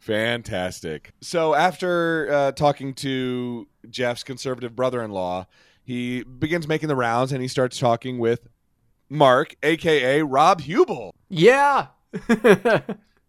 Fantastic. 0.00 1.12
So 1.20 1.54
after 1.54 2.28
uh, 2.32 2.52
talking 2.52 2.92
to 2.94 3.68
Jeff's 3.88 4.24
conservative 4.24 4.74
brother-in-law, 4.74 5.46
he 5.84 6.22
begins 6.22 6.66
making 6.68 6.88
the 6.88 6.96
rounds 6.96 7.32
and 7.32 7.42
he 7.42 7.48
starts 7.48 7.78
talking 7.78 8.18
with 8.18 8.48
Mark, 9.08 9.56
aka 9.62 10.22
Rob 10.22 10.60
Huebel. 10.60 11.14
yeah. 11.28 11.88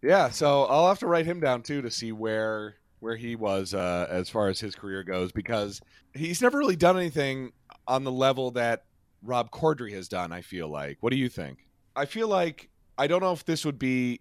Yeah, 0.04 0.28
so 0.28 0.64
I'll 0.64 0.88
have 0.88 0.98
to 0.98 1.06
write 1.06 1.24
him 1.24 1.40
down 1.40 1.62
too 1.62 1.80
to 1.80 1.90
see 1.90 2.12
where 2.12 2.74
where 3.00 3.16
he 3.16 3.36
was 3.36 3.72
uh, 3.72 4.06
as 4.10 4.28
far 4.28 4.48
as 4.48 4.60
his 4.60 4.74
career 4.74 5.02
goes 5.02 5.32
because 5.32 5.80
he's 6.12 6.42
never 6.42 6.58
really 6.58 6.76
done 6.76 6.98
anything 6.98 7.52
on 7.88 8.04
the 8.04 8.12
level 8.12 8.50
that 8.50 8.84
Rob 9.22 9.50
Corddry 9.50 9.92
has 9.92 10.06
done. 10.06 10.30
I 10.30 10.42
feel 10.42 10.68
like. 10.68 10.98
What 11.00 11.10
do 11.10 11.16
you 11.16 11.30
think? 11.30 11.66
I 11.96 12.04
feel 12.04 12.28
like 12.28 12.68
I 12.98 13.06
don't 13.06 13.22
know 13.22 13.32
if 13.32 13.46
this 13.46 13.64
would 13.64 13.78
be 13.78 14.20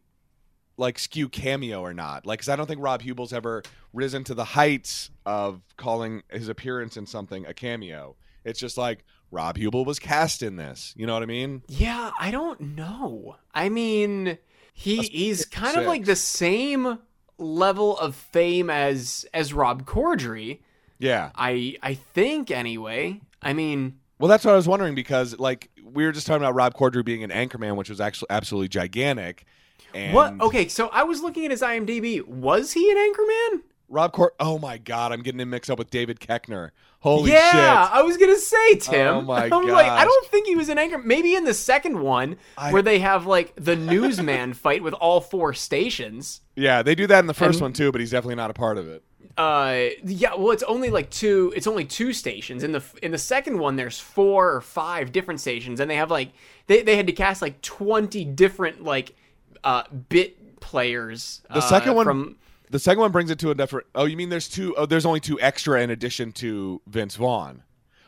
like 0.84 1.00
skew 1.00 1.28
cameo 1.30 1.82
or 1.82 1.94
not. 1.94 2.28
Like, 2.28 2.40
because 2.40 2.50
I 2.50 2.56
don't 2.56 2.68
think 2.68 2.82
Rob 2.82 3.02
Huebel's 3.02 3.34
ever 3.34 3.64
risen 3.94 4.24
to 4.26 4.36
the 4.36 4.44
heights 4.44 5.10
of 5.26 5.62
calling 5.78 6.22
his 6.30 6.50
appearance 6.50 6.98
in 6.98 7.08
something 7.08 7.46
a 7.48 7.54
cameo. 7.54 8.16
It's 8.46 8.60
just 8.60 8.78
like 8.78 9.04
Rob 9.32 9.58
Huebel 9.58 9.86
was 9.86 9.98
cast 9.98 10.44
in 10.44 10.58
this. 10.58 10.94
You 10.96 11.08
know 11.08 11.14
what 11.14 11.24
I 11.24 11.28
mean? 11.28 11.64
yeah, 11.68 12.12
I 12.20 12.30
don't 12.30 12.60
know. 12.62 13.38
I 13.54 13.70
mean, 13.70 14.38
he 14.74 14.98
That's 14.98 15.10
he's 15.10 15.46
kind 15.46 15.78
of 15.78 15.86
like 15.86 16.06
the 16.06 16.16
same 16.16 17.00
level 17.38 17.98
of 17.98 18.16
fame 18.16 18.70
as 18.70 19.26
as 19.34 19.54
Rob 19.54 19.86
Corddry. 19.86 20.60
Yeah. 21.00 21.32
I 21.36 21.78
I 21.82 21.96
think 21.96 22.52
anyway. 22.52 23.22
I 23.42 23.54
mean, 23.54 24.00
Well, 24.20 24.30
that's 24.30 24.46
what 24.46 24.54
I 24.54 24.56
was 24.56 24.68
wondering 24.68 24.96
because, 24.96 25.38
like, 25.40 25.70
we 25.84 26.06
were 26.06 26.12
just 26.12 26.28
talking 26.28 26.42
about 26.42 26.56
Rob 26.56 26.76
Corddry 26.76 27.04
being 27.04 27.24
an 27.24 27.30
anchorman, 27.30 27.76
which 27.76 27.90
was 27.90 28.00
actually 28.00 28.28
absolutely 28.30 28.70
gigantic. 28.70 29.46
And 29.94 30.14
what? 30.14 30.40
Okay, 30.42 30.68
so 30.68 30.88
I 30.90 31.04
was 31.04 31.22
looking 31.22 31.46
at 31.46 31.52
his 31.52 31.62
IMDb. 31.62 32.26
Was 32.26 32.74
he 32.74 32.90
an 32.92 32.98
anchorman? 32.98 33.62
Rob 33.90 34.12
Cord. 34.12 34.32
Oh 34.40 34.58
my 34.58 34.78
God, 34.80 35.12
I'm 35.12 35.22
getting 35.22 35.40
him 35.40 35.52
mixed 35.52 35.70
up 35.70 35.78
with 35.78 35.92
David 35.92 36.20
Koechner. 36.20 36.72
Holy 37.02 37.32
yeah, 37.32 37.52
shit! 37.52 37.94
I 37.96 38.02
was 38.02 38.18
gonna 38.18 38.38
say 38.38 38.76
Tim. 38.76 39.16
Oh 39.16 39.22
my 39.22 39.44
I'm 39.52 39.68
like, 39.68 39.86
I 39.86 40.06
don't 40.06 40.28
think 40.28 40.48
he 40.48 40.56
was 40.56 40.70
an 40.70 40.78
anchor. 40.78 40.98
Maybe 40.98 41.36
in 41.36 41.44
the 41.44 41.54
second 41.54 42.00
one, 42.00 42.38
I- 42.58 42.72
where 42.72 42.82
they 42.82 43.00
have 43.00 43.26
like 43.26 43.54
the 43.56 43.76
newsman 43.76 44.54
fight 44.54 44.82
with 44.82 44.94
all 44.96 45.20
four 45.22 45.54
stations. 45.54 46.42
Yeah, 46.56 46.82
they 46.82 46.96
do 46.96 47.06
that 47.08 47.20
in 47.20 47.28
the 47.28 47.34
first 47.34 47.56
And- 47.58 47.62
one 47.64 47.74
too, 47.74 47.92
but 47.92 48.00
he's 48.02 48.12
definitely 48.12 48.36
not 48.36 48.50
a 48.50 48.54
part 48.54 48.78
of 48.78 48.88
it. 48.88 49.04
Uh, 49.38 49.90
yeah. 50.04 50.36
Well, 50.36 50.52
it's 50.52 50.64
only 50.64 50.90
like 50.90 51.10
two. 51.10 51.52
It's 51.56 51.68
only 51.68 51.86
two 51.86 52.14
stations. 52.14 52.64
In 52.64 52.72
the 52.72 52.84
in 53.02 53.12
the 53.12 53.18
second 53.18 53.58
one, 53.60 53.76
there's 53.76 54.00
four 54.00 54.54
or 54.54 54.62
five 54.62 55.12
different 55.12 55.40
stations, 55.42 55.80
and 55.80 55.90
they 55.92 55.96
have 55.96 56.10
like 56.12 56.32
they 56.68 56.84
they 56.84 56.96
had 56.96 57.08
to 57.08 57.14
cast 57.14 57.42
like 57.42 57.62
twenty 57.62 58.26
different 58.26 58.84
like 58.84 59.16
uh 59.64 59.84
bit 60.10 60.60
players. 60.60 61.42
The 61.54 61.62
second 61.62 61.96
one- 61.96 62.06
from 62.06 62.38
The 62.70 62.80
second 62.80 63.02
one 63.02 63.12
brings 63.12 63.30
it 63.30 63.38
to 63.40 63.52
a 63.52 63.56
different. 63.56 63.86
Oh, 63.94 64.06
you 64.06 64.18
mean 64.18 64.30
there's 64.30 64.48
two? 64.50 64.76
Oh, 64.76 64.86
there's 64.86 65.06
only 65.06 65.20
two 65.20 65.40
extra 65.40 65.82
in 65.82 65.90
addition 65.92 66.32
to 66.34 66.82
Vince 66.88 67.16
Vaughn. 67.16 67.64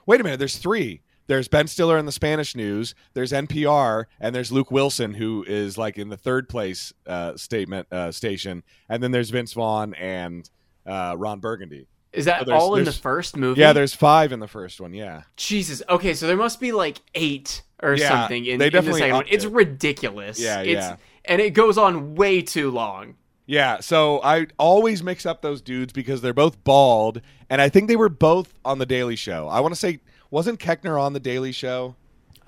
Wait 0.08 0.20
a 0.20 0.24
minute, 0.24 0.38
there's 0.38 0.58
three. 0.58 1.02
There's 1.28 1.48
Ben 1.48 1.66
Stiller 1.68 1.98
in 1.98 2.06
the 2.06 2.12
Spanish 2.12 2.56
news. 2.56 2.94
There's 3.16 3.32
NPR, 3.32 4.06
and 4.20 4.36
there's 4.36 4.52
Luke 4.52 4.70
Wilson, 4.72 5.16
who 5.16 5.44
is 5.48 5.76
like 5.78 5.98
in 5.98 6.10
the 6.10 6.18
third 6.18 6.48
place 6.50 6.94
uh, 7.08 7.36
statement 7.36 7.88
uh, 7.92 8.12
station. 8.12 8.64
And 8.90 9.02
then 9.02 9.10
there's 9.12 9.32
Vince 9.32 9.54
Vaughn 9.54 9.96
and 9.96 10.48
uh, 10.86 11.16
Ron 11.18 11.40
Burgundy. 11.40 11.88
is 12.14 12.26
that 12.26 12.46
there's- 12.46 12.62
all 12.62 12.76
in 12.76 12.86
the 12.86 12.92
first 12.92 13.36
movie? 13.38 13.60
Yeah, 13.62 13.74
there's 13.74 13.96
five 13.96 14.32
in 14.32 14.40
the 14.40 14.48
first 14.48 14.80
one. 14.80 14.94
Yeah, 14.94 15.24
Jesus. 15.36 15.82
Okay, 15.90 16.14
so 16.14 16.28
there 16.28 16.38
must 16.38 16.60
be 16.60 16.72
like 16.72 17.02
eight 17.16 17.64
or 17.82 17.96
Yeah, 17.96 18.08
something 18.10 18.46
in, 18.46 18.60
they 18.60 18.68
in 18.68 18.86
the 18.86 18.94
second 18.94 19.16
one. 19.16 19.26
It's 19.28 19.46
it. 19.46 19.52
ridiculous. 19.52 20.40
Yeah, 20.40 20.62
it's, 20.62 20.72
yeah. 20.74 20.96
And 21.28 21.42
it 21.42 21.52
goes 21.52 21.78
on 21.78 22.16
way 22.16 22.42
too 22.42 22.70
long. 22.72 23.16
yeah. 23.46 23.80
So 23.80 24.22
I 24.24 24.48
always 24.58 25.02
mix 25.04 25.26
up 25.26 25.42
those 25.42 25.62
dudes 25.62 25.94
because 25.94 26.22
they're 26.22 26.34
both 26.34 26.64
bald, 26.64 27.22
and 27.50 27.62
I 27.62 27.70
think 27.70 27.88
they 27.88 27.96
were 27.96 28.10
both 28.10 28.54
on 28.64 28.80
the 28.80 28.86
Daily 28.86 29.16
Show. 29.16 29.48
I 29.48 29.60
want 29.60 29.74
to 29.74 29.80
say, 29.80 30.00
wasn't 30.32 30.60
Koechner 30.60 31.00
on 31.02 31.14
the 31.14 31.20
Daily 31.20 31.52
Show? 31.52 31.96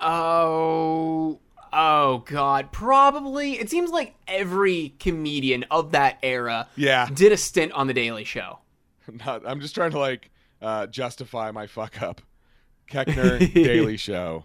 Oh, 0.00 1.38
oh 1.72 2.18
God, 2.26 2.72
probably. 2.72 3.52
It 3.58 3.70
seems 3.70 3.90
like 3.90 4.14
every 4.26 4.94
comedian 4.98 5.64
of 5.70 5.92
that 5.92 6.18
era 6.22 6.68
Yeah. 6.76 7.08
did 7.12 7.32
a 7.32 7.36
stint 7.36 7.72
on 7.72 7.86
the 7.86 7.94
Daily 7.94 8.24
Show. 8.24 8.58
Not, 9.26 9.42
I'm 9.46 9.60
just 9.60 9.74
trying 9.74 9.90
to 9.92 9.98
like 9.98 10.30
uh, 10.60 10.86
justify 10.88 11.50
my 11.50 11.66
fuck 11.66 12.02
up. 12.02 12.20
Koechner 12.90 13.52
Daily 13.54 13.96
Show. 14.08 14.44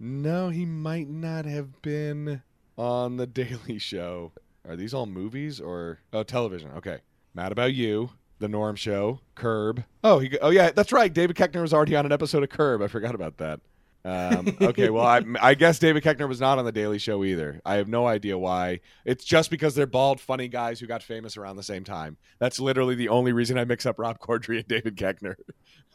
No, 0.00 0.48
he 0.48 0.64
might 0.64 1.08
not 1.08 1.44
have 1.44 1.80
been 1.82 2.42
on 2.76 3.16
the 3.16 3.26
Daily 3.28 3.78
Show. 3.78 4.32
Are 4.66 4.76
these 4.76 4.94
all 4.94 5.06
movies 5.06 5.60
or 5.60 5.98
oh 6.12 6.22
television? 6.22 6.70
Okay, 6.76 6.98
Mad 7.34 7.52
About 7.52 7.74
You, 7.74 8.10
The 8.38 8.48
Norm 8.48 8.76
Show, 8.76 9.20
Curb. 9.34 9.84
Oh, 10.02 10.20
he. 10.20 10.38
Oh 10.40 10.50
yeah, 10.50 10.70
that's 10.70 10.92
right. 10.92 11.12
David 11.12 11.36
Koechner 11.36 11.60
was 11.60 11.74
already 11.74 11.94
on 11.96 12.06
an 12.06 12.12
episode 12.12 12.42
of 12.42 12.48
Curb. 12.48 12.80
I 12.80 12.88
forgot 12.88 13.14
about 13.14 13.36
that. 13.38 13.60
Um, 14.04 14.56
okay, 14.60 14.90
well, 14.90 15.06
I, 15.06 15.22
I 15.40 15.54
guess 15.54 15.78
David 15.78 16.02
Koechner 16.02 16.28
was 16.28 16.40
not 16.40 16.58
on 16.58 16.66
the 16.66 16.72
Daily 16.72 16.98
Show 16.98 17.24
either. 17.24 17.60
I 17.64 17.76
have 17.76 17.88
no 17.88 18.06
idea 18.06 18.36
why. 18.36 18.80
It's 19.06 19.24
just 19.24 19.50
because 19.50 19.74
they're 19.74 19.86
bald, 19.86 20.20
funny 20.20 20.48
guys 20.48 20.78
who 20.78 20.86
got 20.86 21.02
famous 21.02 21.36
around 21.36 21.56
the 21.56 21.62
same 21.62 21.84
time. 21.84 22.18
That's 22.38 22.60
literally 22.60 22.94
the 22.94 23.08
only 23.08 23.32
reason 23.32 23.56
I 23.56 23.64
mix 23.64 23.86
up 23.86 23.98
Rob 23.98 24.18
Corddry 24.18 24.58
and 24.58 24.68
David 24.68 24.96
Koechner. 24.96 25.36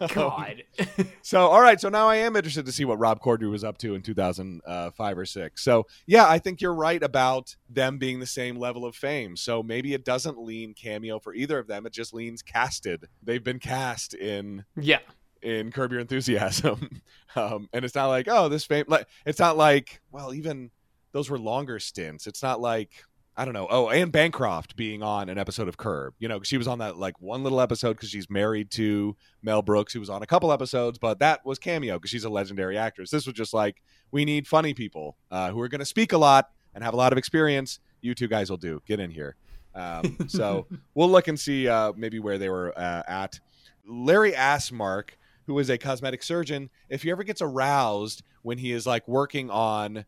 God. 0.07 0.63
So, 1.21 1.47
all 1.47 1.61
right. 1.61 1.79
So 1.79 1.89
now 1.89 2.07
I 2.07 2.15
am 2.15 2.35
interested 2.35 2.65
to 2.65 2.71
see 2.71 2.85
what 2.85 2.97
Rob 2.97 3.21
Corddry 3.21 3.49
was 3.51 3.63
up 3.63 3.77
to 3.79 3.93
in 3.93 4.01
2005 4.01 5.17
or 5.17 5.25
six. 5.25 5.63
So, 5.63 5.85
yeah, 6.07 6.27
I 6.27 6.39
think 6.39 6.61
you're 6.61 6.73
right 6.73 7.01
about 7.03 7.55
them 7.69 7.97
being 7.97 8.19
the 8.19 8.25
same 8.25 8.55
level 8.55 8.85
of 8.85 8.95
fame. 8.95 9.35
So 9.35 9.61
maybe 9.61 9.93
it 9.93 10.05
doesn't 10.05 10.41
lean 10.41 10.73
cameo 10.73 11.19
for 11.19 11.33
either 11.35 11.59
of 11.59 11.67
them. 11.67 11.85
It 11.85 11.93
just 11.93 12.13
leans 12.13 12.41
casted. 12.41 13.05
They've 13.21 13.43
been 13.43 13.59
cast 13.59 14.13
in 14.15 14.65
yeah. 14.75 14.99
In 15.41 15.71
Curb 15.71 15.91
Your 15.91 16.01
Enthusiasm, 16.01 17.01
um, 17.35 17.69
and 17.73 17.85
it's 17.85 17.95
not 17.95 18.07
like 18.07 18.27
oh 18.29 18.49
this 18.49 18.65
fame. 18.65 18.85
Like 18.87 19.07
it's 19.25 19.39
not 19.39 19.57
like 19.57 20.01
well 20.11 20.33
even 20.33 20.71
those 21.11 21.29
were 21.29 21.39
longer 21.39 21.79
stints. 21.79 22.27
It's 22.27 22.43
not 22.43 22.61
like 22.61 22.91
I 23.39 23.45
don't 23.45 23.53
know. 23.53 23.67
Oh, 23.69 23.89
Anne 23.89 24.09
Bancroft 24.09 24.75
being 24.75 25.01
on 25.01 25.29
an 25.29 25.37
episode 25.37 25.69
of 25.69 25.77
Curb. 25.77 26.13
You 26.19 26.27
know, 26.27 26.41
she 26.43 26.57
was 26.57 26.67
on 26.67 26.79
that 26.79 26.97
like 26.97 27.21
one 27.21 27.41
little 27.41 27.61
episode 27.61 27.93
because 27.93 28.09
she's 28.09 28.29
married 28.29 28.69
to 28.71 29.15
Mel 29.41 29.61
Brooks, 29.61 29.93
who 29.93 30.01
was 30.01 30.09
on 30.09 30.21
a 30.21 30.27
couple 30.27 30.51
episodes, 30.51 30.97
but 30.97 31.19
that 31.19 31.45
was 31.45 31.57
cameo 31.57 31.95
because 31.95 32.09
she's 32.09 32.25
a 32.25 32.29
legendary 32.29 32.77
actress. 32.77 33.11
This 33.11 33.25
was 33.25 33.33
just 33.33 33.53
like 33.53 33.81
we 34.11 34.25
need 34.25 34.45
funny 34.45 34.73
people 34.73 35.15
uh, 35.31 35.51
who 35.51 35.61
are 35.61 35.69
going 35.69 35.79
to 35.79 35.85
speak 35.85 36.11
a 36.11 36.17
lot 36.17 36.49
and 36.75 36.83
have 36.83 36.93
a 36.93 36.97
lot 36.97 37.13
of 37.13 37.17
experience. 37.17 37.79
You 38.01 38.13
two 38.13 38.27
guys 38.27 38.49
will 38.49 38.57
do. 38.57 38.81
Get 38.85 38.99
in 38.99 39.09
here. 39.09 39.37
Um, 39.73 40.17
so 40.27 40.67
we'll 40.93 41.09
look 41.09 41.29
and 41.29 41.39
see 41.39 41.67
uh, 41.69 41.93
maybe 41.95 42.19
where 42.19 42.37
they 42.37 42.49
were 42.49 42.77
uh, 42.77 43.03
at. 43.07 43.39
Larry 43.87 44.33
Asmark, 44.33 45.11
who 45.49 45.57
is 45.57 45.67
a 45.71 45.79
cosmetic 45.79 46.21
surgeon, 46.21 46.69
if 46.89 47.01
he 47.01 47.09
ever 47.09 47.23
gets 47.23 47.41
aroused 47.41 48.21
when 48.43 48.59
he 48.59 48.71
is 48.71 48.85
like 48.85 49.07
working 49.07 49.49
on 49.49 50.05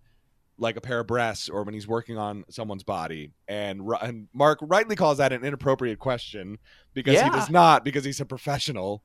like 0.60 0.76
a 0.78 0.82
pair 0.82 1.00
of 1.00 1.08
breasts 1.08 1.50
or 1.50 1.64
when 1.64 1.74
he's 1.74 1.88
working 1.88 2.16
on 2.20 2.46
someone's 2.48 2.84
body, 2.84 3.32
and, 3.48 3.82
and 4.04 4.28
Mark 4.34 4.60
rightly 4.62 4.96
calls 4.96 5.18
that 5.18 5.34
an 5.34 5.44
inappropriate 5.44 5.98
question 5.98 6.60
because 6.94 7.14
he 7.14 7.26
Yeah. 7.26 7.32
does 7.32 7.50
not 7.50 7.84
because 7.84 8.04
he's 8.06 8.22
a 8.22 8.26
professional. 8.26 9.02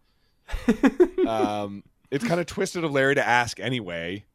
um, 1.27 1.83
it's 2.11 2.23
kind 2.25 2.39
of 2.41 2.45
twisted 2.45 2.85
of 2.85 2.93
Larry 2.93 3.15
to 3.15 3.27
ask 3.27 3.59
anyway. 3.59 4.27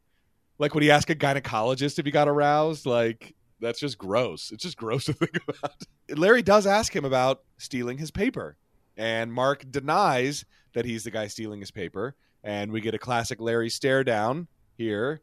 Like, 0.58 0.74
would 0.74 0.82
he 0.82 0.90
ask 0.90 1.08
a 1.10 1.14
gynecologist 1.14 1.98
if 2.00 2.04
he 2.04 2.10
got 2.10 2.26
aroused? 2.28 2.84
Like, 2.86 3.34
that's 3.60 3.78
just 3.78 3.96
gross. 3.98 4.50
It's 4.50 4.64
just 4.64 4.76
gross 4.76 5.04
to 5.04 5.12
think 5.12 5.38
about. 5.48 5.84
Larry 6.10 6.42
does 6.42 6.66
ask 6.66 6.94
him 6.94 7.04
about 7.04 7.42
stealing 7.58 7.98
his 7.98 8.10
paper, 8.10 8.56
and 8.96 9.32
Mark 9.32 9.64
denies 9.70 10.44
that 10.74 10.84
he's 10.84 11.04
the 11.04 11.10
guy 11.10 11.26
stealing 11.26 11.60
his 11.60 11.70
paper. 11.70 12.14
And 12.44 12.72
we 12.72 12.80
get 12.80 12.94
a 12.94 12.98
classic 12.98 13.40
Larry 13.40 13.70
stare 13.70 14.02
down 14.02 14.48
here. 14.76 15.22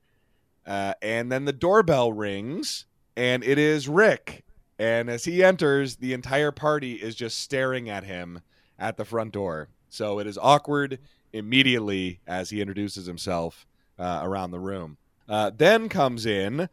Uh, 0.65 0.93
and 1.01 1.31
then 1.31 1.45
the 1.45 1.53
doorbell 1.53 2.13
rings, 2.13 2.85
and 3.17 3.43
it 3.43 3.57
is 3.57 3.89
Rick. 3.89 4.43
And 4.77 5.09
as 5.09 5.25
he 5.25 5.43
enters, 5.43 5.97
the 5.97 6.13
entire 6.13 6.51
party 6.51 6.93
is 6.93 7.15
just 7.15 7.39
staring 7.39 7.89
at 7.89 8.03
him 8.03 8.41
at 8.77 8.95
the 8.95 9.05
front 9.05 9.33
door. 9.33 9.69
So 9.89 10.19
it 10.19 10.27
is 10.27 10.37
awkward 10.37 10.99
immediately 11.33 12.21
as 12.25 12.49
he 12.49 12.61
introduces 12.61 13.05
himself 13.05 13.65
uh, 13.97 14.21
around 14.23 14.51
the 14.51 14.59
room. 14.59 14.97
Uh, 15.27 15.51
then 15.55 15.89
comes 15.89 16.25
in 16.25 16.69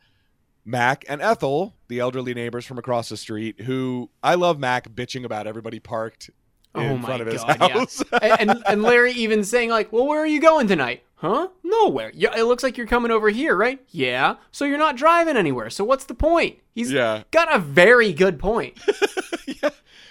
Mac 0.64 1.04
and 1.08 1.20
Ethel, 1.20 1.74
the 1.88 2.00
elderly 2.00 2.34
neighbors 2.34 2.64
from 2.64 2.78
across 2.78 3.08
the 3.08 3.16
street, 3.16 3.62
who 3.62 4.10
I 4.22 4.34
love 4.34 4.58
Mac 4.58 4.88
bitching 4.90 5.24
about 5.24 5.46
everybody 5.46 5.80
parked 5.80 6.30
Oh 6.76 6.82
in 6.82 6.92
Oh 6.92 6.96
my 6.98 7.06
front 7.06 7.22
of 7.22 7.28
his 7.28 7.42
God, 7.42 7.56
yeah. 7.60 7.68
house. 7.68 8.02
and, 8.22 8.50
and 8.50 8.62
and 8.66 8.82
Larry 8.84 9.12
even 9.12 9.44
saying 9.44 9.70
like, 9.70 9.92
"Well, 9.92 10.06
where 10.06 10.20
are 10.20 10.26
you 10.26 10.40
going 10.40 10.68
tonight?" 10.68 11.02
Huh? 11.16 11.48
Nowhere. 11.64 12.12
Yeah, 12.14 12.36
it 12.36 12.44
looks 12.44 12.62
like 12.62 12.76
you're 12.76 12.86
coming 12.86 13.10
over 13.10 13.30
here, 13.30 13.56
right? 13.56 13.80
Yeah. 13.88 14.36
So 14.52 14.66
you're 14.66 14.76
not 14.78 14.96
driving 14.96 15.36
anywhere. 15.36 15.70
So 15.70 15.82
what's 15.82 16.04
the 16.04 16.14
point? 16.14 16.58
He's 16.74 16.92
yeah. 16.92 17.22
got 17.30 17.54
a 17.54 17.58
very 17.58 18.12
good 18.12 18.38
point. 18.38 18.78
yeah. 19.46 19.70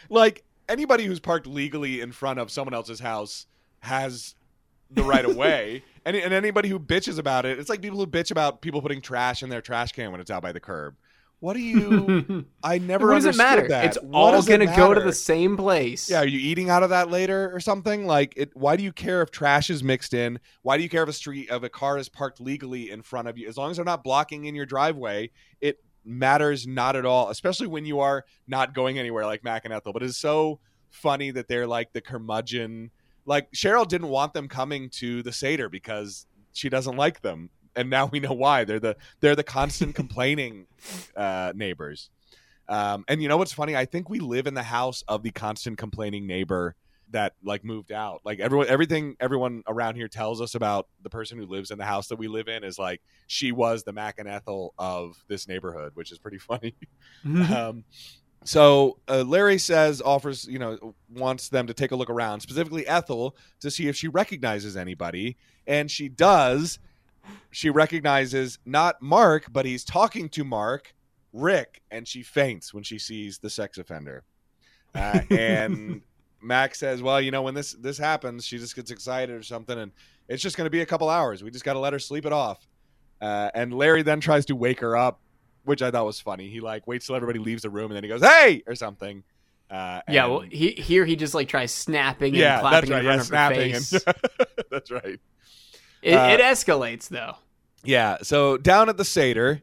Like 0.09 0.43
anybody 0.67 1.05
who's 1.05 1.19
parked 1.19 1.45
legally 1.45 2.01
in 2.01 2.11
front 2.11 2.39
of 2.39 2.49
someone 2.49 2.73
else's 2.73 2.99
house 2.99 3.45
has 3.81 4.33
the 4.89 5.03
right 5.03 5.23
of 5.25 5.35
way. 5.37 5.83
And, 6.05 6.15
and 6.15 6.33
anybody 6.33 6.69
who 6.69 6.79
bitches 6.79 7.19
about 7.19 7.45
it, 7.45 7.59
it's 7.59 7.69
like 7.69 7.81
people 7.81 7.99
who 7.99 8.07
bitch 8.07 8.31
about 8.31 8.61
people 8.61 8.81
putting 8.81 8.99
trash 8.99 9.43
in 9.43 9.49
their 9.49 9.61
trash 9.61 9.91
can 9.91 10.11
when 10.11 10.19
it's 10.19 10.31
out 10.31 10.41
by 10.41 10.51
the 10.51 10.59
curb. 10.59 10.95
What 11.45 11.55
do 11.55 11.61
you? 11.61 12.43
I 12.63 12.79
never. 12.79 13.07
what 13.07 13.13
does 13.13 13.25
it 13.25 13.37
matter? 13.37 13.67
That. 13.67 13.85
It's 13.85 13.97
What 14.01 14.33
all 14.33 14.33
it 14.33 14.47
gonna 14.47 14.75
go 14.75 14.95
to 14.95 15.01
the 15.01 15.13
same 15.13 15.55
place. 15.55 16.09
Yeah, 16.09 16.21
are 16.21 16.25
you 16.25 16.39
eating 16.39 16.71
out 16.71 16.81
of 16.81 16.89
that 16.89 17.11
later 17.11 17.51
or 17.53 17.59
something? 17.59 18.07
Like, 18.07 18.33
it. 18.35 18.49
Why 18.55 18.75
do 18.75 18.81
you 18.81 18.91
care 18.91 19.21
if 19.21 19.29
trash 19.29 19.69
is 19.69 19.83
mixed 19.83 20.15
in? 20.15 20.39
Why 20.63 20.75
do 20.75 20.81
you 20.81 20.89
care 20.89 21.03
if 21.03 21.09
a 21.09 21.13
street 21.13 21.51
of 21.51 21.63
a 21.63 21.69
car 21.69 21.99
is 21.99 22.09
parked 22.09 22.41
legally 22.41 22.89
in 22.89 23.03
front 23.03 23.27
of 23.27 23.37
you? 23.37 23.47
As 23.47 23.57
long 23.57 23.69
as 23.69 23.77
they're 23.77 23.85
not 23.85 24.03
blocking 24.03 24.45
in 24.45 24.55
your 24.55 24.65
driveway, 24.65 25.29
it 25.61 25.83
matters 26.03 26.65
not 26.65 26.95
at 26.95 27.05
all. 27.05 27.29
Especially 27.29 27.67
when 27.67 27.85
you 27.85 27.99
are 27.99 28.25
not 28.47 28.73
going 28.73 28.97
anywhere, 28.97 29.27
like 29.27 29.43
Mac 29.43 29.65
and 29.65 29.73
Ethel. 29.73 29.93
But 29.93 30.01
it's 30.01 30.17
so 30.17 30.59
funny 30.89 31.29
that 31.29 31.47
they're 31.47 31.67
like 31.67 31.93
the 31.93 32.01
curmudgeon. 32.01 32.89
Like 33.27 33.51
Cheryl 33.51 33.87
didn't 33.87 34.09
want 34.09 34.33
them 34.33 34.47
coming 34.47 34.89
to 34.95 35.21
the 35.21 35.31
Seder 35.31 35.69
because 35.69 36.25
she 36.53 36.69
doesn't 36.69 36.97
like 36.97 37.21
them, 37.21 37.51
and 37.75 37.89
now 37.89 38.07
we 38.07 38.19
know 38.19 38.33
why. 38.33 38.63
They're 38.63 38.79
the 38.79 38.97
they're 39.19 39.35
the 39.35 39.43
constant 39.43 39.95
complaining 40.01 40.67
uh, 41.15 41.53
neighbors. 41.55 42.09
Um, 42.67 43.05
and 43.07 43.21
you 43.21 43.29
know 43.29 43.37
what's 43.37 43.53
funny? 43.53 43.75
I 43.75 43.85
think 43.85 44.09
we 44.09 44.19
live 44.19 44.47
in 44.47 44.55
the 44.55 44.63
house 44.63 45.03
of 45.07 45.21
the 45.21 45.31
constant 45.31 45.77
complaining 45.77 46.25
neighbor 46.25 46.75
that 47.11 47.33
like 47.43 47.63
moved 47.63 47.91
out. 47.91 48.21
Like 48.23 48.39
everyone, 48.39 48.67
everything 48.67 49.15
everyone 49.19 49.63
around 49.67 49.95
here 49.95 50.07
tells 50.07 50.41
us 50.41 50.55
about 50.55 50.87
the 51.03 51.09
person 51.09 51.37
who 51.37 51.45
lives 51.45 51.71
in 51.71 51.77
the 51.77 51.85
house 51.85 52.07
that 52.07 52.17
we 52.17 52.27
live 52.27 52.47
in 52.47 52.63
is 52.63 52.79
like 52.79 53.01
she 53.27 53.51
was 53.51 53.83
the 53.83 53.93
Mac 53.93 54.17
and 54.17 54.27
Ethel 54.27 54.73
of 54.77 55.15
this 55.27 55.47
neighborhood, 55.47 55.91
which 55.93 56.11
is 56.11 56.17
pretty 56.17 56.37
funny. 56.39 56.75
um, 57.25 57.83
so 58.43 58.99
uh, 59.07 59.23
Larry 59.23 59.57
says 59.57 60.01
offers 60.01 60.47
you 60.47 60.59
know 60.59 60.95
wants 61.09 61.49
them 61.49 61.67
to 61.67 61.73
take 61.73 61.91
a 61.91 61.95
look 61.95 62.09
around, 62.09 62.41
specifically 62.41 62.87
Ethel, 62.87 63.35
to 63.59 63.71
see 63.71 63.87
if 63.87 63.95
she 63.95 64.07
recognizes 64.07 64.75
anybody, 64.77 65.37
and 65.67 65.89
she 65.89 66.09
does. 66.09 66.79
She 67.51 67.69
recognizes 67.69 68.59
not 68.65 69.01
Mark, 69.01 69.45
but 69.51 69.65
he's 69.65 69.83
talking 69.83 70.29
to 70.29 70.43
Mark, 70.43 70.93
Rick, 71.33 71.81
and 71.91 72.07
she 72.07 72.21
faints 72.23 72.73
when 72.73 72.83
she 72.83 72.99
sees 72.99 73.37
the 73.39 73.49
sex 73.49 73.77
offender. 73.77 74.23
Uh, 74.93 75.21
and 75.31 76.01
Max 76.41 76.79
says, 76.79 77.01
"Well, 77.01 77.21
you 77.21 77.31
know, 77.31 77.41
when 77.41 77.53
this 77.53 77.73
this 77.73 77.97
happens, 77.97 78.45
she 78.45 78.57
just 78.57 78.75
gets 78.75 78.91
excited 78.91 79.35
or 79.35 79.43
something, 79.43 79.77
and 79.79 79.91
it's 80.27 80.41
just 80.43 80.57
going 80.57 80.65
to 80.65 80.71
be 80.71 80.81
a 80.81 80.85
couple 80.85 81.09
hours. 81.09 81.43
We 81.43 81.51
just 81.51 81.65
got 81.65 81.73
to 81.73 81.79
let 81.79 81.93
her 81.93 81.99
sleep 81.99 82.25
it 82.25 82.33
off." 82.33 82.67
Uh, 83.21 83.49
and 83.55 83.73
Larry 83.73 84.03
then 84.03 84.19
tries 84.19 84.45
to 84.47 84.55
wake 84.55 84.79
her 84.81 84.95
up, 84.97 85.19
which 85.63 85.81
I 85.81 85.91
thought 85.91 86.05
was 86.05 86.19
funny. 86.19 86.49
He 86.49 86.59
like 86.59 86.85
waits 86.87 87.07
till 87.07 87.15
everybody 87.15 87.39
leaves 87.39 87.63
the 87.63 87.69
room, 87.69 87.91
and 87.91 87.95
then 87.95 88.03
he 88.03 88.09
goes, 88.09 88.21
"Hey!" 88.21 88.63
or 88.67 88.75
something. 88.75 89.23
Uh, 89.71 90.01
yeah. 90.07 90.27
Well, 90.27 90.41
he, 90.41 90.71
here 90.71 91.05
he 91.05 91.15
just 91.15 91.33
like 91.33 91.47
tries 91.47 91.71
snapping 91.71 92.35
and 92.35 92.35
yeah, 92.35 92.59
clapping 92.59 92.89
that's 92.91 92.91
right. 92.91 92.99
in 92.99 93.05
Yeah, 93.05 93.11
front 93.17 93.21
of 93.21 93.29
her 93.29 93.37
face. 93.55 93.93
And 93.93 94.15
that's 94.71 94.91
right. 94.91 95.19
It, 96.05 96.13
uh, 96.13 96.27
it 96.27 96.39
escalates 96.39 97.09
though. 97.09 97.35
Yeah. 97.83 98.17
So 98.21 98.57
down 98.57 98.89
at 98.89 98.97
the 98.97 99.05
Seder, 99.05 99.61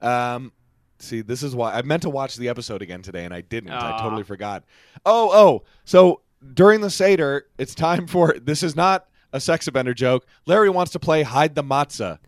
um, 0.00 0.52
see, 0.98 1.20
this 1.20 1.42
is 1.42 1.54
why 1.54 1.74
I 1.74 1.82
meant 1.82 2.02
to 2.02 2.10
watch 2.10 2.36
the 2.36 2.48
episode 2.48 2.82
again 2.82 3.02
today, 3.02 3.24
and 3.24 3.34
I 3.34 3.40
didn't. 3.40 3.70
I 3.70 3.98
totally 4.00 4.22
forgot. 4.22 4.64
Oh, 5.04 5.30
oh. 5.32 5.64
So 5.84 6.20
during 6.54 6.80
the 6.80 6.90
Seder, 6.90 7.46
it's 7.58 7.74
time 7.74 8.06
for 8.06 8.34
this 8.40 8.62
is 8.62 8.76
not 8.76 9.06
a 9.32 9.40
sex 9.40 9.66
offender 9.66 9.94
joke. 9.94 10.26
Larry 10.46 10.70
wants 10.70 10.92
to 10.92 10.98
play 10.98 11.22
hide 11.22 11.54
the 11.54 11.64
matzah, 11.64 12.18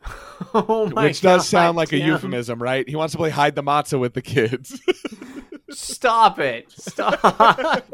oh 0.54 0.90
my 0.90 1.04
which 1.04 1.20
does 1.20 1.42
God, 1.42 1.46
sound 1.46 1.76
like 1.76 1.92
a 1.92 1.98
euphemism, 1.98 2.62
right? 2.62 2.88
He 2.88 2.96
wants 2.96 3.12
to 3.12 3.18
play 3.18 3.30
hide 3.30 3.54
the 3.54 3.62
matzah 3.62 3.98
with 3.98 4.14
the 4.14 4.22
kids. 4.22 4.80
Stop 5.70 6.38
it! 6.38 6.70
Stop. 6.70 7.20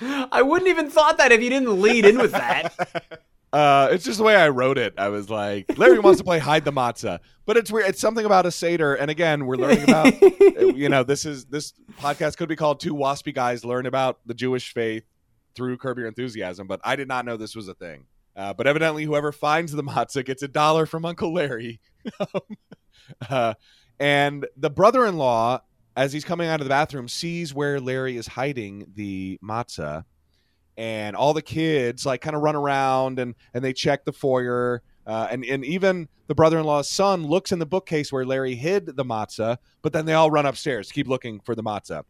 I 0.00 0.42
wouldn't 0.42 0.68
even 0.68 0.90
thought 0.90 1.18
that 1.18 1.32
if 1.32 1.40
you 1.40 1.48
didn't 1.48 1.80
lead 1.80 2.04
in 2.04 2.18
with 2.18 2.32
that. 2.32 3.22
Uh, 3.56 3.88
it's 3.90 4.04
just 4.04 4.18
the 4.18 4.22
way 4.22 4.36
I 4.36 4.50
wrote 4.50 4.76
it. 4.76 4.92
I 4.98 5.08
was 5.08 5.30
like, 5.30 5.78
Larry 5.78 5.98
wants 5.98 6.18
to 6.18 6.24
play 6.24 6.38
hide 6.38 6.66
the 6.66 6.72
matzah, 6.72 7.20
but 7.46 7.56
it's 7.56 7.72
weird. 7.72 7.88
It's 7.88 7.98
something 7.98 8.26
about 8.26 8.44
a 8.44 8.50
seder, 8.50 8.94
and 8.94 9.10
again, 9.10 9.46
we're 9.46 9.56
learning 9.56 9.84
about. 9.84 10.12
you 10.76 10.90
know, 10.90 11.02
this 11.02 11.24
is 11.24 11.46
this 11.46 11.72
podcast 11.98 12.36
could 12.36 12.50
be 12.50 12.56
called 12.56 12.80
Two 12.80 12.92
Waspy 12.92 13.34
Guys 13.34 13.64
Learn 13.64 13.86
About 13.86 14.18
the 14.26 14.34
Jewish 14.34 14.74
Faith 14.74 15.04
through 15.54 15.78
Curb 15.78 15.96
Your 15.96 16.06
Enthusiasm, 16.06 16.66
but 16.66 16.80
I 16.84 16.96
did 16.96 17.08
not 17.08 17.24
know 17.24 17.38
this 17.38 17.56
was 17.56 17.66
a 17.66 17.72
thing. 17.72 18.04
Uh, 18.36 18.52
but 18.52 18.66
evidently, 18.66 19.04
whoever 19.04 19.32
finds 19.32 19.72
the 19.72 19.82
matzah 19.82 20.22
gets 20.22 20.42
a 20.42 20.48
dollar 20.48 20.84
from 20.84 21.06
Uncle 21.06 21.32
Larry. 21.32 21.80
uh, 23.30 23.54
and 23.98 24.46
the 24.58 24.68
brother-in-law, 24.68 25.62
as 25.96 26.12
he's 26.12 26.26
coming 26.26 26.46
out 26.46 26.60
of 26.60 26.66
the 26.66 26.68
bathroom, 26.68 27.08
sees 27.08 27.54
where 27.54 27.80
Larry 27.80 28.18
is 28.18 28.26
hiding 28.26 28.84
the 28.94 29.38
matzah, 29.42 30.04
and 30.76 31.16
all 31.16 31.32
the 31.32 31.42
kids 31.42 32.04
like 32.04 32.20
kind 32.20 32.36
of 32.36 32.42
run 32.42 32.56
around 32.56 33.18
and 33.18 33.34
and 33.54 33.64
they 33.64 33.72
check 33.72 34.04
the 34.04 34.12
foyer. 34.12 34.82
Uh, 35.06 35.28
and 35.30 35.44
and 35.44 35.64
even 35.64 36.08
the 36.26 36.34
brother-in-law's 36.34 36.88
son 36.88 37.24
looks 37.24 37.52
in 37.52 37.58
the 37.58 37.66
bookcase 37.66 38.12
where 38.12 38.24
Larry 38.24 38.54
hid 38.56 38.86
the 38.86 39.04
matzah, 39.04 39.58
but 39.82 39.92
then 39.92 40.04
they 40.04 40.12
all 40.12 40.30
run 40.30 40.46
upstairs, 40.46 40.90
keep 40.90 41.06
looking 41.06 41.40
for 41.40 41.54
the 41.54 41.62
matzah. 41.62 42.02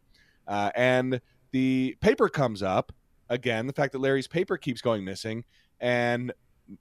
Uh, 0.47 0.71
and 0.75 1.21
the 1.51 1.95
paper 2.01 2.27
comes 2.27 2.63
up 2.63 2.91
again. 3.29 3.67
The 3.67 3.73
fact 3.73 3.91
that 3.91 3.99
Larry's 3.99 4.27
paper 4.27 4.57
keeps 4.57 4.81
going 4.81 5.05
missing, 5.05 5.45
and 5.79 6.33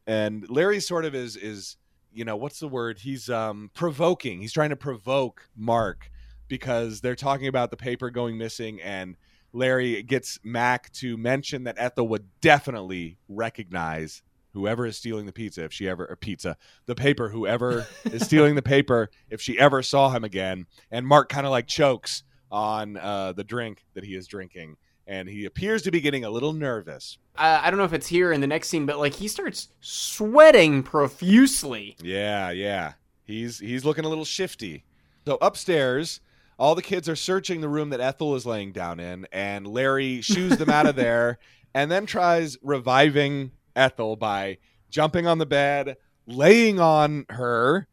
and 0.06 0.48
Larry 0.48 0.80
sort 0.80 1.04
of 1.04 1.14
is 1.14 1.36
is 1.36 1.76
you 2.12 2.24
know 2.24 2.36
what's 2.36 2.58
the 2.60 2.68
word? 2.68 2.98
He's 2.98 3.28
um 3.28 3.70
provoking. 3.74 4.40
He's 4.40 4.52
trying 4.52 4.70
to 4.70 4.76
provoke 4.76 5.48
Mark 5.54 6.10
because 6.48 7.00
they're 7.00 7.14
talking 7.14 7.48
about 7.48 7.70
the 7.70 7.76
paper 7.76 8.10
going 8.10 8.38
missing 8.38 8.80
and. 8.80 9.16
Larry 9.56 10.02
gets 10.02 10.38
Mac 10.44 10.92
to 10.92 11.16
mention 11.16 11.64
that 11.64 11.76
Ethel 11.78 12.06
would 12.08 12.26
definitely 12.40 13.16
recognize 13.28 14.22
whoever 14.52 14.86
is 14.86 14.96
stealing 14.98 15.26
the 15.26 15.32
pizza 15.32 15.64
if 15.64 15.72
she 15.72 15.88
ever 15.88 16.06
or 16.06 16.16
pizza 16.16 16.56
the 16.86 16.94
paper 16.94 17.28
whoever 17.28 17.86
is 18.04 18.24
stealing 18.24 18.54
the 18.54 18.62
paper 18.62 19.10
if 19.30 19.40
she 19.40 19.58
ever 19.58 19.82
saw 19.82 20.10
him 20.10 20.24
again. 20.24 20.66
And 20.90 21.06
mark 21.06 21.30
kind 21.30 21.46
of 21.46 21.50
like 21.50 21.66
chokes 21.66 22.22
on 22.50 22.98
uh, 22.98 23.32
the 23.32 23.44
drink 23.44 23.84
that 23.94 24.04
he 24.04 24.14
is 24.14 24.26
drinking. 24.26 24.76
And 25.06 25.28
he 25.28 25.44
appears 25.44 25.82
to 25.82 25.90
be 25.90 26.00
getting 26.00 26.24
a 26.24 26.30
little 26.30 26.52
nervous. 26.52 27.16
Uh, 27.36 27.60
I 27.62 27.70
don't 27.70 27.78
know 27.78 27.84
if 27.84 27.92
it's 27.92 28.08
here 28.08 28.32
in 28.32 28.40
the 28.40 28.46
next 28.46 28.68
scene, 28.68 28.86
but 28.86 28.98
like 28.98 29.14
he 29.14 29.28
starts 29.28 29.68
sweating 29.80 30.82
profusely. 30.82 31.96
yeah 32.02 32.50
yeah. 32.50 32.92
He's 33.24 33.58
he's 33.58 33.84
looking 33.84 34.04
a 34.04 34.08
little 34.08 34.24
shifty. 34.24 34.84
So 35.24 35.38
upstairs 35.40 36.20
all 36.58 36.74
the 36.74 36.82
kids 36.82 37.08
are 37.08 37.16
searching 37.16 37.60
the 37.60 37.68
room 37.68 37.90
that 37.90 38.00
ethel 38.00 38.34
is 38.34 38.46
laying 38.46 38.72
down 38.72 38.98
in 39.00 39.26
and 39.32 39.66
larry 39.66 40.20
shoos 40.20 40.56
them 40.56 40.70
out 40.70 40.86
of 40.86 40.96
there 40.96 41.38
and 41.74 41.90
then 41.90 42.06
tries 42.06 42.56
reviving 42.62 43.50
ethel 43.74 44.16
by 44.16 44.58
jumping 44.90 45.26
on 45.26 45.38
the 45.38 45.46
bed 45.46 45.96
laying 46.26 46.80
on 46.80 47.24
her 47.30 47.86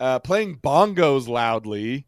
uh, 0.00 0.18
playing 0.18 0.56
bongos 0.56 1.28
loudly 1.28 2.06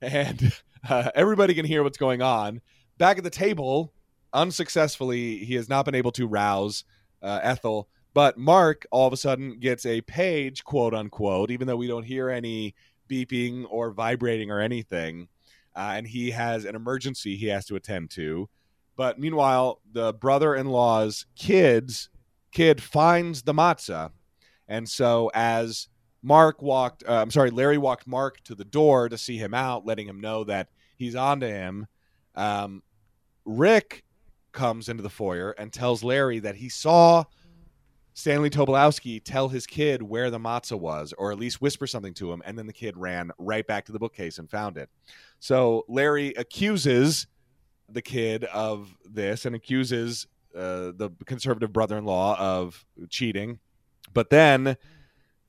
and 0.00 0.52
uh, 0.88 1.10
everybody 1.14 1.54
can 1.54 1.64
hear 1.64 1.82
what's 1.82 1.98
going 1.98 2.22
on. 2.22 2.60
Back 2.98 3.18
at 3.18 3.24
the 3.24 3.30
table 3.30 3.92
unsuccessfully 4.32 5.38
he 5.38 5.54
has 5.54 5.68
not 5.68 5.84
been 5.84 5.94
able 5.94 6.10
to 6.10 6.26
rouse 6.26 6.82
uh, 7.22 7.38
ethel 7.42 7.88
but 8.14 8.36
mark 8.36 8.84
all 8.90 9.06
of 9.06 9.12
a 9.12 9.16
sudden 9.16 9.60
gets 9.60 9.86
a 9.86 10.00
page 10.00 10.64
quote 10.64 10.92
unquote 10.92 11.52
even 11.52 11.68
though 11.68 11.76
we 11.76 11.86
don't 11.86 12.02
hear 12.02 12.28
any 12.28 12.74
beeping 13.08 13.64
or 13.70 13.92
vibrating 13.92 14.50
or 14.50 14.58
anything 14.58 15.28
uh, 15.76 15.92
and 15.96 16.06
he 16.06 16.30
has 16.30 16.64
an 16.64 16.74
emergency 16.74 17.36
he 17.36 17.46
has 17.46 17.66
to 17.66 17.76
attend 17.76 18.10
to. 18.10 18.48
But 18.96 19.18
meanwhile 19.18 19.80
the 19.92 20.12
brother-in-law's 20.12 21.26
kids 21.36 22.10
kid 22.52 22.82
finds 22.82 23.42
the 23.42 23.52
matzah. 23.52 24.10
And 24.68 24.88
so 24.88 25.30
as 25.34 25.88
mark 26.24 26.62
walked 26.62 27.04
uh, 27.06 27.20
i'm 27.20 27.30
sorry 27.30 27.50
larry 27.50 27.76
walked 27.76 28.06
mark 28.06 28.42
to 28.44 28.54
the 28.54 28.64
door 28.64 29.10
to 29.10 29.18
see 29.18 29.36
him 29.36 29.52
out 29.52 29.84
letting 29.84 30.08
him 30.08 30.18
know 30.18 30.42
that 30.42 30.68
he's 30.96 31.14
on 31.14 31.38
to 31.38 31.46
him 31.46 31.86
um, 32.34 32.82
rick 33.44 34.02
comes 34.50 34.88
into 34.88 35.02
the 35.02 35.10
foyer 35.10 35.50
and 35.58 35.70
tells 35.70 36.02
larry 36.02 36.38
that 36.38 36.56
he 36.56 36.70
saw 36.70 37.22
stanley 38.14 38.50
tobolowsky 38.50 39.20
tell 39.22 39.48
his 39.48 39.66
kid 39.66 40.02
where 40.02 40.30
the 40.30 40.38
matzah 40.38 40.78
was 40.78 41.12
or 41.18 41.30
at 41.30 41.38
least 41.38 41.60
whisper 41.60 41.86
something 41.86 42.14
to 42.14 42.32
him 42.32 42.42
and 42.46 42.58
then 42.58 42.66
the 42.66 42.72
kid 42.72 42.96
ran 42.96 43.30
right 43.38 43.66
back 43.66 43.84
to 43.84 43.92
the 43.92 43.98
bookcase 43.98 44.38
and 44.38 44.50
found 44.50 44.76
it 44.76 44.88
so 45.38 45.84
larry 45.88 46.28
accuses 46.36 47.26
the 47.88 48.02
kid 48.02 48.44
of 48.44 48.96
this 49.04 49.44
and 49.44 49.54
accuses 49.54 50.26
uh, 50.54 50.92
the 50.96 51.10
conservative 51.26 51.72
brother-in-law 51.72 52.36
of 52.38 52.84
cheating, 53.08 53.58
but 54.12 54.30
then 54.30 54.76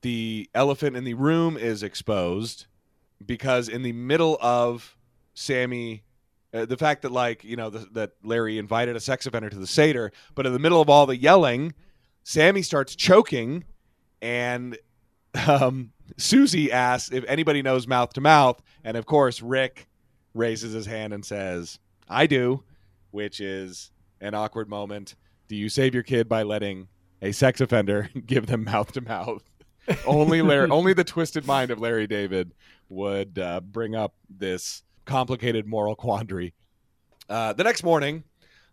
the 0.02 0.48
elephant 0.54 0.96
in 0.96 1.04
the 1.04 1.14
room 1.14 1.56
is 1.56 1.82
exposed 1.82 2.66
because 3.24 3.68
in 3.68 3.82
the 3.82 3.92
middle 3.92 4.38
of 4.40 4.96
Sammy. 5.34 6.02
Uh, 6.54 6.64
the 6.64 6.76
fact 6.76 7.02
that, 7.02 7.12
like, 7.12 7.44
you 7.44 7.56
know, 7.56 7.68
the, 7.68 7.86
that 7.92 8.12
Larry 8.22 8.56
invited 8.56 8.96
a 8.96 9.00
sex 9.00 9.26
offender 9.26 9.50
to 9.50 9.58
the 9.58 9.66
Seder, 9.66 10.12
but 10.34 10.46
in 10.46 10.52
the 10.52 10.58
middle 10.58 10.80
of 10.80 10.88
all 10.88 11.04
the 11.04 11.16
yelling, 11.16 11.74
Sammy 12.28 12.62
starts 12.62 12.96
choking, 12.96 13.62
and 14.20 14.76
um, 15.46 15.92
Susie 16.16 16.72
asks 16.72 17.12
if 17.12 17.24
anybody 17.28 17.62
knows 17.62 17.86
mouth 17.86 18.12
to 18.14 18.20
mouth, 18.20 18.60
and 18.82 18.96
of 18.96 19.06
course 19.06 19.40
Rick 19.40 19.86
raises 20.34 20.72
his 20.72 20.86
hand 20.86 21.14
and 21.14 21.24
says, 21.24 21.78
"I 22.08 22.26
do," 22.26 22.64
which 23.12 23.38
is 23.38 23.92
an 24.20 24.34
awkward 24.34 24.68
moment. 24.68 25.14
Do 25.46 25.54
you 25.54 25.68
save 25.68 25.94
your 25.94 26.02
kid 26.02 26.28
by 26.28 26.42
letting 26.42 26.88
a 27.22 27.30
sex 27.30 27.60
offender 27.60 28.10
give 28.26 28.46
them 28.46 28.64
mouth 28.64 28.90
to 28.94 29.02
mouth? 29.02 29.48
Only 30.04 30.42
Larry, 30.42 30.68
only 30.68 30.94
the 30.94 31.04
twisted 31.04 31.46
mind 31.46 31.70
of 31.70 31.78
Larry 31.78 32.08
David 32.08 32.54
would 32.88 33.38
uh, 33.38 33.60
bring 33.60 33.94
up 33.94 34.14
this 34.28 34.82
complicated 35.04 35.64
moral 35.64 35.94
quandary. 35.94 36.54
Uh, 37.28 37.52
the 37.52 37.62
next 37.62 37.84
morning, 37.84 38.24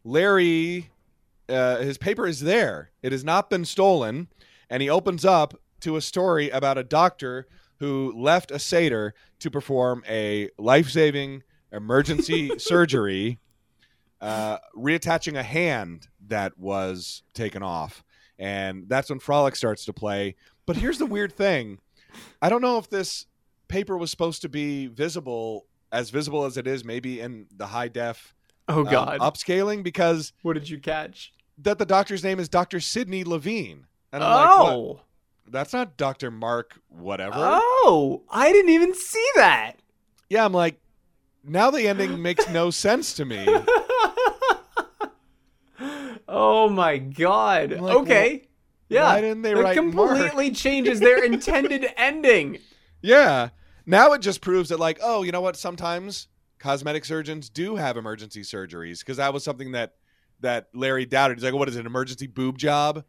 Larry, 0.03 0.89
uh, 1.49 1.77
his 1.77 1.97
paper 1.97 2.27
is 2.27 2.41
there. 2.41 2.91
It 3.01 3.11
has 3.11 3.23
not 3.23 3.49
been 3.49 3.65
stolen, 3.65 4.27
and 4.69 4.81
he 4.81 4.89
opens 4.89 5.25
up 5.25 5.53
to 5.81 5.95
a 5.95 6.01
story 6.01 6.49
about 6.49 6.77
a 6.77 6.83
doctor 6.83 7.47
who 7.79 8.13
left 8.15 8.51
a 8.51 8.59
Seder 8.59 9.13
to 9.39 9.51
perform 9.51 10.03
a 10.07 10.49
life 10.57 10.89
saving 10.89 11.43
emergency 11.71 12.51
surgery, 12.57 13.39
uh, 14.21 14.57
reattaching 14.77 15.37
a 15.37 15.43
hand 15.43 16.07
that 16.27 16.57
was 16.57 17.23
taken 17.33 17.61
off. 17.61 18.03
And 18.39 18.87
that's 18.87 19.09
when 19.09 19.19
Frolic 19.19 19.55
starts 19.55 19.85
to 19.85 19.93
play. 19.93 20.35
But 20.65 20.77
here's 20.77 20.97
the 20.97 21.05
weird 21.05 21.33
thing 21.33 21.79
I 22.41 22.49
don't 22.49 22.61
know 22.61 22.77
if 22.77 22.89
this 22.89 23.25
paper 23.67 23.97
was 23.97 24.11
supposed 24.11 24.41
to 24.43 24.49
be 24.49 24.87
visible, 24.87 25.65
as 25.91 26.09
visible 26.09 26.45
as 26.45 26.57
it 26.57 26.67
is, 26.67 26.85
maybe 26.85 27.19
in 27.19 27.47
the 27.55 27.67
high 27.67 27.87
def 27.87 28.33
Oh 28.67 28.79
um, 28.79 28.85
God! 28.85 29.19
upscaling, 29.19 29.83
because 29.83 30.33
what 30.41 30.53
did 30.53 30.69
you 30.69 30.79
catch? 30.79 31.33
that 31.59 31.77
the 31.77 31.85
doctor's 31.85 32.23
name 32.23 32.39
is 32.39 32.49
Dr. 32.49 32.79
Sidney 32.79 33.23
Levine. 33.23 33.85
And 34.11 34.23
I'm 34.23 34.31
like, 34.31 34.59
what? 34.59 34.73
oh, 34.73 35.01
That's 35.47 35.73
not 35.73 35.97
Dr. 35.97 36.31
Mark, 36.31 36.79
whatever. 36.89 37.35
oh! 37.37 38.23
I 38.29 38.51
didn't 38.51 38.71
even 38.71 38.93
see 38.93 39.27
that. 39.35 39.73
Yeah, 40.29 40.45
I'm 40.45 40.53
like, 40.53 40.79
now 41.43 41.71
the 41.71 41.87
ending 41.87 42.21
makes 42.21 42.47
no 42.49 42.69
sense 42.69 43.13
to 43.15 43.25
me. 43.25 43.45
oh 46.27 46.69
my 46.69 46.97
God! 46.97 47.71
Like, 47.71 47.95
okay, 47.95 48.47
yeah. 48.89 49.03
why 49.05 49.21
didn't 49.21 49.41
they 49.41 49.53
that 49.53 49.63
write 49.63 49.75
completely 49.75 50.51
changes 50.51 50.99
their 50.99 51.23
intended 51.23 51.87
ending. 51.97 52.59
Yeah. 53.01 53.49
Now 53.85 54.13
it 54.13 54.21
just 54.21 54.39
proves 54.39 54.69
that, 54.69 54.79
like, 54.79 54.99
oh, 55.03 55.23
you 55.23 55.33
know 55.33 55.41
what? 55.41 55.57
Sometimes 55.57 56.29
cosmetic 56.63 57.03
surgeons 57.03 57.49
do 57.49 57.75
have 57.75 57.97
emergency 57.97 58.41
surgeries 58.41 58.99
because 58.99 59.17
that 59.17 59.33
was 59.33 59.43
something 59.43 59.73
that 59.73 59.95
that 60.39 60.69
Larry 60.73 61.05
doubted. 61.05 61.37
He's 61.37 61.43
like, 61.43 61.53
what 61.53 61.67
is 61.67 61.75
it, 61.75 61.81
an 61.81 61.85
emergency 61.85 62.25
boob 62.25 62.57
job? 62.57 63.03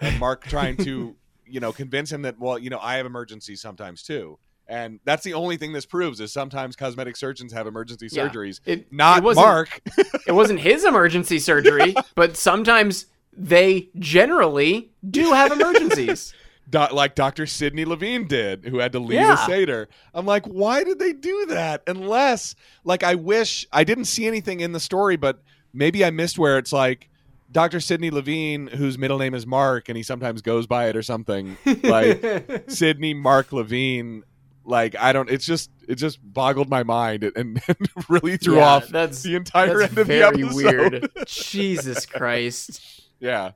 And 0.00 0.18
Mark 0.20 0.44
trying 0.46 0.76
to, 0.78 1.16
you 1.46 1.60
know, 1.60 1.72
convince 1.72 2.10
him 2.10 2.22
that, 2.22 2.38
well, 2.38 2.56
you 2.58 2.70
know, 2.70 2.78
I 2.80 2.96
have 2.96 3.06
emergencies 3.06 3.60
sometimes 3.60 4.02
too. 4.04 4.38
And 4.68 5.00
that's 5.04 5.24
the 5.24 5.34
only 5.34 5.56
thing 5.56 5.72
this 5.72 5.86
proves 5.86 6.20
is 6.20 6.32
sometimes 6.32 6.76
cosmetic 6.76 7.16
surgeons 7.16 7.52
have 7.52 7.66
emergency 7.66 8.08
Yeah. 8.10 8.28
surgeries. 8.28 8.60
It 8.64 8.92
Not 8.92 9.18
it 9.18 9.24
wasn't, 9.24 9.46
Mark. 9.46 9.80
It 10.28 10.32
wasn't 10.32 10.60
his 10.60 10.84
emergency 10.84 11.40
surgery, 11.40 11.94
but 12.14 12.36
sometimes 12.36 13.06
they 13.36 13.88
generally 13.98 14.92
do 15.08 15.32
have 15.32 15.50
emergencies. 15.50 16.32
Do- 16.70 16.86
like 16.92 17.14
Dr. 17.16 17.46
Sidney 17.46 17.84
Levine 17.84 18.26
did, 18.28 18.64
who 18.64 18.78
had 18.78 18.92
to 18.92 18.98
leave 19.00 19.18
Yeah. 19.20 19.34
a 19.42 19.46
Seder. 19.46 19.88
I'm 20.14 20.24
like, 20.26 20.46
why 20.46 20.84
did 20.84 20.98
they 20.98 21.12
do 21.12 21.46
that? 21.46 21.82
Unless, 21.86 22.54
like, 22.84 23.02
I 23.02 23.16
wish 23.16 23.66
I 23.72 23.82
didn't 23.84 24.04
see 24.04 24.26
anything 24.26 24.60
in 24.60 24.72
the 24.72 24.80
story, 24.80 25.16
but 25.16 25.42
maybe 25.74 26.04
I 26.04 26.10
missed 26.10 26.38
where 26.38 26.58
it's 26.58 26.72
like 26.72 27.08
Dr. 27.52 27.80
Sidney 27.80 28.10
Levine, 28.10 28.68
whose 28.68 28.96
middle 28.98 29.18
name 29.18 29.34
is 29.34 29.46
Mark, 29.46 29.88
and 29.88 29.96
he 29.96 30.02
sometimes 30.04 30.42
goes 30.42 30.66
by 30.68 30.88
it 30.88 30.96
or 30.96 31.02
something. 31.02 31.56
Like 31.82 32.64
Sidney 32.70 33.14
Mark 33.14 33.52
Levine. 33.52 34.22
Like 34.64 34.94
I 34.96 35.12
don't. 35.12 35.28
It's 35.28 35.46
just 35.46 35.70
it 35.88 35.96
just 35.96 36.20
boggled 36.22 36.68
my 36.70 36.84
mind 36.84 37.24
and, 37.24 37.60
and 37.66 37.88
really 38.08 38.36
threw 38.36 38.56
Yeah, 38.56 38.66
off 38.68 38.88
that's 38.88 39.22
the 39.22 39.34
entire 39.34 39.78
that's 39.78 39.90
end 39.90 39.98
of 39.98 40.06
the 40.06 40.22
episode. 40.22 40.54
weird. 40.54 41.10
Jesus 41.26 42.06
Christ. 42.06 43.02
yeah. 43.18 43.52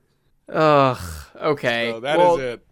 Ugh. 0.48 0.98
Okay. 1.40 1.90
So 1.92 2.00
that 2.00 2.16
is 2.16 2.18
well, 2.18 2.36
it. 2.38 2.66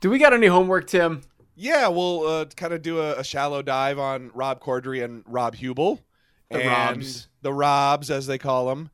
Do 0.00 0.08
we 0.08 0.18
got 0.18 0.32
any 0.32 0.46
homework, 0.46 0.86
Tim? 0.86 1.20
Yeah, 1.54 1.88
we'll 1.88 2.26
uh, 2.26 2.44
kind 2.46 2.72
of 2.72 2.80
do 2.80 3.00
a, 3.00 3.18
a 3.18 3.24
shallow 3.24 3.60
dive 3.60 3.98
on 3.98 4.30
Rob 4.32 4.60
Corddry 4.60 5.04
and 5.04 5.22
Rob 5.26 5.54
Huebel. 5.54 6.00
The 6.50 6.60
Robs. 6.60 7.28
The 7.42 7.52
Robs, 7.52 8.10
as 8.10 8.26
they 8.26 8.38
call 8.38 8.68
them. 8.68 8.90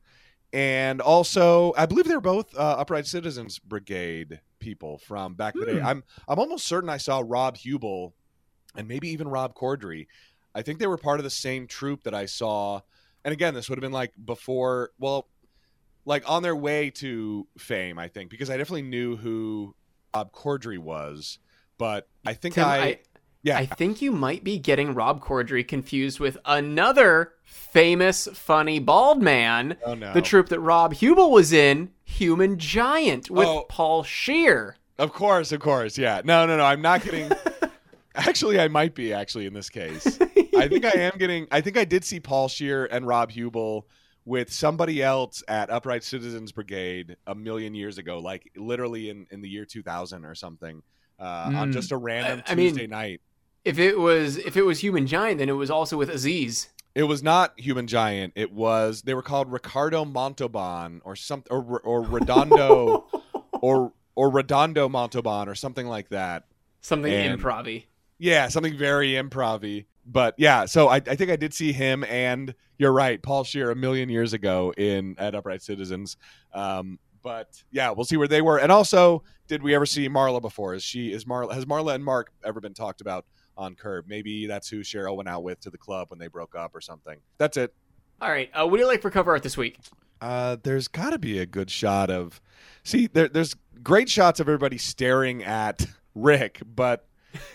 And 0.51 0.99
also, 0.99 1.73
I 1.77 1.85
believe 1.85 2.07
they're 2.07 2.19
both 2.19 2.55
uh, 2.57 2.75
Upright 2.79 3.07
Citizens 3.07 3.57
Brigade 3.57 4.41
people 4.59 4.97
from 4.97 5.35
back 5.35 5.55
in 5.55 5.61
the 5.61 5.65
day. 5.67 5.79
Hmm. 5.79 5.85
I'm 5.85 6.03
I'm 6.27 6.39
almost 6.39 6.67
certain 6.67 6.89
I 6.89 6.97
saw 6.97 7.23
Rob 7.25 7.57
Huebel 7.57 8.13
and 8.75 8.87
maybe 8.87 9.09
even 9.09 9.27
Rob 9.27 9.55
Corddry. 9.55 10.07
I 10.53 10.61
think 10.61 10.79
they 10.79 10.87
were 10.87 10.97
part 10.97 11.19
of 11.19 11.23
the 11.23 11.29
same 11.29 11.67
troop 11.67 12.03
that 12.03 12.13
I 12.13 12.25
saw. 12.25 12.81
And 13.23 13.31
again, 13.31 13.53
this 13.53 13.69
would 13.69 13.77
have 13.77 13.81
been 13.81 13.91
like 13.91 14.13
before, 14.23 14.91
well, 14.99 15.27
like 16.05 16.29
on 16.29 16.43
their 16.43 16.55
way 16.55 16.89
to 16.91 17.47
fame, 17.57 17.97
I 17.97 18.07
think, 18.07 18.29
because 18.29 18.49
I 18.49 18.57
definitely 18.57 18.83
knew 18.83 19.15
who 19.17 19.75
Rob 20.17 20.31
Corddry 20.33 20.77
was. 20.79 21.37
But 21.77 22.07
I 22.25 22.33
think 22.33 22.55
Tim, 22.55 22.65
I, 22.65 22.77
I, 22.79 22.99
yeah, 23.43 23.57
I 23.59 23.65
think 23.67 24.01
you 24.01 24.11
might 24.11 24.43
be 24.43 24.57
getting 24.57 24.95
Rob 24.95 25.21
Corddry 25.23 25.67
confused 25.67 26.19
with 26.19 26.37
another 26.45 27.33
famous, 27.43 28.27
funny 28.33 28.79
bald 28.79 29.21
man. 29.21 29.77
oh 29.85 29.93
no, 29.93 30.11
The 30.13 30.21
troop 30.23 30.49
that 30.49 30.59
Rob 30.59 30.93
Huebel 30.95 31.29
was 31.31 31.53
in, 31.53 31.91
Human 32.03 32.57
Giant, 32.57 33.29
with 33.29 33.47
Oh. 33.47 33.65
Paul 33.69 34.03
Scheer. 34.03 34.77
Of 34.97 35.13
course, 35.13 35.51
of 35.51 35.59
course, 35.59 35.99
yeah. 35.99 36.21
No, 36.25 36.47
no, 36.47 36.57
no. 36.57 36.63
I'm 36.65 36.81
not 36.81 37.03
getting. 37.03 37.31
actually, 38.15 38.59
I 38.59 38.67
might 38.67 38.95
be 38.95 39.13
actually 39.13 39.45
in 39.45 39.53
this 39.53 39.69
case. 39.69 40.17
I 40.57 40.67
think 40.67 40.83
I 40.85 40.97
am 41.01 41.13
getting. 41.19 41.45
I 41.51 41.61
think 41.61 41.77
I 41.77 41.85
did 41.85 42.03
see 42.03 42.19
Paul 42.19 42.47
Scheer 42.47 42.85
and 42.85 43.05
Rob 43.05 43.29
Huebel 43.29 43.87
with 44.27 44.51
somebody 44.51 45.01
else 45.01 45.41
at 45.47 45.69
Upright 45.69 46.03
Citizens 46.03 46.51
Brigade 46.51 47.15
a 47.25 47.33
million 47.33 47.73
years 47.73 47.97
ago, 47.97 48.19
like 48.19 48.51
literally 48.57 49.09
in 49.09 49.25
in 49.31 49.41
the 49.41 49.47
year 49.49 49.63
2000 49.65 50.25
or 50.25 50.35
something, 50.35 50.83
uh, 51.19 51.23
on 51.55 51.69
Mm. 51.69 51.73
just 51.73 51.91
a 51.93 51.97
random 51.97 52.43
I- 52.45 52.51
I 52.51 52.55
mean- 52.55 52.71
Tuesday 52.71 52.87
night. 52.87 53.21
If 53.63 53.79
it 53.79 53.97
was 53.97 54.37
if 54.37 54.57
it 54.57 54.63
was 54.63 54.79
Human 54.81 55.07
Giant, 55.07 55.39
then 55.39 55.47
it 55.49 55.53
was 55.53 55.69
also 55.71 55.97
with 55.97 56.09
Aziz. 56.09 56.69
It 56.93 57.03
was 57.03 57.23
not 57.23 57.57
Human 57.59 57.87
Giant. 57.87 58.33
It 58.35 58.51
was 58.51 59.01
they 59.03 59.13
were 59.13 59.21
called 59.21 59.49
Ricardo 59.51 60.03
Montalban 60.05 61.01
or 61.05 61.15
something 61.15 61.51
or 61.51 61.79
or 61.81 62.01
Redondo 62.01 63.07
or 63.53 63.93
or 64.15 64.29
Redondo 64.29 64.89
Montalban 64.89 65.47
or 65.47 65.55
something 65.55 65.87
like 65.87 66.09
that. 66.09 66.45
Something 66.81 67.13
And- 67.13 67.41
improv 67.41 67.83
Yeah, 68.19 68.47
something 68.49 68.77
very 68.77 69.11
improv 69.11 69.85
But 70.07 70.35
yeah, 70.37 70.65
so 70.65 70.87
I, 70.87 70.95
I 70.95 71.15
think 71.15 71.29
I 71.29 71.35
did 71.35 71.53
see 71.53 71.73
him 71.73 72.03
and 72.05 72.55
you're 72.77 72.93
right, 72.93 73.21
Paul 73.21 73.43
Scheer 73.43 73.71
a 73.71 73.75
million 73.75 74.09
years 74.09 74.33
ago 74.33 74.73
in 74.77 75.15
at 75.17 75.35
Upright 75.35 75.61
Citizens. 75.61 76.17
Um, 76.53 76.99
but 77.21 77.61
yeah, 77.71 77.91
we'll 77.91 78.05
see 78.05 78.15
where 78.15 78.27
they 78.27 78.41
were. 78.41 78.57
And 78.57 78.71
also, 78.71 79.23
did 79.47 79.61
we 79.61 79.75
ever 79.75 79.85
see 79.85 80.07
Marla 80.07 80.41
before? 80.41 80.75
Is 80.75 80.83
she 80.83 81.11
is 81.11 81.25
Marla 81.25 81.53
has 81.53 81.65
Marla 81.65 81.95
and 81.95 82.05
Mark 82.05 82.31
ever 82.43 82.61
been 82.61 82.73
talked 82.73 83.01
about 83.01 83.25
on 83.57 83.75
Curb? 83.75 84.05
Maybe 84.07 84.47
that's 84.47 84.69
who 84.69 84.79
Cheryl 84.79 85.17
went 85.17 85.27
out 85.27 85.43
with 85.43 85.59
to 85.61 85.69
the 85.69 85.77
club 85.77 86.09
when 86.09 86.19
they 86.19 86.27
broke 86.27 86.55
up 86.55 86.73
or 86.73 86.81
something. 86.81 87.17
That's 87.37 87.57
it. 87.57 87.73
All 88.21 88.29
right. 88.29 88.49
Uh, 88.53 88.65
what 88.65 88.77
do 88.77 88.83
you 88.83 88.87
like 88.87 89.01
for 89.01 89.09
cover 89.09 89.31
art 89.31 89.43
this 89.43 89.57
week? 89.57 89.77
Uh, 90.21 90.57
there's 90.63 90.87
got 90.87 91.11
to 91.11 91.19
be 91.19 91.39
a 91.39 91.45
good 91.45 91.69
shot 91.69 92.09
of. 92.09 92.41
See, 92.83 93.07
there, 93.07 93.27
there's 93.27 93.55
great 93.83 94.09
shots 94.09 94.39
of 94.39 94.47
everybody 94.47 94.77
staring 94.77 95.43
at 95.43 95.85
Rick, 96.15 96.61
but 96.65 97.06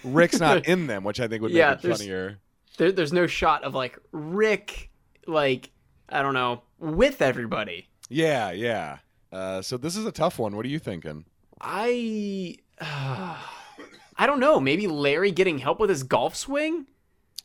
Rick's 0.05 0.39
not 0.41 0.67
in 0.69 0.87
them, 0.87 1.05
which 1.05 1.21
I 1.21 1.29
think 1.29 1.43
would 1.43 1.51
make 1.53 1.59
Yeah, 1.59 1.73
it 1.73 1.81
funnier. 1.83 2.39
There, 2.79 2.93
there's 2.93 3.13
no 3.13 3.27
shot 3.27 3.65
of 3.65 3.75
like 3.75 3.99
Rick, 4.13 4.91
like 5.27 5.71
I 6.09 6.23
don't 6.23 6.35
know, 6.35 6.63
with 6.79 7.23
everybody. 7.23 7.89
Yeah, 8.09 8.51
yeah. 8.51 8.99
Uh, 9.33 9.63
so 9.63 9.77
this 9.77 9.97
is 9.97 10.05
a 10.05 10.13
tough 10.13 10.39
one. 10.39 10.57
What 10.57 10.67
are 10.67 10.69
you 10.71 10.79
thinking? 10.79 11.25
I, 11.61 12.57
I 12.81 14.27
don't 14.27 14.41
know. 14.41 14.61
Maybe 14.61 14.87
Larry 14.87 15.31
getting 15.31 15.59
help 15.59 15.81
with 15.81 15.91
his 15.91 16.03
golf 16.03 16.37
swing. 16.37 16.87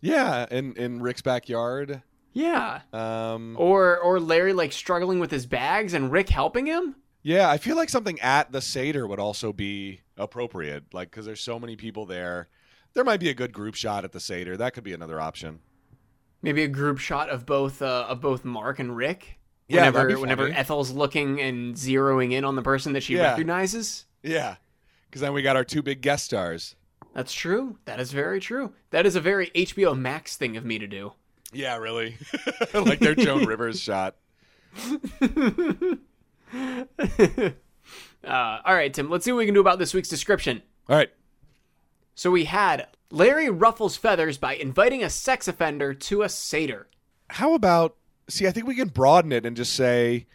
Yeah, 0.02 0.46
in 0.52 0.74
in 0.76 1.02
Rick's 1.02 1.22
backyard. 1.22 2.02
Yeah. 2.34 2.82
Um, 2.94 3.56
Or 3.58 3.98
or 3.98 4.20
Larry 4.20 4.54
like 4.54 4.72
struggling 4.72 5.20
with 5.20 5.32
his 5.32 5.46
bags 5.48 5.94
and 5.94 6.12
Rick 6.12 6.30
helping 6.30 6.68
him. 6.68 6.96
Yeah, 7.28 7.50
I 7.50 7.58
feel 7.58 7.76
like 7.76 7.90
something 7.90 8.18
at 8.22 8.54
the 8.54 8.62
Seder 8.62 9.06
would 9.06 9.20
also 9.20 9.52
be 9.52 10.00
appropriate, 10.16 10.86
like 10.94 11.12
because 11.12 11.26
there's 11.26 11.42
so 11.42 11.60
many 11.60 11.76
people 11.76 12.06
there. 12.06 12.48
There 12.94 13.04
might 13.04 13.20
be 13.20 13.28
a 13.28 13.34
good 13.34 13.52
group 13.52 13.76
shot 13.76 14.06
at 14.06 14.14
the 14.14 14.20
Seder. 14.22 14.56
That 14.56 14.74
could 14.74 14.86
be 14.86 14.94
another 14.94 15.20
option. 15.20 15.60
Maybe 16.42 16.64
a 16.64 16.70
group 16.70 17.00
shot 17.00 17.30
of 17.30 17.46
both 17.46 17.82
uh, 17.82 18.06
of 18.08 18.22
both 18.22 18.46
Mark 18.46 18.80
and 18.80 18.96
Rick. 18.96 19.40
Yeah, 19.68 19.90
whenever 19.90 20.18
whenever. 20.22 20.48
Ethel's 20.48 20.92
looking 20.92 21.42
and 21.42 21.76
zeroing 21.76 22.32
in 22.32 22.46
on 22.46 22.56
the 22.56 22.62
person 22.62 22.94
that 22.94 23.04
she 23.04 23.18
Yeah. 23.18 23.32
recognizes. 23.32 24.06
Yeah, 24.24 24.56
because 25.10 25.20
then 25.20 25.34
we 25.34 25.42
got 25.42 25.58
our 25.58 25.66
two 25.66 25.82
big 25.82 26.00
guest 26.00 26.24
stars. 26.24 26.78
That's 27.14 27.34
true. 27.34 27.78
That 27.84 28.00
is 28.00 28.14
very 28.14 28.40
true. 28.40 28.72
That 28.92 29.06
is 29.06 29.18
a 29.18 29.22
very 29.22 29.48
HBO 29.54 30.00
Max 30.00 30.38
thing 30.38 30.56
of 30.56 30.64
me 30.64 30.80
to 30.80 30.88
do. 30.88 31.12
Yeah, 31.52 31.76
really. 31.76 32.16
like 32.74 33.00
their 33.00 33.16
Joan 33.16 33.44
Rivers 33.46 33.82
shot. 33.82 34.16
Uh, 38.26 38.60
all 38.66 38.74
right, 38.74 38.94
Tim. 38.94 39.10
Let's 39.10 39.24
see 39.24 39.32
what 39.32 39.38
we 39.38 39.46
can 39.46 39.54
do 39.54 39.62
about 39.62 39.80
this 39.80 39.94
week's 39.94 40.10
description. 40.10 40.62
All 40.90 40.98
right. 40.98 41.10
So 42.16 42.30
we 42.30 42.44
had 42.46 42.88
Larry 43.10 43.50
ruffles 43.50 43.96
feathers 43.96 44.38
by 44.38 44.56
inviting 44.56 45.02
a 45.02 45.10
sex 45.10 45.48
offender 45.48 45.94
to 45.94 46.24
a 46.24 46.30
seder. 46.30 46.88
How 47.30 47.54
about 47.54 47.96
see? 48.28 48.46
I 48.48 48.52
think 48.52 48.68
we 48.68 48.76
can 48.76 48.90
broaden 48.90 49.32
it 49.32 49.46
and 49.46 49.56
just 49.56 49.74
say 49.74 50.26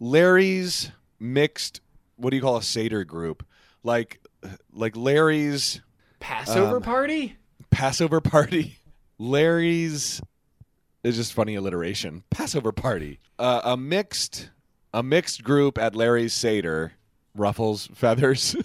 Larry's 0.00 0.90
mixed. 1.20 1.80
What 2.16 2.30
do 2.30 2.36
you 2.36 2.42
call 2.42 2.56
a 2.56 2.62
Seder 2.62 3.04
group? 3.04 3.46
Like, 3.84 4.20
like 4.72 4.96
Larry's 4.96 5.80
Passover 6.18 6.78
Um, 6.78 6.82
party? 6.82 7.36
Passover 7.70 8.20
party. 8.20 8.78
Larry's 9.18 10.20
is 11.04 11.14
just 11.16 11.32
funny 11.32 11.54
alliteration. 11.54 12.24
Passover 12.30 12.72
party. 12.72 13.20
Uh, 13.38 13.60
a 13.62 13.76
mixed, 13.76 14.50
a 14.94 15.02
mixed 15.02 15.42
group 15.44 15.78
at 15.78 15.94
Larry's 15.94 16.32
Seder. 16.34 16.92
Ruffles 17.34 17.88
feathers. 17.94 18.56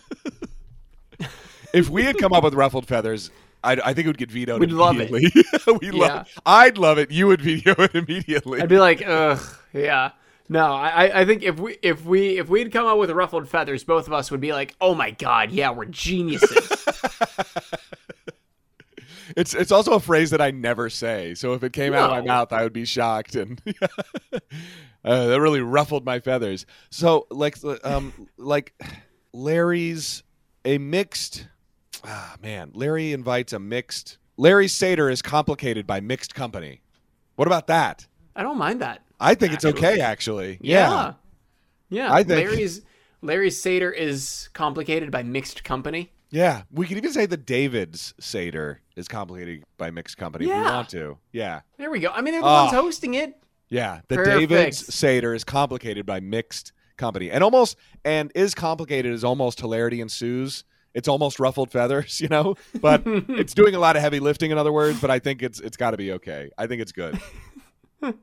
if 1.73 1.89
we 1.89 2.03
had 2.03 2.17
come 2.17 2.33
up 2.33 2.43
with 2.43 2.53
ruffled 2.55 2.87
feathers, 2.87 3.29
I, 3.63 3.73
I 3.73 3.93
think 3.93 4.05
it 4.05 4.07
would 4.07 4.17
get 4.17 4.31
vetoed. 4.31 4.63
Immediately. 4.63 5.21
We'd 5.23 5.35
love 5.35 5.67
it. 5.67 5.81
we 5.81 5.87
Yeah. 5.99 6.07
love. 6.07 6.27
I'd 6.45 6.77
love 6.77 6.97
it. 6.97 7.11
You 7.11 7.27
would 7.27 7.41
veto 7.41 7.75
it 7.83 7.93
immediately. 7.93 8.61
I'd 8.61 8.69
be 8.69 8.79
like, 8.79 9.03
ugh, 9.05 9.39
yeah. 9.73 10.11
No, 10.49 10.65
I, 10.73 11.05
I- 11.07 11.19
I 11.21 11.25
think 11.25 11.43
if 11.43 11.59
we 11.59 11.77
if 11.81 12.03
we 12.05 12.37
if 12.39 12.49
we'd 12.49 12.71
come 12.71 12.85
up 12.85 12.97
with 12.97 13.11
ruffled 13.11 13.47
feathers, 13.47 13.83
both 13.83 14.07
of 14.07 14.13
us 14.13 14.29
would 14.31 14.41
be 14.41 14.53
like, 14.53 14.75
oh 14.81 14.93
my 14.95 15.11
god, 15.11 15.51
yeah, 15.51 15.69
we're 15.71 15.85
geniuses. 15.85 16.85
It's 19.37 19.53
it's 19.55 19.71
also 19.71 19.93
a 19.93 19.99
phrase 20.01 20.29
that 20.31 20.41
I 20.41 20.51
never 20.51 20.89
say. 20.89 21.33
So 21.33 21.53
if 21.53 21.63
it 21.63 21.71
came 21.73 21.93
out 21.93 22.11
of 22.11 22.17
my 22.17 22.21
mouth, 22.21 22.51
I 22.51 22.61
would 22.63 22.73
be 22.73 22.83
shocked, 22.85 23.35
and 23.35 23.59
uh, 25.05 25.27
that 25.27 25.41
really 25.41 25.61
ruffled 25.61 26.05
my 26.05 26.19
feathers. 26.19 26.65
So 26.89 27.27
like 27.29 27.57
um 27.83 28.13
like 28.37 28.73
Larry's 29.33 30.23
a 30.65 30.77
mixed 30.77 31.47
ah 32.05 32.35
man 32.41 32.71
Larry 32.73 33.11
invites 33.13 33.53
a 33.53 33.59
mixed 33.59 34.17
Larry's 34.37 34.73
Seder 34.73 35.09
is 35.09 35.21
complicated 35.21 35.85
by 35.85 35.99
mixed 35.99 36.33
company. 36.35 36.81
What 37.35 37.47
about 37.47 37.67
that? 37.67 38.07
I 38.35 38.43
don't 38.43 38.57
mind 38.57 38.81
that. 38.81 39.01
I 39.19 39.35
think 39.35 39.53
it's 39.53 39.65
okay 39.65 39.99
actually. 40.01 40.57
Yeah. 40.61 41.13
Yeah. 41.89 42.11
I 42.13 42.23
think- 42.23 42.47
Larry's 42.49 42.81
Larry's 43.21 43.61
Seder 43.61 43.89
is 43.91 44.49
complicated 44.53 45.09
by 45.11 45.23
mixed 45.23 45.63
company. 45.63 46.11
Yeah, 46.29 46.63
we 46.71 46.87
could 46.87 46.97
even 46.97 47.13
say 47.13 47.27
the 47.27 47.37
David's 47.37 48.15
Seder 48.19 48.81
is 48.95 49.07
complicated 49.07 49.63
by 49.77 49.91
mixed 49.91 50.17
company 50.17 50.45
if 50.45 50.49
we 50.51 50.55
Yeah. 50.57 50.75
want 50.75 50.89
to. 50.89 51.17
Yeah. 51.31 51.61
There 51.77 51.91
we 51.91 51.99
go. 51.99 52.09
I 52.09 52.21
mean, 52.21 52.33
they're 52.33 52.41
the 52.41 52.47
Ah. 52.47 52.63
ones 52.65 52.73
hosting 52.75 53.13
it. 53.13 53.35
Yeah, 53.69 54.01
the 54.07 54.15
Perfect. 54.17 54.49
David's 54.49 54.93
Seder 54.93 55.33
is 55.33 55.43
complicated 55.43 56.05
by 56.05 56.19
mixed 56.19 56.73
company, 56.97 57.31
and 57.31 57.43
almost 57.43 57.75
and 58.05 58.31
is 58.35 58.53
complicated 58.53 59.13
as 59.13 59.23
almost 59.23 59.59
hilarity 59.59 60.01
ensues. 60.01 60.63
It's 60.93 61.07
almost 61.07 61.39
ruffled 61.39 61.71
feathers, 61.71 62.21
you 62.21 62.27
know, 62.27 62.55
but 62.81 63.03
it's 63.05 63.53
doing 63.53 63.75
a 63.75 63.79
lot 63.79 63.95
of 63.95 64.01
heavy 64.01 64.19
lifting. 64.19 64.51
In 64.51 64.57
other 64.57 64.71
words, 64.71 64.99
but 65.01 65.09
I 65.09 65.19
think 65.19 65.41
it's 65.41 65.59
it's 65.59 65.77
got 65.77 65.91
to 65.91 65.97
be 65.97 66.13
okay. 66.13 66.51
I 66.57 66.67
think 66.67 66.81
it's 66.81 66.91
good. 66.91 67.19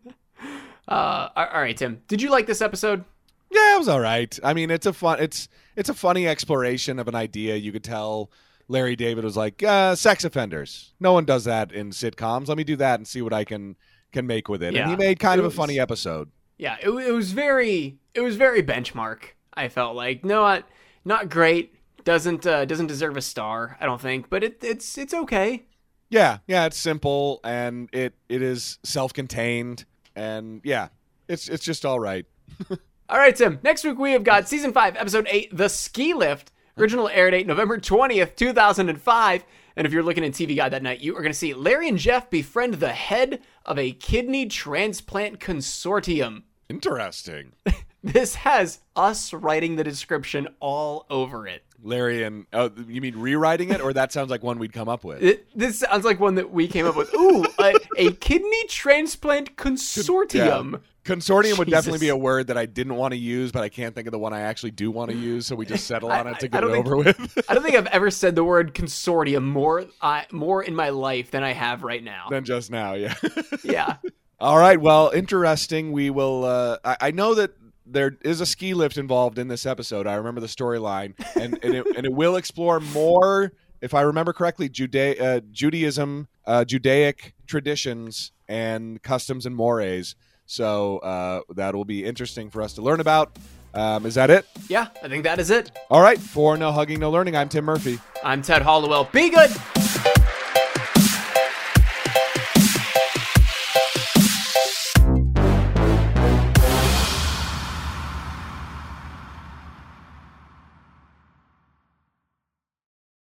Uh, 0.88 1.28
all 1.36 1.46
all 1.46 1.60
right, 1.60 1.76
Tim. 1.76 2.02
Did 2.08 2.20
you 2.20 2.30
like 2.30 2.46
this 2.46 2.60
episode? 2.60 3.04
Yeah, 3.48 3.76
it 3.76 3.78
was 3.78 3.86
all 3.88 4.00
right. 4.00 4.36
I 4.42 4.54
mean, 4.54 4.70
it's 4.70 4.86
a 4.86 4.92
fun 4.92 5.20
it's 5.20 5.48
it's 5.76 5.88
a 5.88 5.94
funny 5.94 6.26
exploration 6.26 6.98
of 6.98 7.06
an 7.06 7.14
idea. 7.14 7.54
You 7.54 7.70
could 7.70 7.84
tell 7.84 8.32
Larry 8.66 8.96
David 8.96 9.24
was 9.24 9.36
like, 9.36 9.62
uh, 9.62 9.94
sex 9.94 10.24
offenders. 10.24 10.92
No 10.98 11.12
one 11.12 11.24
does 11.24 11.44
that 11.44 11.72
in 11.72 11.90
sitcoms. 11.90 12.48
Let 12.48 12.56
me 12.56 12.64
do 12.64 12.76
that 12.76 12.98
and 12.98 13.06
see 13.06 13.22
what 13.22 13.32
I 13.32 13.44
can 13.44 13.76
can 14.12 14.26
make 14.26 14.48
with 14.48 14.62
it. 14.62 14.74
Yeah. 14.74 14.82
and 14.82 14.90
he 14.90 14.96
made 14.96 15.18
kind 15.18 15.38
of 15.38 15.46
a 15.46 15.50
funny 15.50 15.78
episode. 15.78 16.30
Yeah, 16.58 16.76
it, 16.82 16.90
it 16.90 17.12
was 17.12 17.32
very 17.32 17.98
it 18.14 18.20
was 18.20 18.36
very 18.36 18.62
benchmark. 18.62 19.32
I 19.54 19.68
felt 19.68 19.96
like 19.96 20.24
no, 20.24 20.42
not 20.42 20.68
not 21.04 21.28
great. 21.28 21.74
Doesn't 22.04 22.46
uh, 22.46 22.64
doesn't 22.64 22.86
deserve 22.86 23.16
a 23.16 23.22
star. 23.22 23.76
I 23.80 23.86
don't 23.86 24.00
think, 24.00 24.30
but 24.30 24.42
it, 24.42 24.62
it's 24.62 24.96
it's 24.98 25.14
okay. 25.14 25.64
Yeah, 26.08 26.38
yeah, 26.46 26.66
it's 26.66 26.76
simple 26.76 27.40
and 27.44 27.88
it 27.92 28.14
it 28.28 28.42
is 28.42 28.78
self-contained 28.82 29.84
and 30.16 30.60
yeah, 30.64 30.88
it's 31.28 31.48
it's 31.48 31.64
just 31.64 31.84
all 31.86 32.00
right. 32.00 32.26
All 33.08 33.18
right, 33.18 33.34
Tim. 33.34 33.58
Next 33.64 33.82
week 33.82 33.98
we 33.98 34.12
have 34.12 34.22
got 34.22 34.48
season 34.48 34.72
five, 34.72 34.94
episode 34.96 35.26
eight, 35.28 35.56
The 35.56 35.68
Ski 35.68 36.14
Lift. 36.14 36.52
Original 36.78 37.08
air 37.08 37.28
date 37.32 37.44
November 37.44 37.78
twentieth, 37.78 38.36
two 38.36 38.52
thousand 38.52 38.88
and 38.88 39.02
five. 39.02 39.44
And 39.76 39.86
if 39.86 39.92
you're 39.92 40.02
looking 40.02 40.24
at 40.24 40.32
TV 40.32 40.56
Guide 40.56 40.72
that 40.72 40.82
night, 40.82 41.00
you 41.00 41.16
are 41.16 41.22
going 41.22 41.32
to 41.32 41.38
see 41.38 41.54
Larry 41.54 41.88
and 41.88 41.98
Jeff 41.98 42.28
befriend 42.30 42.74
the 42.74 42.92
head 42.92 43.40
of 43.64 43.78
a 43.78 43.92
kidney 43.92 44.46
transplant 44.46 45.40
consortium. 45.40 46.42
Interesting. 46.68 47.52
This 48.02 48.36
has 48.36 48.80
us 48.96 49.32
writing 49.34 49.76
the 49.76 49.84
description 49.84 50.48
all 50.58 51.04
over 51.10 51.46
it. 51.46 51.64
Larry 51.82 52.22
and 52.24 52.46
oh, 52.52 52.70
you 52.88 53.00
mean 53.00 53.16
rewriting 53.16 53.70
it 53.70 53.80
or 53.80 53.92
that 53.92 54.12
sounds 54.12 54.30
like 54.30 54.42
one 54.42 54.58
we'd 54.58 54.72
come 54.72 54.88
up 54.88 55.04
with. 55.04 55.22
It, 55.22 55.46
this 55.56 55.78
sounds 55.80 56.04
like 56.04 56.20
one 56.20 56.34
that 56.36 56.50
we 56.50 56.68
came 56.68 56.86
up 56.86 56.96
with. 56.96 57.12
Ooh, 57.14 57.44
a, 57.58 57.74
a 57.96 58.12
kidney 58.12 58.66
transplant 58.68 59.56
consortium. 59.56 60.80
Consortium 61.04 61.58
would 61.58 61.68
definitely 61.70 61.98
be 61.98 62.10
a 62.10 62.16
word 62.16 62.48
that 62.48 62.58
I 62.58 62.66
didn't 62.66 62.94
want 62.96 63.12
to 63.12 63.18
use, 63.18 63.52
but 63.52 63.62
I 63.62 63.70
can't 63.70 63.94
think 63.94 64.06
of 64.06 64.12
the 64.12 64.18
one 64.18 64.34
I 64.34 64.40
actually 64.40 64.72
do 64.72 64.90
want 64.90 65.10
to 65.10 65.16
use, 65.16 65.46
so 65.46 65.56
we 65.56 65.64
just 65.64 65.86
settle 65.86 66.12
on 66.12 66.26
I- 66.26 66.32
it 66.32 66.40
to 66.40 66.48
get 66.48 66.62
it 66.62 66.70
think- 66.70 66.86
over 66.86 66.96
with. 66.96 67.44
I 67.48 67.54
don't 67.54 67.62
think 67.62 67.74
I've 67.76 67.86
ever 67.86 68.10
said 68.10 68.34
the 68.36 68.44
word 68.44 68.74
consortium 68.74 69.44
more 69.44 69.86
uh, 70.02 70.22
more 70.30 70.62
in 70.62 70.74
my 70.74 70.90
life 70.90 71.30
than 71.30 71.42
I 71.42 71.52
have 71.54 71.82
right 71.82 72.04
now. 72.04 72.26
than 72.28 72.44
just 72.44 72.70
now, 72.70 72.94
yeah. 72.94 73.14
Yeah. 73.64 73.96
All 74.38 74.58
right, 74.58 74.80
well, 74.80 75.10
interesting. 75.10 75.92
We 75.92 76.08
will. 76.10 76.44
Uh, 76.44 76.78
I, 76.84 76.96
I 77.00 77.10
know 77.10 77.34
that 77.34 77.52
there 77.90 78.16
is 78.22 78.40
a 78.40 78.46
ski 78.46 78.74
lift 78.74 78.96
involved 78.96 79.38
in 79.38 79.48
this 79.48 79.66
episode. 79.66 80.06
I 80.06 80.14
remember 80.14 80.40
the 80.40 80.46
storyline, 80.46 81.14
and 81.36 81.58
and 81.62 81.74
it, 81.74 81.86
and 81.96 82.06
it 82.06 82.12
will 82.12 82.36
explore 82.36 82.80
more, 82.80 83.52
if 83.80 83.94
I 83.94 84.02
remember 84.02 84.32
correctly, 84.32 84.68
Juda- 84.68 85.20
uh, 85.20 85.40
Judaism, 85.50 86.28
uh, 86.46 86.64
Judaic 86.64 87.34
traditions 87.46 88.32
and 88.48 89.02
customs 89.02 89.46
and 89.46 89.54
mores. 89.54 90.14
So 90.46 90.98
uh, 90.98 91.42
that 91.54 91.74
will 91.74 91.84
be 91.84 92.04
interesting 92.04 92.50
for 92.50 92.62
us 92.62 92.72
to 92.74 92.82
learn 92.82 93.00
about. 93.00 93.36
Um, 93.72 94.04
is 94.04 94.16
that 94.16 94.30
it? 94.30 94.46
Yeah, 94.68 94.88
I 95.02 95.08
think 95.08 95.22
that 95.22 95.38
is 95.38 95.50
it. 95.50 95.70
All 95.90 96.00
right. 96.00 96.18
For 96.18 96.56
no 96.56 96.72
hugging, 96.72 96.98
no 96.98 97.10
learning. 97.10 97.36
I'm 97.36 97.48
Tim 97.48 97.64
Murphy. 97.64 98.00
I'm 98.24 98.42
Ted 98.42 98.62
Hollowell. 98.62 99.08
Be 99.12 99.30
good. 99.30 99.50